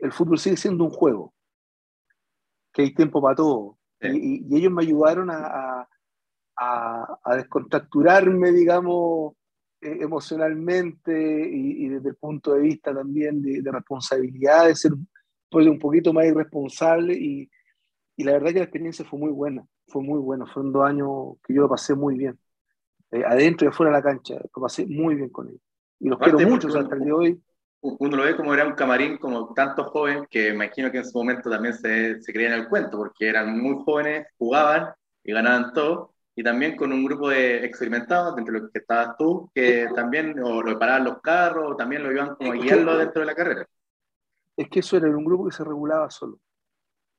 el 0.00 0.12
fútbol 0.12 0.38
sigue 0.38 0.56
siendo 0.56 0.84
un 0.84 0.90
juego 0.90 1.34
que 2.72 2.82
hay 2.82 2.94
tiempo 2.94 3.20
para 3.22 3.36
todo. 3.36 3.78
Y, 4.00 4.56
ellos 4.56 4.72
me 4.72 4.82
ayudaron 4.82 5.30
a, 5.30 5.86
a, 6.56 7.18
a 7.24 7.36
descontracturarme, 7.36 8.50
digamos, 8.52 9.34
eh, 9.80 9.98
emocionalmente 10.00 11.12
y, 11.12 11.88
desde 11.88 12.10
el 12.10 12.14
punto 12.14 12.54
de 12.54 12.60
vista 12.60 12.94
también 12.94 13.42
de, 13.42 13.62
responsabilidad, 13.70 14.66
de 14.68 14.76
ser 14.76 14.92
pues, 15.50 15.66
un 15.66 15.78
poquito 15.78 16.12
más 16.12 16.24
irresponsable. 16.26 17.14
Y, 17.14 17.50
y, 18.16 18.24
la 18.24 18.32
verdad 18.32 18.52
que 18.52 18.58
la 18.58 18.64
experiencia 18.64 19.04
fue 19.04 19.18
muy 19.18 19.30
buena, 19.30 19.66
fue 19.88 20.02
muy 20.02 20.20
buena. 20.20 20.46
Fueron 20.46 20.72
dos 20.72 20.84
años 20.84 21.08
que 21.44 21.54
yo 21.54 21.62
lo 21.62 21.68
pasé 21.68 21.94
muy 21.94 22.16
bien. 22.16 22.38
Eh, 23.10 23.24
adentro 23.26 23.66
y 23.66 23.70
afuera 23.70 23.90
de 23.90 23.98
la 23.98 24.02
cancha, 24.02 24.34
lo 24.34 24.62
pasé 24.62 24.86
muy 24.86 25.16
bien 25.16 25.30
con 25.30 25.48
ellos. 25.48 25.60
Y 25.98 26.08
los 26.08 26.18
quiero 26.20 26.38
mucho 26.40 26.68
hasta 26.68 26.94
el 26.94 27.00
día 27.00 27.06
de 27.06 27.12
hoy 27.12 27.42
uno 27.82 28.16
lo 28.16 28.22
ve 28.22 28.36
como 28.36 28.54
era 28.54 28.66
un 28.66 28.74
camarín 28.74 29.18
como 29.18 29.52
tantos 29.54 29.88
jóvenes 29.88 30.28
que 30.30 30.48
imagino 30.50 30.90
que 30.90 30.98
en 30.98 31.04
su 31.04 31.18
momento 31.18 31.50
también 31.50 31.74
se, 31.74 32.22
se 32.22 32.32
creían 32.32 32.52
el 32.52 32.68
cuento, 32.68 32.96
porque 32.96 33.28
eran 33.28 33.60
muy 33.60 33.82
jóvenes, 33.84 34.28
jugaban 34.38 34.94
y 35.24 35.32
ganaban 35.32 35.72
todo, 35.72 36.14
y 36.34 36.42
también 36.42 36.76
con 36.76 36.92
un 36.92 37.04
grupo 37.04 37.28
de 37.28 37.64
experimentados, 37.64 38.36
dentro 38.36 38.54
de 38.54 38.60
los 38.60 38.70
que 38.70 38.78
estabas 38.78 39.16
tú, 39.18 39.50
que 39.54 39.88
también 39.94 40.38
o 40.42 40.62
lo 40.62 40.78
paraban 40.78 41.04
los 41.04 41.20
carros, 41.20 41.72
o 41.72 41.76
también 41.76 42.02
lo 42.02 42.12
iban 42.12 42.36
como 42.36 42.52
a 42.52 42.54
guiarlo 42.54 42.96
dentro 42.96 43.20
de 43.20 43.26
la 43.26 43.34
carrera. 43.34 43.66
Es 44.56 44.68
que 44.68 44.80
eso 44.80 44.96
era 44.96 45.08
un 45.08 45.24
grupo 45.24 45.46
que 45.46 45.54
se 45.54 45.64
regulaba 45.64 46.08
solo. 46.10 46.38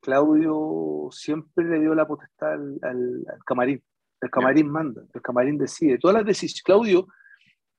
Claudio 0.02 1.10
siempre 1.12 1.66
le 1.66 1.80
dio 1.80 1.94
la 1.94 2.08
potestad 2.08 2.54
al, 2.54 2.80
al, 2.82 3.26
camarín. 3.46 3.84
El 4.22 4.30
camarín 4.30 4.70
manda, 4.70 5.04
el 5.14 5.22
camarín 5.22 5.58
decide. 5.58 5.98
Todas 5.98 6.16
las 6.18 6.26
decisiones. 6.26 6.64
Claudio 6.64 7.08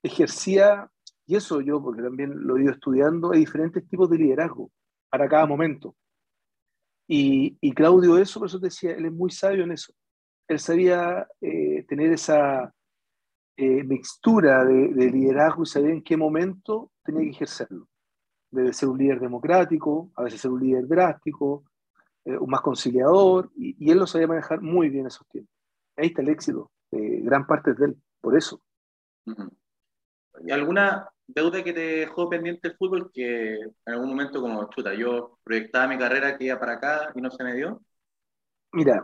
ejercía 0.03 0.90
y 1.26 1.37
eso 1.37 1.60
yo, 1.60 1.82
porque 1.82 2.02
también 2.02 2.46
lo 2.46 2.56
he 2.56 2.62
ido 2.62 2.72
estudiando, 2.72 3.32
hay 3.32 3.40
diferentes 3.40 3.87
tipos 3.88 4.10
de 4.10 4.18
liderazgo 4.18 4.70
para 5.08 5.28
cada 5.28 5.46
momento. 5.46 5.94
Y, 7.06 7.56
y 7.60 7.72
Claudio 7.72 8.18
eso, 8.18 8.40
por 8.40 8.48
eso 8.48 8.58
te 8.58 8.66
decía, 8.66 8.92
él 8.92 9.06
es 9.06 9.12
muy 9.12 9.30
sabio 9.30 9.64
en 9.64 9.72
eso. 9.72 9.92
Él 10.48 10.58
sabía 10.58 11.26
eh, 11.40 11.84
tener 11.88 12.12
esa 12.12 12.72
eh, 13.56 13.84
mixtura 13.84 14.64
de, 14.64 15.10
liderazgo 15.10 15.62
y 15.62 15.66
sabía 15.66 15.90
en 15.90 16.02
qué 16.02 16.16
momento 16.16 16.90
tenía 17.02 17.22
que 17.22 17.30
ejercerlo. 17.30 17.88
Debe 18.50 18.72
ser 18.72 18.88
un 18.88 18.98
líder 18.98 19.20
democrático, 19.20 20.10
a 20.16 20.22
veces 20.24 20.40
ser 20.40 20.50
un 20.50 20.60
líder 20.60 20.87
drástico, 20.87 21.64
eh, 22.24 22.37
un 22.37 22.50
más 22.50 22.60
conciliador, 22.60 23.50
y, 23.56 23.90
él 23.90 23.98
lo 23.98 24.06
sabía 24.06 24.26
manejar 24.26 24.60
muy 24.60 24.90
bien 24.90 25.06
esos 25.06 25.26
tiempos. 25.28 25.54
Ahí 25.96 26.08
está 26.08 26.22
el 26.22 26.28
éxito, 26.28 26.70
gran 26.90 27.46
parte 27.46 27.72
de 27.72 27.87
él, 27.87 27.96
por 28.20 28.37
eso. 28.37 28.60
¿Y 30.44 30.50
alguna 30.50 31.08
deuda 31.26 31.62
que 31.62 31.72
te 31.72 31.80
dejó 31.80 32.28
pendiente 32.28 32.68
el 32.68 32.76
fútbol 32.76 33.10
que 33.12 33.54
en 33.54 33.72
algún 33.87 34.10
momento 34.10 34.40
como, 34.40 34.68
chuta, 34.70 34.94
yo 34.94 35.38
proyectaba 35.42 35.88
mi 35.88 35.98
carrera 35.98 36.37
que 36.37 36.44
iba 36.44 36.58
para 36.58 36.74
acá 36.74 37.12
y 37.14 37.20
no 37.20 37.30
se 37.30 37.44
me 37.44 37.54
dio? 37.54 37.80
Mira, 38.72 39.00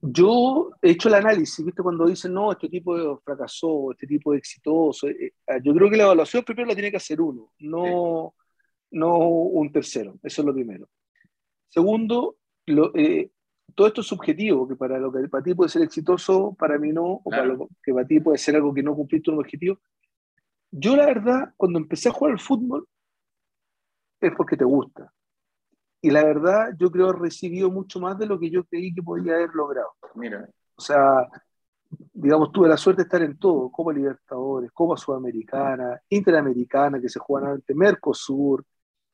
yo 0.00 0.70
he 0.80 0.92
hecho 0.92 1.08
el 1.08 1.14
análisis, 1.14 1.62
¿viste? 1.64 1.82
Cuando 1.82 2.06
dicen, 2.06 2.32
no, 2.32 2.52
este 2.52 2.70
tipo 2.70 3.20
fracasó, 3.22 3.92
este 3.92 4.06
tipo 4.06 4.32
exitoso. 4.32 5.08
Eh, 5.08 5.34
eh, 5.46 5.60
yo 5.62 5.74
creo 5.74 5.90
que 5.90 5.96
la 5.98 6.04
evaluación 6.04 6.42
primero 6.42 6.68
la 6.68 6.74
tiene 6.74 6.90
que 6.90 6.96
hacer 6.96 7.20
uno, 7.20 7.52
no, 7.58 8.34
no 8.92 9.18
un 9.18 9.70
tercero. 9.70 10.18
Eso 10.22 10.40
es 10.40 10.46
lo 10.46 10.54
primero. 10.54 10.88
Segundo, 11.68 12.36
lo, 12.64 12.92
eh, 12.96 13.30
todo 13.74 13.88
esto 13.88 14.00
es 14.00 14.06
subjetivo, 14.06 14.66
que 14.66 14.76
para 14.76 14.98
lo 14.98 15.12
que 15.12 15.28
para 15.28 15.44
ti 15.44 15.54
puede 15.54 15.68
ser 15.68 15.82
exitoso, 15.82 16.56
para 16.58 16.78
mí 16.78 16.90
no, 16.90 17.20
o 17.22 17.30
para 17.30 17.44
lo 17.44 17.68
que 17.82 17.92
para 17.92 18.06
ti 18.06 18.20
puede 18.20 18.38
ser 18.38 18.56
algo 18.56 18.72
que 18.72 18.82
no 18.82 18.94
cumpliste 18.94 19.30
un 19.30 19.38
objetivo. 19.38 19.78
Yo 20.70 20.96
la 20.96 21.06
verdad, 21.06 21.52
cuando 21.56 21.78
empecé 21.78 22.08
a 22.08 22.12
jugar 22.12 22.32
al 22.32 22.40
fútbol, 22.40 22.86
es 24.20 24.32
porque 24.36 24.56
te 24.56 24.64
gusta. 24.64 25.12
Y 26.02 26.10
la 26.10 26.24
verdad, 26.24 26.70
yo 26.78 26.90
creo 26.90 27.12
que 27.12 27.18
he 27.18 27.22
recibido 27.22 27.70
mucho 27.70 28.00
más 28.00 28.18
de 28.18 28.26
lo 28.26 28.38
que 28.38 28.50
yo 28.50 28.64
creí 28.64 28.94
que 28.94 29.02
podía 29.02 29.34
haber 29.34 29.50
logrado. 29.54 29.90
Mira. 30.14 30.48
O 30.76 30.80
sea, 30.80 31.28
digamos, 32.12 32.52
tuve 32.52 32.68
la 32.68 32.76
suerte 32.76 33.02
de 33.02 33.06
estar 33.06 33.22
en 33.22 33.38
todo, 33.38 33.70
Copa 33.70 33.92
Libertadores, 33.92 34.70
Copa 34.72 34.96
Sudamericana, 34.96 36.00
Interamericana, 36.08 37.00
que 37.00 37.08
se 37.08 37.18
juegan 37.18 37.50
antes, 37.50 37.76
Mercosur, 37.76 38.64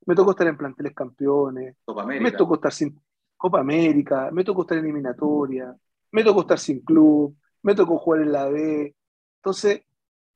me 0.05 0.15
tocó 0.15 0.31
estar 0.31 0.47
en 0.47 0.57
planteles 0.57 0.95
campeones, 0.95 1.77
Copa 1.85 2.03
América. 2.03 2.25
me 2.25 2.33
tocó 2.37 2.55
estar 2.55 2.73
sin 2.73 3.01
Copa 3.37 3.61
América, 3.61 4.31
me 4.33 4.45
tocó 4.45 4.63
estar 4.63 4.79
en 4.79 4.85
eliminatoria, 4.85 5.75
me 6.13 6.23
tocó 6.23 6.43
estar 6.43 6.59
sin 6.59 6.81
club, 6.81 7.37
me 7.63 7.75
tocó 7.75 7.99
jugar 7.99 8.23
en 8.23 8.33
la 8.33 8.47
B. 8.47 8.95
Entonces, 9.39 9.83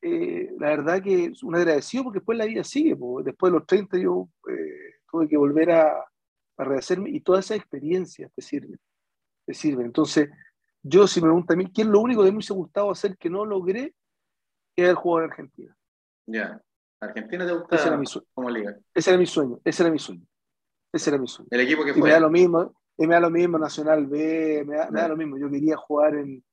eh, 0.02 0.50
la 0.58 0.68
verdad 0.68 1.02
que 1.02 1.26
es 1.26 1.42
un 1.42 1.54
agradecido 1.54 2.04
porque 2.04 2.18
después 2.20 2.38
la 2.38 2.46
vida 2.46 2.64
sigue. 2.64 2.96
Después 3.24 3.52
de 3.52 3.58
los 3.58 3.66
30 3.66 3.98
yo 3.98 4.28
eh, 4.48 5.00
tuve 5.10 5.28
que 5.28 5.36
volver 5.36 5.70
a, 5.72 6.04
a 6.56 6.64
rehacerme 6.64 7.10
y 7.10 7.20
todas 7.20 7.46
esas 7.46 7.58
experiencias 7.58 8.30
te 8.34 8.42
sirven. 8.42 8.78
Te 9.46 9.54
sirven. 9.54 9.86
Entonces, 9.86 10.30
yo 10.82 11.06
si 11.06 11.20
me 11.20 11.26
preguntan 11.26 11.54
a 11.54 11.58
mí, 11.58 11.72
¿qué 11.72 11.82
es 11.82 11.88
lo 11.88 12.00
único 12.00 12.22
que 12.22 12.30
me 12.30 12.36
hubiese 12.36 12.54
gustado 12.54 12.90
hacer 12.90 13.16
que 13.16 13.30
no 13.30 13.44
logré? 13.44 13.94
Es 14.76 14.88
el 14.88 14.94
juego 14.94 15.18
en 15.20 15.30
Argentina. 15.30 15.76
Ya. 16.26 16.62
¿Argentina 17.00 17.46
te 17.46 17.52
gusta 17.52 17.76
ese 17.76 17.88
era 17.88 17.96
mi 17.96 18.06
como 18.34 18.50
liga? 18.50 18.76
Ese 18.94 19.10
era 19.10 19.18
mi 19.18 19.26
sueño. 19.26 19.58
Ese 19.64 19.82
era 19.82 19.90
mi 19.90 19.98
sueño. 19.98 20.26
Ese 20.92 21.10
era 21.10 21.18
mi 21.18 21.26
sueño. 21.26 21.48
El 21.50 21.60
equipo 21.60 21.84
que 21.84 21.92
fue. 21.92 22.00
Y 22.00 22.02
me 22.02 22.10
da 22.10 22.20
lo 22.20 22.30
mismo. 22.30 22.74
Y 22.96 23.06
me 23.06 23.14
da 23.14 23.20
lo 23.20 23.30
mismo 23.30 23.58
Nacional 23.58 24.06
B, 24.06 24.62
me 24.66 24.76
da, 24.76 24.90
me 24.90 25.00
da 25.00 25.08
lo 25.08 25.16
mismo. 25.16 25.38
Yo 25.38 25.50
quería 25.50 25.76
jugar 25.76 26.16
en, 26.16 26.44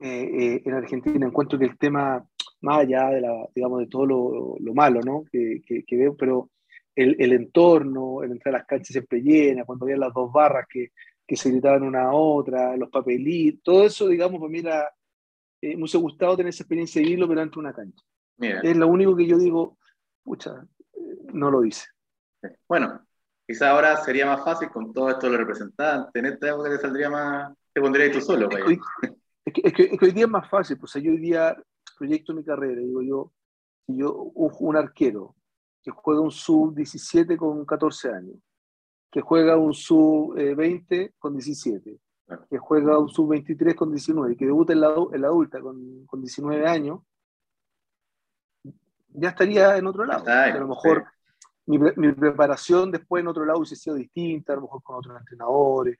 eh, 0.00 0.62
en 0.64 0.74
Argentina. 0.74 1.26
Encuentro 1.26 1.58
que 1.58 1.66
el 1.66 1.76
tema 1.76 2.26
más 2.62 2.78
allá 2.80 3.10
de, 3.10 3.20
la, 3.20 3.48
digamos, 3.54 3.80
de 3.80 3.86
todo 3.86 4.06
lo, 4.06 4.56
lo 4.58 4.74
malo 4.74 5.00
¿no? 5.02 5.24
que, 5.30 5.62
que, 5.64 5.96
veo, 5.96 6.16
pero 6.16 6.50
el, 6.94 7.16
el, 7.18 7.32
entorno, 7.32 8.22
el 8.22 8.32
entrar 8.32 8.54
a 8.54 8.58
las 8.58 8.66
canchas 8.66 8.88
siempre 8.88 9.20
llenas, 9.20 9.66
cuando 9.66 9.84
había 9.84 9.96
las 9.96 10.14
dos 10.14 10.32
barras 10.32 10.66
que, 10.68 10.92
que, 11.26 11.36
se 11.36 11.50
gritaban 11.50 11.82
una 11.82 12.04
a 12.04 12.14
otra, 12.14 12.76
los 12.76 12.88
papelitos, 12.88 13.62
todo 13.62 13.84
eso, 13.84 14.08
digamos, 14.08 14.40
para 14.40 14.50
mí 14.50 14.58
era, 14.60 14.90
eh, 15.60 15.74
me 15.74 15.82
hubiese 15.82 15.98
gustado 15.98 16.36
tener 16.36 16.50
esa 16.50 16.62
experiencia 16.62 17.00
de 17.00 17.04
vivirlo, 17.04 17.28
pero 17.28 17.42
ante 17.42 17.58
una 17.58 17.74
cancha. 17.74 18.02
Es 18.38 18.76
lo 18.76 18.88
único 18.88 19.14
que 19.16 19.26
yo 19.26 19.38
digo, 19.38 19.78
pucha, 20.22 20.66
eh, 20.94 21.16
no 21.32 21.50
lo 21.50 21.64
hice. 21.64 21.86
Bueno, 22.68 23.00
quizá 23.46 23.70
ahora 23.70 23.96
sería 23.96 24.26
más 24.26 24.44
fácil 24.44 24.68
con 24.70 24.92
todo 24.92 25.10
esto 25.10 25.26
de 25.26 25.32
los 25.32 25.40
representantes, 25.40 26.10
en 26.14 26.26
esta 26.26 26.48
época 26.48 26.70
te 26.70 26.78
saldría 26.78 27.10
más, 27.10 27.52
te 27.72 27.80
pondrías 27.80 28.12
tú 28.12 28.20
solo. 28.20 28.48
Es 28.50 28.64
que, 29.52 29.60
es, 29.64 29.72
que, 29.72 29.82
es, 29.82 29.98
que, 29.98 30.04
hoy 30.04 30.12
día 30.12 30.24
es 30.24 30.30
más 30.30 30.48
fácil, 30.48 30.78
pues 30.78 30.92
yo 30.94 31.10
hoy 31.10 31.18
día 31.18 31.56
proyecto 32.02 32.34
mi 32.34 32.42
carrera. 32.42 32.80
Digo 32.80 33.00
yo, 33.02 33.32
si 33.86 33.96
yo 33.96 34.12
un 34.12 34.76
arquero 34.76 35.36
que 35.82 35.92
juega 35.92 36.20
un 36.20 36.32
sub 36.32 36.74
17 36.74 37.36
con 37.36 37.64
14 37.64 38.08
años, 38.10 38.36
que 39.10 39.20
juega 39.20 39.56
un 39.56 39.72
sub 39.72 40.34
20 40.34 41.00
eh, 41.00 41.14
con 41.16 41.34
17, 41.34 41.98
que 42.50 42.58
juega 42.58 42.98
un 42.98 43.08
sub 43.08 43.28
23 43.30 43.76
con 43.76 43.90
19 43.90 44.32
y 44.32 44.36
que 44.36 44.46
debuta 44.46 44.72
en 44.72 44.80
la, 44.80 44.94
en 45.12 45.20
la 45.20 45.28
adulta 45.28 45.60
con, 45.60 46.06
con, 46.06 46.20
19 46.20 46.66
años, 46.66 47.00
ya 49.10 49.28
estaría 49.28 49.76
en 49.76 49.86
otro 49.86 50.04
lado. 50.04 50.24
a 50.26 50.58
lo 50.58 50.68
mejor 50.68 51.04
mi, 51.66 51.78
mi, 51.78 52.12
preparación 52.12 52.90
después 52.90 53.20
en 53.20 53.28
otro 53.28 53.44
lado 53.44 53.60
hubiese 53.60 53.76
sido 53.76 53.94
distinta, 53.94 54.54
a 54.54 54.56
lo 54.56 54.62
mejor 54.62 54.82
con 54.82 54.96
otros 54.96 55.20
entrenadores, 55.20 55.98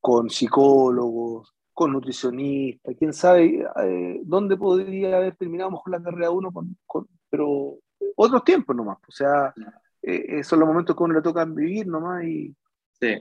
con 0.00 0.30
psicólogos, 0.30 1.54
con 1.72 1.92
nutricionista, 1.92 2.92
quién 2.94 3.12
sabe 3.12 3.64
eh, 3.82 4.20
dónde 4.24 4.56
podría 4.56 5.16
haber 5.16 5.36
terminado 5.36 5.70
mejor 5.70 5.92
la 5.92 6.02
carrera 6.02 6.30
uno, 6.30 6.50
con, 6.52 7.08
pero 7.28 7.78
otros 8.16 8.44
tiempos 8.44 8.76
nomás. 8.76 8.98
O 9.08 9.12
sea, 9.12 9.54
eh, 10.02 10.24
esos 10.28 10.48
son 10.48 10.60
los 10.60 10.68
momentos 10.68 10.96
que 10.96 11.02
uno 11.02 11.14
le 11.14 11.22
toca 11.22 11.44
vivir 11.44 11.86
nomás 11.86 12.24
y, 12.24 12.54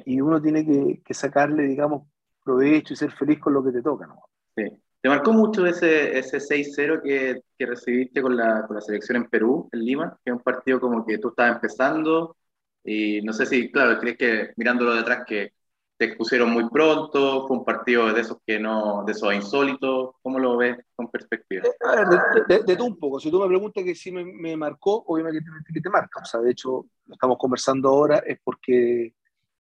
y 0.06 0.22
uno 0.22 0.42
tiene 0.42 0.66
que, 0.66 1.02
que, 1.04 1.14
sacarle, 1.14 1.64
digamos, 1.64 2.08
provecho 2.44 2.94
y 2.94 2.98
ser 2.98 3.12
feliz 3.12 3.40
con 3.40 3.54
lo 3.54 3.64
que 3.64 3.72
te 3.72 3.82
toca 3.82 4.08
nomás. 4.08 4.26
Sí. 4.56 4.64
¿Te 5.02 5.08
marcó 5.08 5.32
mucho 5.32 5.66
ese, 5.66 6.18
ese 6.18 6.40
6-0 6.40 7.02
que, 7.02 7.42
que, 7.58 7.66
recibiste 7.66 8.22
con 8.22 8.36
la, 8.36 8.68
con 8.68 8.76
la 8.76 8.82
selección 8.82 9.16
en 9.18 9.30
Perú, 9.30 9.70
en 9.72 9.86
Lima? 9.86 10.20
Que 10.24 10.32
es 10.32 10.36
un 10.36 10.44
partido 10.44 10.82
como 10.82 11.06
que 11.06 11.18
tú 11.18 11.30
estabas 11.30 11.56
empezando 11.56 12.36
y 12.84 13.22
no 13.22 13.32
sé 13.32 13.46
si, 13.46 13.72
claro, 13.72 13.98
crees 14.00 14.18
que 14.18 14.54
mirándolo 14.58 14.94
detrás 14.94 15.24
que 15.26 15.54
te 16.00 16.06
expusieron 16.06 16.52
muy 16.52 16.70
pronto, 16.70 17.46
fue 17.46 18.14
de 18.14 18.22
esos 18.22 18.38
que 18.48 18.58
no, 18.58 19.04
de 19.06 19.12
esos 19.12 19.34
insólitos, 19.34 20.12
¿cómo 20.22 20.40
lo 20.40 20.56
ves 20.56 20.78
con 20.96 21.12
perspectiva? 21.12 21.68
Eh, 21.68 21.72
a 21.82 21.96
ver, 21.98 22.08
de, 22.48 22.64
de, 22.64 22.76
tú 22.78 22.86
un 22.86 22.98
poco, 22.98 23.20
si 23.20 23.30
tú 23.30 23.42
me 23.42 23.48
preguntas 23.50 23.84
que 23.84 23.94
si 23.94 24.10
me, 24.10 24.24
me 24.24 24.56
marcó, 24.56 25.04
obviamente 25.08 25.42
que 25.74 25.82
te 25.82 25.90
marca, 25.90 26.22
o 26.22 26.26
sea, 26.26 26.40
de 26.40 26.52
hecho, 26.52 26.86
lo 27.06 27.14
estamos 27.14 27.38
conversando 27.38 27.90
ahora 27.90 28.20
es 28.20 28.40
porque 28.42 29.14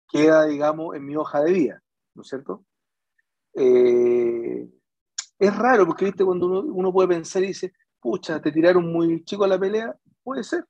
queda, 0.08 0.46
digamos, 0.46 0.96
en 0.96 1.08
mi 1.08 1.16
hoja 1.16 1.42
de 1.42 1.52
vida, 1.52 1.84
¿no 2.14 2.22
es 2.22 2.28
cierto? 2.28 2.64
Eh, 3.56 4.70
es 5.40 5.58
raro 5.58 5.88
porque, 5.88 6.06
viste, 6.06 6.24
cuando 6.24 6.46
uno, 6.46 6.60
uno, 6.60 6.94
puede 6.94 7.08
pensar 7.08 7.44
y 7.44 7.48
dice, 7.48 7.74
pucha, 8.00 8.40
te 8.40 8.52
tiraron 8.52 8.94
muy 8.94 9.24
chico 9.24 9.44
a 9.44 9.48
la 9.48 9.58
pelea, 9.58 9.96
puede 10.22 10.44
ser, 10.44 10.66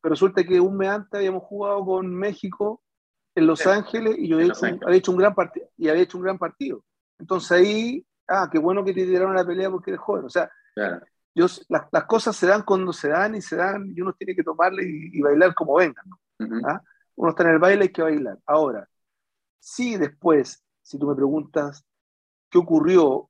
pero 0.00 0.14
resulta 0.14 0.42
que 0.42 0.58
un 0.58 0.76
mes 0.76 0.88
antes 0.88 1.14
habíamos 1.14 1.44
jugado 1.44 1.84
con 1.84 2.12
México 2.12 2.82
en 3.38 3.46
Los 3.46 3.66
Ángeles 3.66 4.16
y 4.18 4.28
yo 4.28 4.36
había 4.36 4.48
hecho, 4.48 4.66
un, 4.66 4.80
había 4.84 4.98
hecho, 4.98 5.12
un 5.12 5.18
gran 5.18 5.34
partido 5.34 5.68
y 5.76 5.88
había 5.88 6.02
hecho 6.02 6.18
un 6.18 6.24
gran 6.24 6.38
partido. 6.38 6.84
Entonces 7.18 7.52
ahí, 7.52 8.06
ah, 8.26 8.48
qué 8.50 8.58
bueno 8.58 8.84
que 8.84 8.92
te 8.92 9.04
tiraron 9.04 9.34
la 9.34 9.46
pelea 9.46 9.70
porque 9.70 9.90
eres 9.90 10.00
joven. 10.00 10.24
O 10.24 10.30
sea, 10.30 10.50
claro. 10.74 11.00
yo, 11.34 11.46
las, 11.68 11.86
las, 11.90 12.04
cosas 12.04 12.36
se 12.36 12.46
dan 12.46 12.62
cuando 12.62 12.92
se 12.92 13.08
dan 13.08 13.34
y 13.34 13.42
se 13.42 13.56
dan 13.56 13.92
y 13.94 14.00
uno 14.00 14.12
tiene 14.12 14.34
que 14.34 14.42
tomarle 14.42 14.84
y, 14.84 15.18
y 15.18 15.20
bailar 15.22 15.54
como 15.54 15.76
vengan. 15.76 16.04
¿no? 16.06 16.18
Uh 16.40 16.48
-huh. 16.48 16.62
¿Ah? 16.68 16.82
Uno 17.16 17.30
está 17.30 17.42
en 17.44 17.50
el 17.50 17.58
baile 17.58 17.84
y 17.84 17.88
hay 17.88 17.92
que 17.92 18.02
bailar. 18.02 18.38
Ahora, 18.46 18.88
si 19.58 19.96
después, 19.96 20.64
si 20.82 20.98
tú 20.98 21.06
me 21.06 21.14
preguntas 21.14 21.84
qué 22.50 22.58
ocurrió 22.58 23.28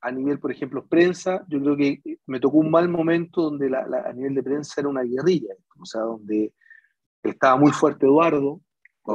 a 0.00 0.10
nivel, 0.10 0.38
por 0.38 0.50
ejemplo, 0.50 0.86
prensa, 0.86 1.44
yo 1.48 1.60
creo 1.60 1.76
que 1.76 2.02
me 2.26 2.40
tocó 2.40 2.58
un 2.58 2.70
mal 2.70 2.88
momento 2.88 3.42
donde 3.42 3.68
la, 3.68 3.86
la, 3.86 3.98
a 4.02 4.12
nivel 4.12 4.34
de 4.34 4.42
prensa 4.42 4.80
era 4.80 4.88
una 4.88 5.02
guerrilla, 5.02 5.54
o 5.78 5.84
sea, 5.84 6.02
donde 6.02 6.52
estaba 7.22 7.56
muy 7.56 7.70
fuerte 7.72 8.06
Eduardo, 8.06 8.60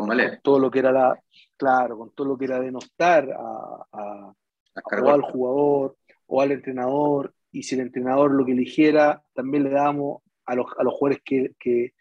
con, 0.01 0.17
todo 0.41 0.59
lo 0.59 0.71
que 0.71 0.79
era 0.79 0.91
la, 0.91 1.19
claro, 1.57 1.97
con 1.97 2.11
todo 2.11 2.27
lo 2.27 2.37
que 2.37 2.45
era 2.45 2.59
denostar 2.59 3.29
a, 3.31 3.87
a, 3.91 4.33
a 4.75 5.01
o 5.01 5.09
al 5.09 5.21
jugador 5.21 5.97
o 6.27 6.41
al 6.41 6.51
entrenador, 6.51 7.33
y 7.51 7.63
si 7.63 7.75
el 7.75 7.81
entrenador 7.81 8.31
lo 8.31 8.45
que 8.45 8.51
eligiera, 8.51 9.23
también 9.33 9.63
le 9.63 9.69
damos 9.69 10.21
a 10.45 10.55
los, 10.55 10.65
a 10.77 10.83
los 10.83 10.93
jugadores 10.93 11.21
que, 11.23 11.55
que, 11.59 11.93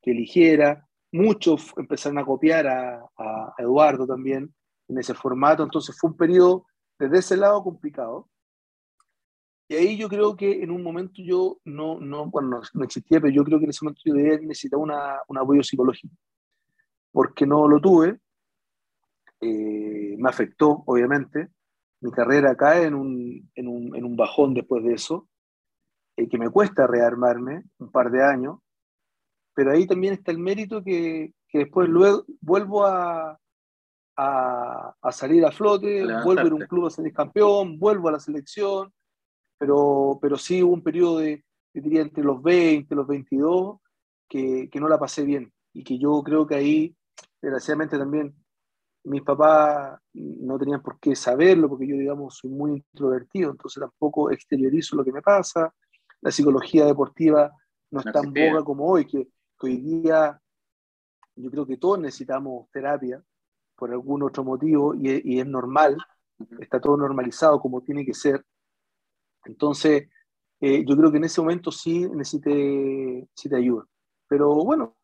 que 0.00 0.10
eligiera. 0.10 0.86
Muchos 1.12 1.72
empezaron 1.76 2.18
a 2.18 2.24
copiar 2.24 2.66
a, 2.66 3.04
a, 3.16 3.54
Eduardo 3.58 4.06
también 4.06 4.54
en 4.88 4.98
ese 4.98 5.14
formato, 5.14 5.62
entonces 5.62 5.96
fue 5.98 6.10
un 6.10 6.16
periodo 6.16 6.66
desde 6.98 7.18
ese 7.18 7.36
lado 7.36 7.62
complicado. 7.62 8.28
Y 9.68 9.74
ahí 9.74 9.96
yo 9.96 10.08
creo 10.08 10.36
que 10.36 10.62
en 10.62 10.70
un 10.70 10.82
momento 10.82 11.14
yo, 11.16 11.58
no, 11.64 11.98
no 11.98 12.26
bueno, 12.26 12.60
no, 12.74 12.84
existía, 12.84 13.20
pero 13.20 13.32
yo 13.32 13.44
creo 13.44 13.58
que 13.58 13.64
en 13.64 13.70
ese 13.70 13.84
momento 13.84 14.02
yo 14.04 14.14
debía 14.14 14.38
necesitar 14.38 14.78
una, 14.78 15.20
un 15.28 15.38
apoyo 15.38 15.62
psicológico 15.62 16.14
porque 17.12 17.46
no 17.46 17.68
lo 17.68 17.80
tuve, 17.80 18.18
eh, 19.40 20.16
me 20.18 20.28
afectó, 20.28 20.82
obviamente. 20.86 21.48
Mi 22.00 22.10
carrera 22.10 22.56
cae 22.56 22.86
en 22.86 22.94
un, 22.94 23.50
en 23.54 23.68
un, 23.68 23.94
en 23.94 24.04
un 24.04 24.16
bajón 24.16 24.54
después 24.54 24.82
de 24.82 24.94
eso, 24.94 25.28
eh, 26.16 26.28
que 26.28 26.38
me 26.38 26.50
cuesta 26.50 26.86
rearmarme 26.86 27.64
un 27.78 27.90
par 27.90 28.10
de 28.10 28.24
años, 28.24 28.58
pero 29.54 29.72
ahí 29.72 29.86
también 29.86 30.14
está 30.14 30.32
el 30.32 30.38
mérito 30.38 30.82
que, 30.82 31.34
que 31.48 31.58
después 31.58 31.88
luego 31.88 32.24
vuelvo 32.40 32.84
a, 32.84 33.38
a, 34.16 34.94
a 35.00 35.12
salir 35.12 35.44
a 35.44 35.52
flote, 35.52 36.04
vuelvo 36.24 36.40
a 36.40 36.54
un 36.54 36.66
club 36.66 36.86
a 36.86 36.90
ser 36.90 37.12
campeón, 37.12 37.78
vuelvo 37.78 38.08
a 38.08 38.12
la 38.12 38.20
selección, 38.20 38.92
pero, 39.58 40.18
pero 40.20 40.36
sí 40.36 40.62
hubo 40.62 40.72
un 40.72 40.82
periodo 40.82 41.18
de, 41.18 41.44
diría, 41.72 42.02
entre 42.02 42.24
los 42.24 42.42
20 42.42 42.92
y 42.92 42.96
los 42.96 43.06
22, 43.06 43.78
que, 44.28 44.68
que 44.70 44.80
no 44.80 44.88
la 44.88 44.98
pasé 44.98 45.24
bien 45.24 45.52
y 45.72 45.84
que 45.84 45.98
yo 45.98 46.22
creo 46.22 46.46
que 46.46 46.54
ahí 46.54 46.96
desgraciadamente 47.40 47.98
también 47.98 48.34
mis 49.04 49.22
papás 49.22 49.98
no 50.14 50.58
tenían 50.58 50.82
por 50.82 51.00
qué 51.00 51.16
saberlo, 51.16 51.68
porque 51.68 51.88
yo, 51.88 51.96
digamos, 51.96 52.36
soy 52.36 52.50
muy 52.50 52.72
introvertido, 52.72 53.50
entonces 53.50 53.80
tampoco 53.80 54.30
exteriorizo 54.30 54.96
lo 54.96 55.04
que 55.04 55.12
me 55.12 55.22
pasa. 55.22 55.74
La 56.20 56.30
psicología 56.30 56.86
deportiva 56.86 57.50
no 57.90 58.00
es 58.00 58.06
tan 58.12 58.32
boga 58.32 58.62
como 58.62 58.86
hoy, 58.86 59.06
que, 59.06 59.24
que, 59.58 59.66
hoy 59.66 59.76
día 59.78 60.40
yo 61.34 61.50
creo 61.50 61.66
que 61.66 61.78
todos 61.78 61.98
necesitamos 61.98 62.70
terapia 62.70 63.22
por 63.74 63.90
algún 63.90 64.22
otro 64.22 64.44
motivo 64.44 64.94
y, 64.94 65.34
y 65.34 65.40
es 65.40 65.46
normal, 65.46 65.96
está 66.60 66.80
todo 66.80 66.96
normalizado 66.96 67.60
como 67.60 67.82
tiene 67.82 68.04
que 68.04 68.14
ser. 68.14 68.44
Entonces, 69.44 70.08
eh, 70.60 70.84
yo 70.86 70.96
creo 70.96 71.10
que 71.10 71.16
en 71.16 71.24
ese 71.24 71.40
momento 71.40 71.72
sí 71.72 72.08
necesite, 72.08 72.50
necesite 72.50 73.56
ayuda. 73.56 73.84
Pero 74.28 74.54
bueno, 74.54 74.96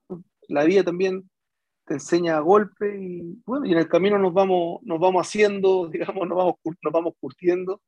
la 0.47 0.65
vida 0.65 0.85
también 0.85 1.29
te 1.89 1.95
enseña 1.95 2.37
a 2.37 2.41
golpe 2.41 2.97
y 3.01 3.43
bueno, 3.45 3.67
y 3.67 3.73
en 3.73 3.79
el 3.79 3.89
camino 3.89 4.19
nos 4.19 4.33
vamos, 4.33 4.81
nos 4.83 5.01
vamos 5.01 5.27
haciendo, 5.27 5.89
digamos, 5.93 6.29
nos 6.29 6.37
vamos, 6.37 6.55
nos 6.83 6.93
vamos 6.93 7.15
curtiendo 7.19 7.81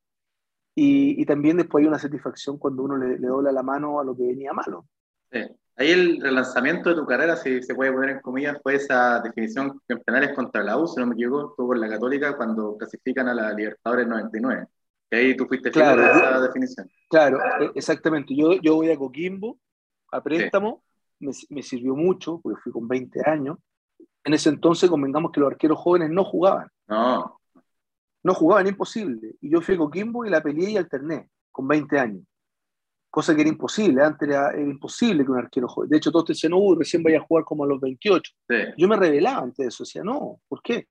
y, 0.74 1.20
y 1.20 1.26
también 1.26 1.58
después 1.58 1.82
hay 1.82 1.88
una 1.88 1.98
satisfacción 1.98 2.58
cuando 2.58 2.82
uno 2.82 2.96
le, 2.96 3.18
le, 3.18 3.26
dobla 3.28 3.52
la 3.52 3.62
mano 3.62 4.00
a 4.00 4.04
lo 4.04 4.16
que 4.16 4.24
venía 4.24 4.52
malo. 4.52 4.86
Sí. 5.30 5.40
Ahí 5.76 5.90
el 5.92 6.20
relanzamiento 6.20 6.90
de 6.90 6.96
tu 6.96 7.06
carrera, 7.06 7.36
si 7.36 7.62
se 7.62 7.74
puede 7.74 7.92
poner 7.92 8.10
en 8.10 8.20
comillas, 8.20 8.58
fue 8.62 8.74
esa 8.74 9.20
definición 9.20 9.80
en 9.88 10.00
penales 10.00 10.34
contra 10.34 10.62
la 10.62 10.76
U, 10.76 10.86
si 10.86 11.00
no 11.00 11.06
me 11.06 11.14
equivoco, 11.14 11.50
estuvo 11.50 11.74
en 11.74 11.80
la 11.80 11.88
Católica 11.88 12.36
cuando 12.36 12.76
clasifican 12.76 13.28
a 13.28 13.34
la 13.34 13.52
Libertadores 13.54 14.06
99. 14.06 14.66
Y 15.10 15.16
ahí 15.16 15.36
tú 15.36 15.46
fuiste 15.46 15.70
claro, 15.70 16.02
de 16.02 16.10
esa 16.10 16.40
definición. 16.40 16.90
Claro, 17.08 17.38
e, 17.60 17.70
exactamente. 17.74 18.34
Yo, 18.36 18.54
yo 18.60 18.74
voy 18.76 18.90
a 18.90 18.98
Coquimbo 18.98 19.58
a 20.12 20.22
préstamo, 20.22 20.82
sí. 21.18 21.26
me, 21.26 21.32
me 21.56 21.62
sirvió 21.62 21.96
mucho, 21.96 22.40
porque 22.42 22.60
fui 22.60 22.72
con 22.72 22.86
20 22.86 23.22
años, 23.24 23.56
en 24.24 24.34
ese 24.34 24.50
entonces 24.50 24.90
convengamos 24.90 25.32
que 25.32 25.40
los 25.40 25.50
arqueros 25.50 25.78
jóvenes 25.78 26.10
no 26.10 26.24
jugaban. 26.24 26.68
No. 26.88 27.40
No 28.22 28.34
jugaban, 28.34 28.66
imposible. 28.66 29.36
Y 29.40 29.50
yo 29.50 29.60
fui 29.60 29.74
a 29.74 29.78
Coquimbo 29.78 30.24
y 30.24 30.30
la 30.30 30.42
peleé 30.42 30.70
y 30.70 30.76
alterné 30.76 31.30
con 31.50 31.66
20 31.66 31.98
años. 31.98 32.24
Cosa 33.08 33.34
que 33.34 33.40
era 33.40 33.50
imposible, 33.50 34.04
antes 34.04 34.28
era, 34.28 34.50
era 34.50 34.60
imposible 34.60 35.24
que 35.24 35.30
un 35.30 35.38
arquero 35.38 35.66
joven. 35.66 35.90
De 35.90 35.96
hecho, 35.96 36.12
todos 36.12 36.26
te 36.26 36.32
decían, 36.32 36.52
no, 36.52 36.74
recién 36.76 37.02
vaya 37.02 37.18
a 37.18 37.22
jugar 37.22 37.44
como 37.44 37.64
a 37.64 37.66
los 37.66 37.80
28. 37.80 38.32
Sí. 38.48 38.54
Yo 38.76 38.88
me 38.88 38.96
revelaba 38.96 39.42
ante 39.42 39.66
eso, 39.66 39.84
decía, 39.84 40.04
no, 40.04 40.40
¿por 40.48 40.62
qué? 40.62 40.86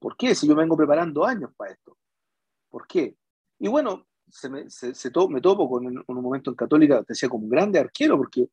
¿Por 0.00 0.16
qué? 0.16 0.34
Si 0.34 0.48
yo 0.48 0.56
vengo 0.56 0.76
preparando 0.76 1.24
años 1.24 1.50
para 1.56 1.72
esto. 1.72 1.96
¿Por 2.68 2.86
qué? 2.86 3.14
Y 3.60 3.68
bueno, 3.68 4.06
se 4.28 4.48
me, 4.48 4.68
se, 4.68 4.94
se 4.94 5.10
to, 5.10 5.28
me 5.28 5.40
topo 5.40 5.68
con, 5.68 5.86
en 5.86 6.02
un 6.04 6.22
momento 6.22 6.50
en 6.50 6.56
Católica, 6.56 7.00
te 7.00 7.12
decía 7.12 7.28
como 7.28 7.44
un 7.44 7.50
grande 7.50 7.78
arquero, 7.78 8.16
porque 8.16 8.48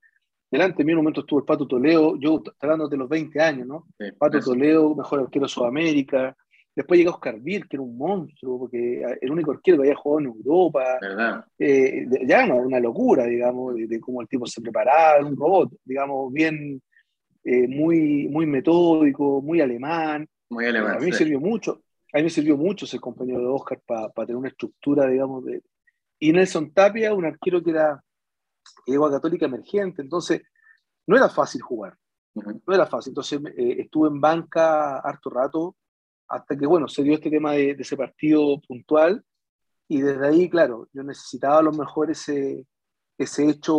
delante 0.50 0.78
de 0.78 0.86
mí 0.86 0.91
en 0.91 0.97
un 0.97 1.04
momento 1.04 1.22
estuvo 1.22 1.39
el 1.39 1.45
Pato 1.45 1.68
Toledo, 1.68 2.18
yo 2.18 2.41
hablando 2.60 2.88
de 2.88 2.97
los 2.97 3.10
20 3.10 3.39
años, 3.39 3.68
¿no? 3.68 3.88
Sí, 3.97 4.12
Pato 4.18 4.38
eso. 4.38 4.52
Toledo, 4.52 4.95
mejor 4.95 5.22
arquero 5.22 5.45
de 5.45 5.50
Sudamérica. 5.50 6.36
Después 6.76 6.97
llegó 6.97 7.12
Oscar 7.12 7.39
Vir, 7.39 7.68
que 7.68 7.76
era 7.76 7.84
un 7.84 7.97
monstruo, 7.97 8.60
porque 8.60 9.04
el 9.20 9.32
único 9.32 9.52
arquero 9.52 9.78
que 9.78 9.84
había 9.84 9.95
jugado 9.95 10.20
en 10.22 10.26
Europa. 10.28 10.84
Eh, 11.58 12.08
ya 12.26 12.45
no, 12.45 12.58
una 12.58 12.80
locura, 12.80 13.26
digamos, 13.26 13.76
de, 13.76 13.88
de, 13.88 14.00
cómo 14.00 14.22
el 14.22 14.28
tipo 14.28 14.45
se 14.45 14.62
preparaba, 14.62 15.26
un 15.26 15.36
robot, 15.36 15.74
digamos, 15.84 16.32
bien, 16.32 16.82
eh, 17.43 17.68
muy, 17.68 18.28
muy 18.30 18.45
metódico, 18.45 19.41
muy 19.41 19.62
alemán. 19.62 20.28
Muy 20.50 20.66
alemán. 20.66 20.95
A 20.95 21.00
mí 21.00 21.08
me 21.08 21.12
sirvió 21.12 21.39
mucho, 21.39 21.82
a 22.14 22.18
mí 22.18 22.24
me 22.24 22.30
sirvió 22.30 22.56
mucho 22.58 22.86
ser 22.86 23.00
compañero 23.00 23.39
de 23.39 23.47
Oscar 23.47 23.80
para 23.86 24.10
pa 24.10 24.26
tener 24.26 24.38
una 24.38 24.50
estructura, 24.50 25.08
digamos, 25.08 25.45
de... 25.45 25.62
Y 26.20 26.32
Nelson 26.32 26.72
Tapia, 26.74 27.14
un 27.14 27.26
arquero 27.26 27.64
que 27.64 27.72
era 27.72 28.02
que 28.86 28.91
llegó 28.91 29.05
a 29.07 29.12
Católica 29.12 29.45
emergente, 29.45 30.01
entonces 30.01 30.41
no 31.07 31.18
era 31.18 31.30
fácil 31.30 31.62
jugar, 31.62 31.97
uh 32.36 32.41
-huh. 32.41 32.62
no 32.66 32.74
era 32.74 32.86
fácil, 32.86 33.12
entonces 33.12 33.41
eh, 33.57 33.78
estuve 33.80 34.10
en 34.10 34.22
banca 34.22 34.99
harto 34.99 35.30
rato, 35.30 35.76
hasta 36.28 36.55
que, 36.57 36.68
bueno, 36.68 36.88
se 36.88 37.03
dio 37.03 37.16
este 37.16 37.30
tema 37.30 37.53
de, 37.53 37.76
de, 37.76 37.82
ese 37.82 37.97
partido 37.97 38.62
puntual, 38.68 39.24
y 39.88 40.01
desde 40.01 40.28
ahí, 40.28 40.49
claro, 40.49 40.88
yo 40.93 41.03
necesitaba 41.03 41.57
a 41.57 41.64
lo 41.64 41.72
mejor 41.72 42.12
ese, 42.12 42.68
ese 43.18 43.49
hecho 43.49 43.74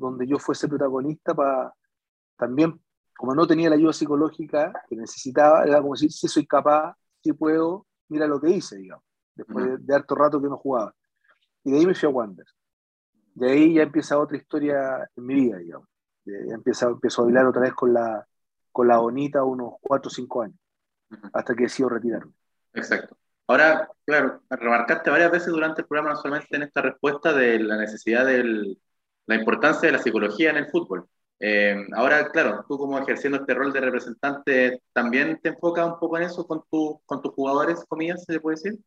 donde 0.00 0.26
yo 0.26 0.38
fuese 0.38 0.68
protagonista 0.68 1.34
para 1.34 1.72
también, 2.36 2.80
como 3.16 3.34
no 3.34 3.46
tenía 3.46 3.70
la 3.70 3.76
ayuda 3.76 3.92
psicológica 3.92 4.72
que 4.88 4.96
necesitaba, 4.96 5.64
era 5.64 5.80
como 5.80 5.94
decir, 5.94 6.10
si 6.10 6.26
soy 6.26 6.46
capaz, 6.46 6.96
si 7.22 7.32
puedo, 7.32 7.86
mira 8.08 8.26
lo 8.26 8.40
que 8.40 8.50
hice, 8.50 8.76
digamos, 8.76 9.04
después 9.36 9.64
uh 9.64 9.68
-huh. 9.68 9.78
de, 9.78 9.84
de 9.84 9.94
harto 9.94 10.14
rato 10.16 10.42
que 10.42 10.48
no 10.48 10.56
jugaba. 10.56 10.92
Y 11.62 11.70
de 11.70 11.78
ahí 11.78 11.86
me 11.86 11.94
fui 11.94 12.08
a 12.08 12.12
Wander. 12.12 12.46
De 13.34 13.50
ahí 13.50 13.74
ya 13.74 13.82
empieza 13.82 14.18
otra 14.18 14.36
historia 14.36 15.08
en 15.16 15.26
mi 15.26 15.34
vida, 15.34 15.58
digamos. 15.58 15.88
Ya 16.24 16.54
empieza, 16.54 16.86
empiezo 16.86 17.22
a 17.22 17.24
bailar 17.26 17.46
otra 17.46 17.62
vez 17.62 17.74
con 17.74 17.92
la, 17.92 18.26
con 18.72 18.88
la 18.88 18.98
bonita 18.98 19.44
unos 19.44 19.74
4 19.80 20.08
o 20.08 20.10
5 20.10 20.42
años, 20.42 20.56
uh 21.10 21.14
-huh. 21.14 21.30
hasta 21.32 21.54
que 21.54 21.64
decido 21.64 21.88
retirarme. 21.88 22.32
Exacto. 22.72 23.16
Ahora, 23.46 23.88
claro, 24.06 24.40
remarcaste 24.48 25.10
varias 25.10 25.30
veces 25.30 25.48
durante 25.48 25.82
el 25.82 25.86
programa, 25.86 26.14
no 26.14 26.20
solamente 26.20 26.56
en 26.56 26.62
esta 26.62 26.80
respuesta, 26.80 27.32
de 27.34 27.58
la 27.58 27.76
necesidad 27.76 28.24
de 28.24 28.76
la 29.26 29.34
importancia 29.34 29.86
de 29.86 29.92
la 29.92 30.02
psicología 30.02 30.50
en 30.50 30.56
el 30.56 30.70
fútbol. 30.70 31.06
Eh, 31.40 31.76
ahora, 31.94 32.30
claro, 32.30 32.64
tú 32.66 32.78
como 32.78 32.98
ejerciendo 32.98 33.38
este 33.38 33.52
rol 33.54 33.72
de 33.72 33.80
representante, 33.80 34.82
¿también 34.92 35.38
te 35.42 35.50
enfocas 35.50 35.86
un 35.86 35.98
poco 35.98 36.16
en 36.16 36.22
eso 36.24 36.46
con, 36.46 36.62
tu, 36.70 37.00
con 37.04 37.20
tus 37.20 37.34
jugadores, 37.34 37.84
comillas, 37.86 38.24
se 38.24 38.32
le 38.32 38.40
puede 38.40 38.56
decir? 38.56 38.78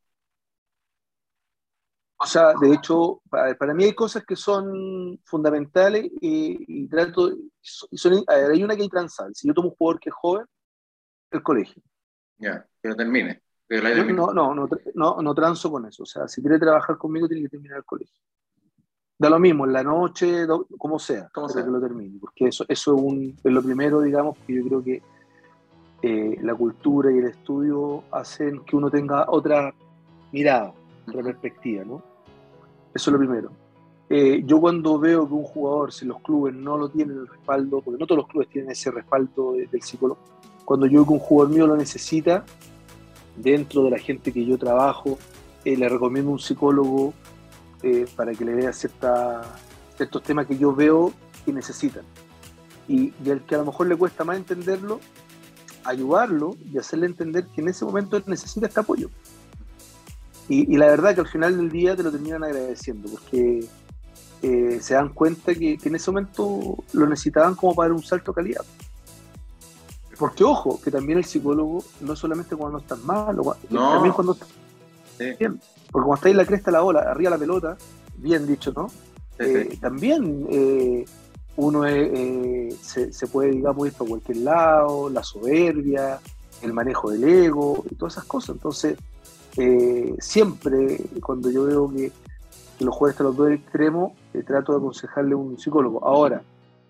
O 2.20 2.26
sea, 2.26 2.53
de 2.59 2.74
hecho, 2.74 3.22
para, 3.30 3.74
mí 3.74 3.84
hay 3.84 3.93
cosas 3.93 4.26
que 4.26 4.36
son 4.36 5.20
fundamentales 5.24 6.09
y, 6.20 6.88
trato, 6.88 7.32
y 7.91 7.97
son, 7.97 8.24
hay 8.28 8.63
una 8.63 8.76
que 8.76 8.82
hay 8.82 8.89
transal. 8.89 9.36
Si 9.36 9.47
yo 9.47 9.53
tomo 9.53 9.70
un 9.70 9.76
jugador 9.76 9.99
que 9.99 10.09
es 10.09 10.15
joven, 10.15 10.45
el 11.30 11.43
colegio. 11.43 11.82
Ya, 12.39 12.65
que 12.82 12.89
lo 12.89 12.95
termine. 12.95 13.41
no, 13.70 14.34
no, 14.34 14.55
no, 14.55 14.68
no, 14.95 15.22
no, 15.22 15.36
transo 15.36 15.70
con 15.70 15.86
eso. 15.86 16.03
O 16.03 16.05
sea, 16.07 16.28
si 16.28 16.41
quiere 16.41 16.57
trabajar 16.57 16.97
conmigo, 16.97 17.28
tiene 17.28 17.43
que 17.43 17.49
terminar 17.49 17.78
el 17.78 17.86
colegio. 17.86 18.20
Da 19.20 19.30
lo 19.30 19.39
mismo, 19.39 19.65
en 19.65 19.74
la 19.74 19.84
noche, 19.84 20.47
como 20.78 20.97
sea, 20.97 21.30
como 21.30 21.49
sea 21.49 21.63
que 21.63 21.72
lo 21.72 21.80
termine. 21.80 22.18
Porque 22.20 22.47
eso, 22.47 22.65
eso 22.68 22.95
es, 22.95 23.01
un, 23.01 23.38
es 23.43 23.51
lo 23.51 23.61
primero, 23.61 24.01
digamos, 24.01 24.38
que 24.39 24.55
yo 24.55 24.63
creo 24.63 24.84
que 24.84 25.03
eh, 26.01 26.38
la 26.41 26.55
cultura 26.55 27.11
y 27.11 27.18
el 27.20 27.26
estudio 27.26 28.03
hacen 28.11 28.63
que 28.65 28.76
uno 28.76 28.89
tenga 28.89 29.26
otra 29.30 29.74
mirada, 30.32 30.74
perspectiva, 31.12 31.84
¿no? 31.84 32.03
Eso 32.93 33.10
es 33.10 33.14
lo 33.14 33.18
primero. 33.18 33.51
Eh, 34.10 34.43
yo 34.45 34.60
cuando 34.60 34.97
veo 34.97 35.28
que 35.28 35.34
un 35.34 35.43
jugador, 35.43 35.91
si 35.91 36.05
los 36.05 36.22
clubes 36.22 36.53
no 36.53 36.78
lo 36.78 36.89
tienen 36.89 37.18
el 37.18 37.28
respaldo, 37.28 37.82
porque 37.82 37.99
no 37.99 38.08
todos 38.08 38.20
los 38.20 38.28
clubes 38.28 38.47
tienen 38.49 38.72
ese 38.72 38.89
respaldo 38.91 39.53
del 39.53 39.82
psicólogo, 39.82 40.20
cuando 40.64 40.86
yo 40.86 40.99
veo 40.99 41.08
que 41.08 41.14
un 41.14 41.20
jugador 41.20 41.53
mío 41.53 41.68
lo 41.68 41.76
necesita, 41.76 42.45
dentro 43.36 43.84
de 43.84 43.91
la 43.91 43.99
gente 43.99 44.32
que 44.32 44.45
yo 44.45 44.58
trabajo, 44.58 45.18
eh, 45.66 45.76
le 45.76 45.89
recomiendo 45.89 46.32
un 46.32 46.39
psicólogo 46.39 47.14
para 48.16 48.34
que 48.34 48.43
le 48.43 48.55
vea 48.55 48.74
cierta, 48.74 49.43
ciertos 49.95 50.24
temas 50.24 50.47
que 50.47 50.58
yo 50.58 50.74
veo 50.74 51.14
que 51.45 51.53
necesitan. 51.53 52.03
Y, 52.88 53.14
y 53.24 53.30
al 53.30 53.41
que 53.45 53.55
a 53.55 53.60
lo 53.60 53.66
mejor 53.66 53.88
le 53.88 53.95
cuesta 53.95 54.24
más 54.24 54.38
entenderlo, 54.38 54.99
ayudarlo 55.84 56.55
y 56.72 56.78
hacerle 56.78 57.05
entender 57.05 57.45
que 57.47 57.62
en 57.62 57.70
ese 57.70 57.86
momento 57.86 58.18
él 58.18 58.24
necesita 58.28 58.68
este 58.68 58.80
apoyo. 58.80 59.10
Y, 60.49 60.77
la 60.77 60.87
verdad 60.87 61.13
que 61.13 61.21
al 61.21 61.27
final 61.27 61.57
del 61.57 61.69
día 61.69 61.95
te 61.95 62.03
lo 62.03 62.11
terminan 62.11 62.43
agradeciendo, 62.43 63.09
porque 63.09 63.67
eh, 64.41 64.79
se 64.81 64.93
dan 64.93 65.09
cuenta 65.09 65.53
que, 65.53 65.77
en 65.83 65.95
ese 65.95 66.09
momento 66.09 66.83
lo 66.93 67.07
necesitaban 67.07 67.55
como 67.55 67.75
para 67.75 67.89
dar 67.89 67.97
un 67.97 68.03
salto 68.03 68.31
de 68.31 68.35
calidad. 68.35 68.65
Porque 70.17 70.43
ojo, 70.43 70.79
que 70.81 70.89
también 70.89 71.19
el 71.19 71.25
psicólogo 71.25 71.83
no 72.01 72.13
es 72.13 72.19
solamente 72.19 72.55
cuando 72.55 72.77
no 72.77 72.81
estás 72.81 73.03
mal, 73.03 73.37
también 73.69 74.13
cuando 74.13 74.33
estás 74.33 74.47
bien. 75.37 75.59
Porque 75.91 76.05
cuando 76.05 76.15
estás 76.15 76.31
en 76.31 76.37
la 76.37 76.45
cresta 76.45 76.71
de 76.71 76.77
la 76.77 76.83
ola, 76.83 76.99
arriba 77.01 77.31
de 77.31 77.35
la 77.35 77.39
pelota, 77.39 77.77
bien 78.17 78.47
dicho, 78.47 78.71
¿no? 78.75 78.87
Eh, 79.39 79.77
también 79.79 80.47
eh, 80.49 81.05
uno 81.57 81.85
eh, 81.85 82.75
se, 82.81 83.27
puede, 83.27 83.51
digamos, 83.51 83.87
ir 83.87 83.93
para 83.93 84.09
cualquier 84.09 84.37
lado, 84.37 85.09
la 85.09 85.23
soberbia, 85.23 86.19
el 86.61 86.73
manejo 86.73 87.11
del 87.11 87.23
ego 87.23 87.83
y 87.89 87.95
todas 87.95 88.13
esas 88.13 88.25
cosas. 88.25 88.55
Entonces, 88.55 88.97
eh, 89.58 90.16
siempre 90.20 90.97
cuando 91.22 91.49
yo 91.49 91.66
veo 91.66 91.91
que, 91.91 92.12
los 92.80 92.93
jueces 92.93 93.16
están 93.16 93.28
los 93.28 93.38
dos 93.38 93.51
extremos, 93.51 94.12
eh, 94.34 94.43
trato 94.43 94.72
de 94.72 94.78
aconsejarle 94.78 95.34
a 95.34 95.38
un 95.38 95.58
psicólogo. 95.58 96.03
Ahora. 96.05 96.41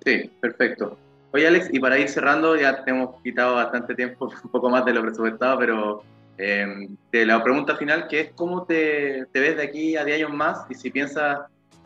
Sí, 0.04 0.30
perfecto. 0.42 0.98
Oye, 1.32 1.48
Alex, 1.48 1.70
y 1.72 1.80
para 1.80 1.98
ir 1.98 2.10
cerrando, 2.10 2.58
ya 2.58 2.84
te 2.84 2.92
hemos 2.92 3.22
quitado 3.22 3.56
bastante 3.56 3.96
tiempo, 3.96 4.30
un 4.44 4.52
poco 4.52 4.70
más 4.70 4.84
de 4.86 4.94
lo 4.94 5.02
presupuestado, 5.02 5.58
pero 5.60 6.04
de 6.38 7.26
la 7.26 7.44
pregunta 7.44 7.76
final, 7.78 8.08
que 8.08 8.20
es 8.20 8.32
cómo 8.36 8.64
te, 8.64 9.26
te 9.32 9.40
ves 9.40 9.58
de 9.58 9.64
aquí 9.64 9.96
a 9.96 10.06
10 10.06 10.18
años 10.18 10.34
más 10.38 10.68
y 10.70 10.76
si 10.76 10.92
piensas 10.92 11.40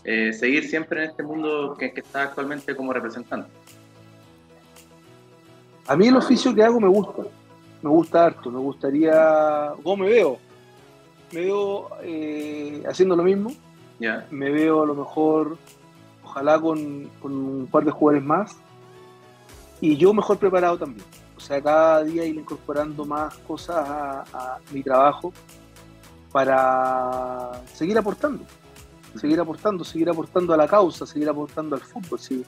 eh, 0.03 0.33
seguir 0.33 0.67
siempre 0.67 1.03
en 1.03 1.09
este 1.11 1.21
mundo 1.21 1.75
que, 1.77 1.93
está 1.95 2.23
actualmente 2.23 2.75
como 2.75 2.91
representante? 2.91 3.49
A 5.87 5.95
mí 5.95 6.07
el 6.07 6.15
oficio 6.15 6.53
que 6.55 6.63
hago 6.63 6.79
me 6.79 6.87
gusta, 6.87 7.23
me 7.81 7.89
gusta 7.89 8.25
harto, 8.25 8.49
me 8.49 8.59
gustaría, 8.59 9.73
¿cómo 9.83 10.03
me 10.03 10.09
veo? 10.09 10.39
Me 11.31 11.41
veo 11.41 11.89
eh, 12.03 12.83
haciendo 12.87 13.15
lo 13.15 13.23
mismo, 13.23 13.51
me 13.99 14.51
veo 14.51 14.83
a 14.83 14.85
lo 14.85 14.95
mejor, 14.95 15.57
ojalá 16.23 16.59
con, 16.59 17.09
un 17.21 17.67
par 17.71 17.85
de 17.85 17.91
jugadores 17.91 18.23
más, 18.23 18.55
y 19.79 19.97
yo 19.97 20.13
mejor 20.13 20.37
preparado 20.37 20.77
también. 20.77 21.05
O 21.37 21.39
sea, 21.39 21.61
cada 21.61 22.03
día 22.03 22.25
ir 22.25 22.35
incorporando 22.35 23.05
más 23.05 23.35
cosas 23.39 23.77
a 23.87 24.59
mi 24.71 24.83
trabajo 24.83 25.33
para 26.31 27.63
seguir 27.73 27.97
aportando 27.97 28.45
seguir 29.19 29.39
aportando, 29.39 29.83
seguir 29.83 30.09
aportando 30.09 30.53
a 30.53 30.57
la 30.57 30.67
causa, 30.67 31.05
seguir 31.05 31.29
aportando 31.29 31.75
al 31.75 31.81
fútbol. 31.81 32.19
Si 32.19 32.35
en 32.35 32.45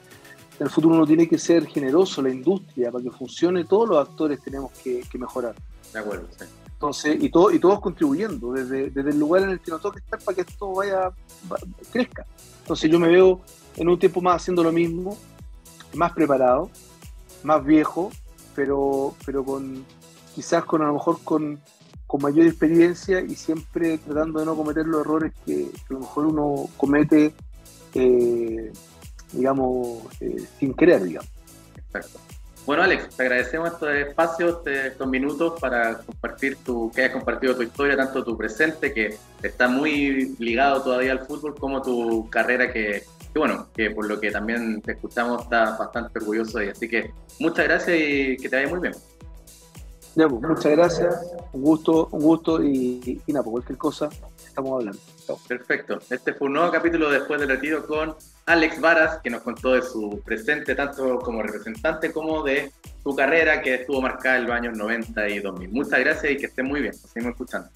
el 0.60 0.70
futuro 0.70 0.94
uno 0.94 1.06
tiene 1.06 1.28
que 1.28 1.38
ser 1.38 1.66
generoso, 1.66 2.22
la 2.22 2.30
industria, 2.30 2.90
para 2.90 3.04
que 3.04 3.10
funcione, 3.10 3.64
todos 3.64 3.88
los 3.88 4.08
actores 4.08 4.40
tenemos 4.42 4.72
que, 4.72 5.04
mejorar. 5.18 5.54
De 5.92 5.98
acuerdo, 5.98 6.26
sí. 6.38 6.44
Entonces, 6.84 7.16
y, 7.18 7.30
todo, 7.30 7.50
y 7.50 7.58
todos 7.58 7.80
contribuyendo, 7.80 8.52
desde, 8.52 8.92
el 8.94 9.18
lugar 9.18 9.44
en 9.44 9.50
el 9.50 9.60
que 9.60 9.70
nos 9.70 9.80
toca 9.80 9.98
estar 9.98 10.20
para 10.20 10.34
que 10.34 10.42
esto 10.42 10.70
vaya, 10.74 11.10
crezca. 11.90 12.26
Entonces 12.60 12.90
yo 12.90 13.00
me 13.00 13.08
veo 13.08 13.40
en 13.76 13.88
un 13.88 13.98
tiempo 13.98 14.20
más 14.20 14.42
haciendo 14.42 14.62
lo 14.62 14.70
mismo, 14.70 15.16
más 15.94 16.12
preparado, 16.12 16.68
más 17.42 17.64
viejo, 17.64 18.10
pero, 18.54 19.14
pero 19.24 19.42
con 19.42 19.82
quizás 20.34 20.64
con 20.64 20.82
a 20.82 20.86
lo 20.88 20.92
mejor 20.92 21.20
con, 21.24 21.58
mayor 22.20 22.46
experiencia 22.46 23.20
y 23.20 23.34
siempre 23.34 23.98
tratando 23.98 24.38
de 24.38 24.46
no 24.46 24.54
cometer 24.54 24.86
los 24.86 25.00
errores 25.00 25.32
que, 25.44 25.70
a 25.88 25.92
lo 25.94 26.00
mejor 26.00 26.26
uno 26.26 26.68
comete, 26.76 27.34
eh, 27.94 28.72
digamos, 29.32 30.00
eh, 30.20 30.46
sin 30.60 30.74
querer, 30.74 31.02
digamos. 31.02 31.28
Bueno, 32.66 32.82
Alex, 32.82 33.14
te 33.14 33.22
agradecemos 33.24 33.72
estos 33.72 33.90
espacios, 33.90 34.66
estos 34.66 35.06
minutos 35.06 35.60
para 35.60 35.98
compartir 35.98 36.56
tu, 36.64 36.90
que 36.90 37.02
hayas 37.02 37.12
compartido 37.12 37.54
tu 37.54 37.62
historia, 37.62 37.94
tanto 37.94 38.24
tu 38.24 38.38
presente, 38.38 38.94
que 38.94 39.18
está 39.42 39.68
muy 39.68 40.34
ligado 40.38 40.82
todavía 40.82 41.12
al 41.12 41.26
fútbol, 41.26 41.54
como 41.54 41.82
tu 41.82 42.28
carrera, 42.30 42.72
que, 42.72 43.04
que 43.32 43.38
bueno, 43.38 43.68
que 43.74 43.90
por 43.90 44.06
lo 44.06 44.18
que 44.18 44.30
también 44.30 44.80
te 44.80 44.92
escuchamos, 44.92 45.42
está 45.42 45.76
bastante 45.76 46.18
orgulloso 46.18 46.58
de 46.58 46.70
Así 46.70 46.88
que 46.88 47.10
muchas 47.38 47.66
gracias 47.66 47.98
y 48.00 48.36
que 48.38 48.48
te 48.48 48.56
vaya 48.56 48.68
muy 48.68 48.80
bien. 48.80 48.94
Ya, 50.14 50.26
pues, 50.26 50.40
muchas 50.40 50.72
gracias, 50.72 51.14
un 51.52 51.62
gusto, 51.62 52.08
un 52.12 52.22
gusto 52.22 52.64
y, 52.64 53.20
nada, 53.26 53.42
por 53.42 53.52
cualquier 53.52 53.76
cosa 53.76 54.08
estamos 54.42 54.72
hablando. 54.72 54.98
Perfecto. 55.46 55.98
Este 56.08 56.32
fue 56.32 56.46
un 56.46 56.54
nuevo 56.54 56.70
capítulo 56.70 57.10
después 57.10 57.38
del 57.40 57.50
retiro 57.50 57.86
con 57.86 58.14
Alex 58.46 58.80
Varas, 58.80 59.20
que 59.22 59.30
nos 59.30 59.42
contó 59.42 59.74
de 59.74 59.82
su 59.82 60.20
presente, 60.24 60.74
tanto 60.74 61.18
como 61.20 61.42
representante 61.42 62.12
como 62.12 62.42
de 62.42 62.72
su 63.02 63.14
carrera 63.14 63.62
que 63.62 63.74
estuvo 63.74 64.02
marcada 64.02 64.38
en 64.38 64.44
los 64.44 64.52
años 64.52 64.76
90 64.76 65.28
y 65.28 65.40
2000. 65.40 65.70
Muchas 65.70 66.00
gracias 66.00 66.32
y 66.32 66.36
que 66.36 66.46
estén 66.46 66.66
muy 66.66 66.80
bien. 66.80 66.92
Nos 66.92 67.10
seguimos 67.10 67.32
escuchando. 67.32 67.70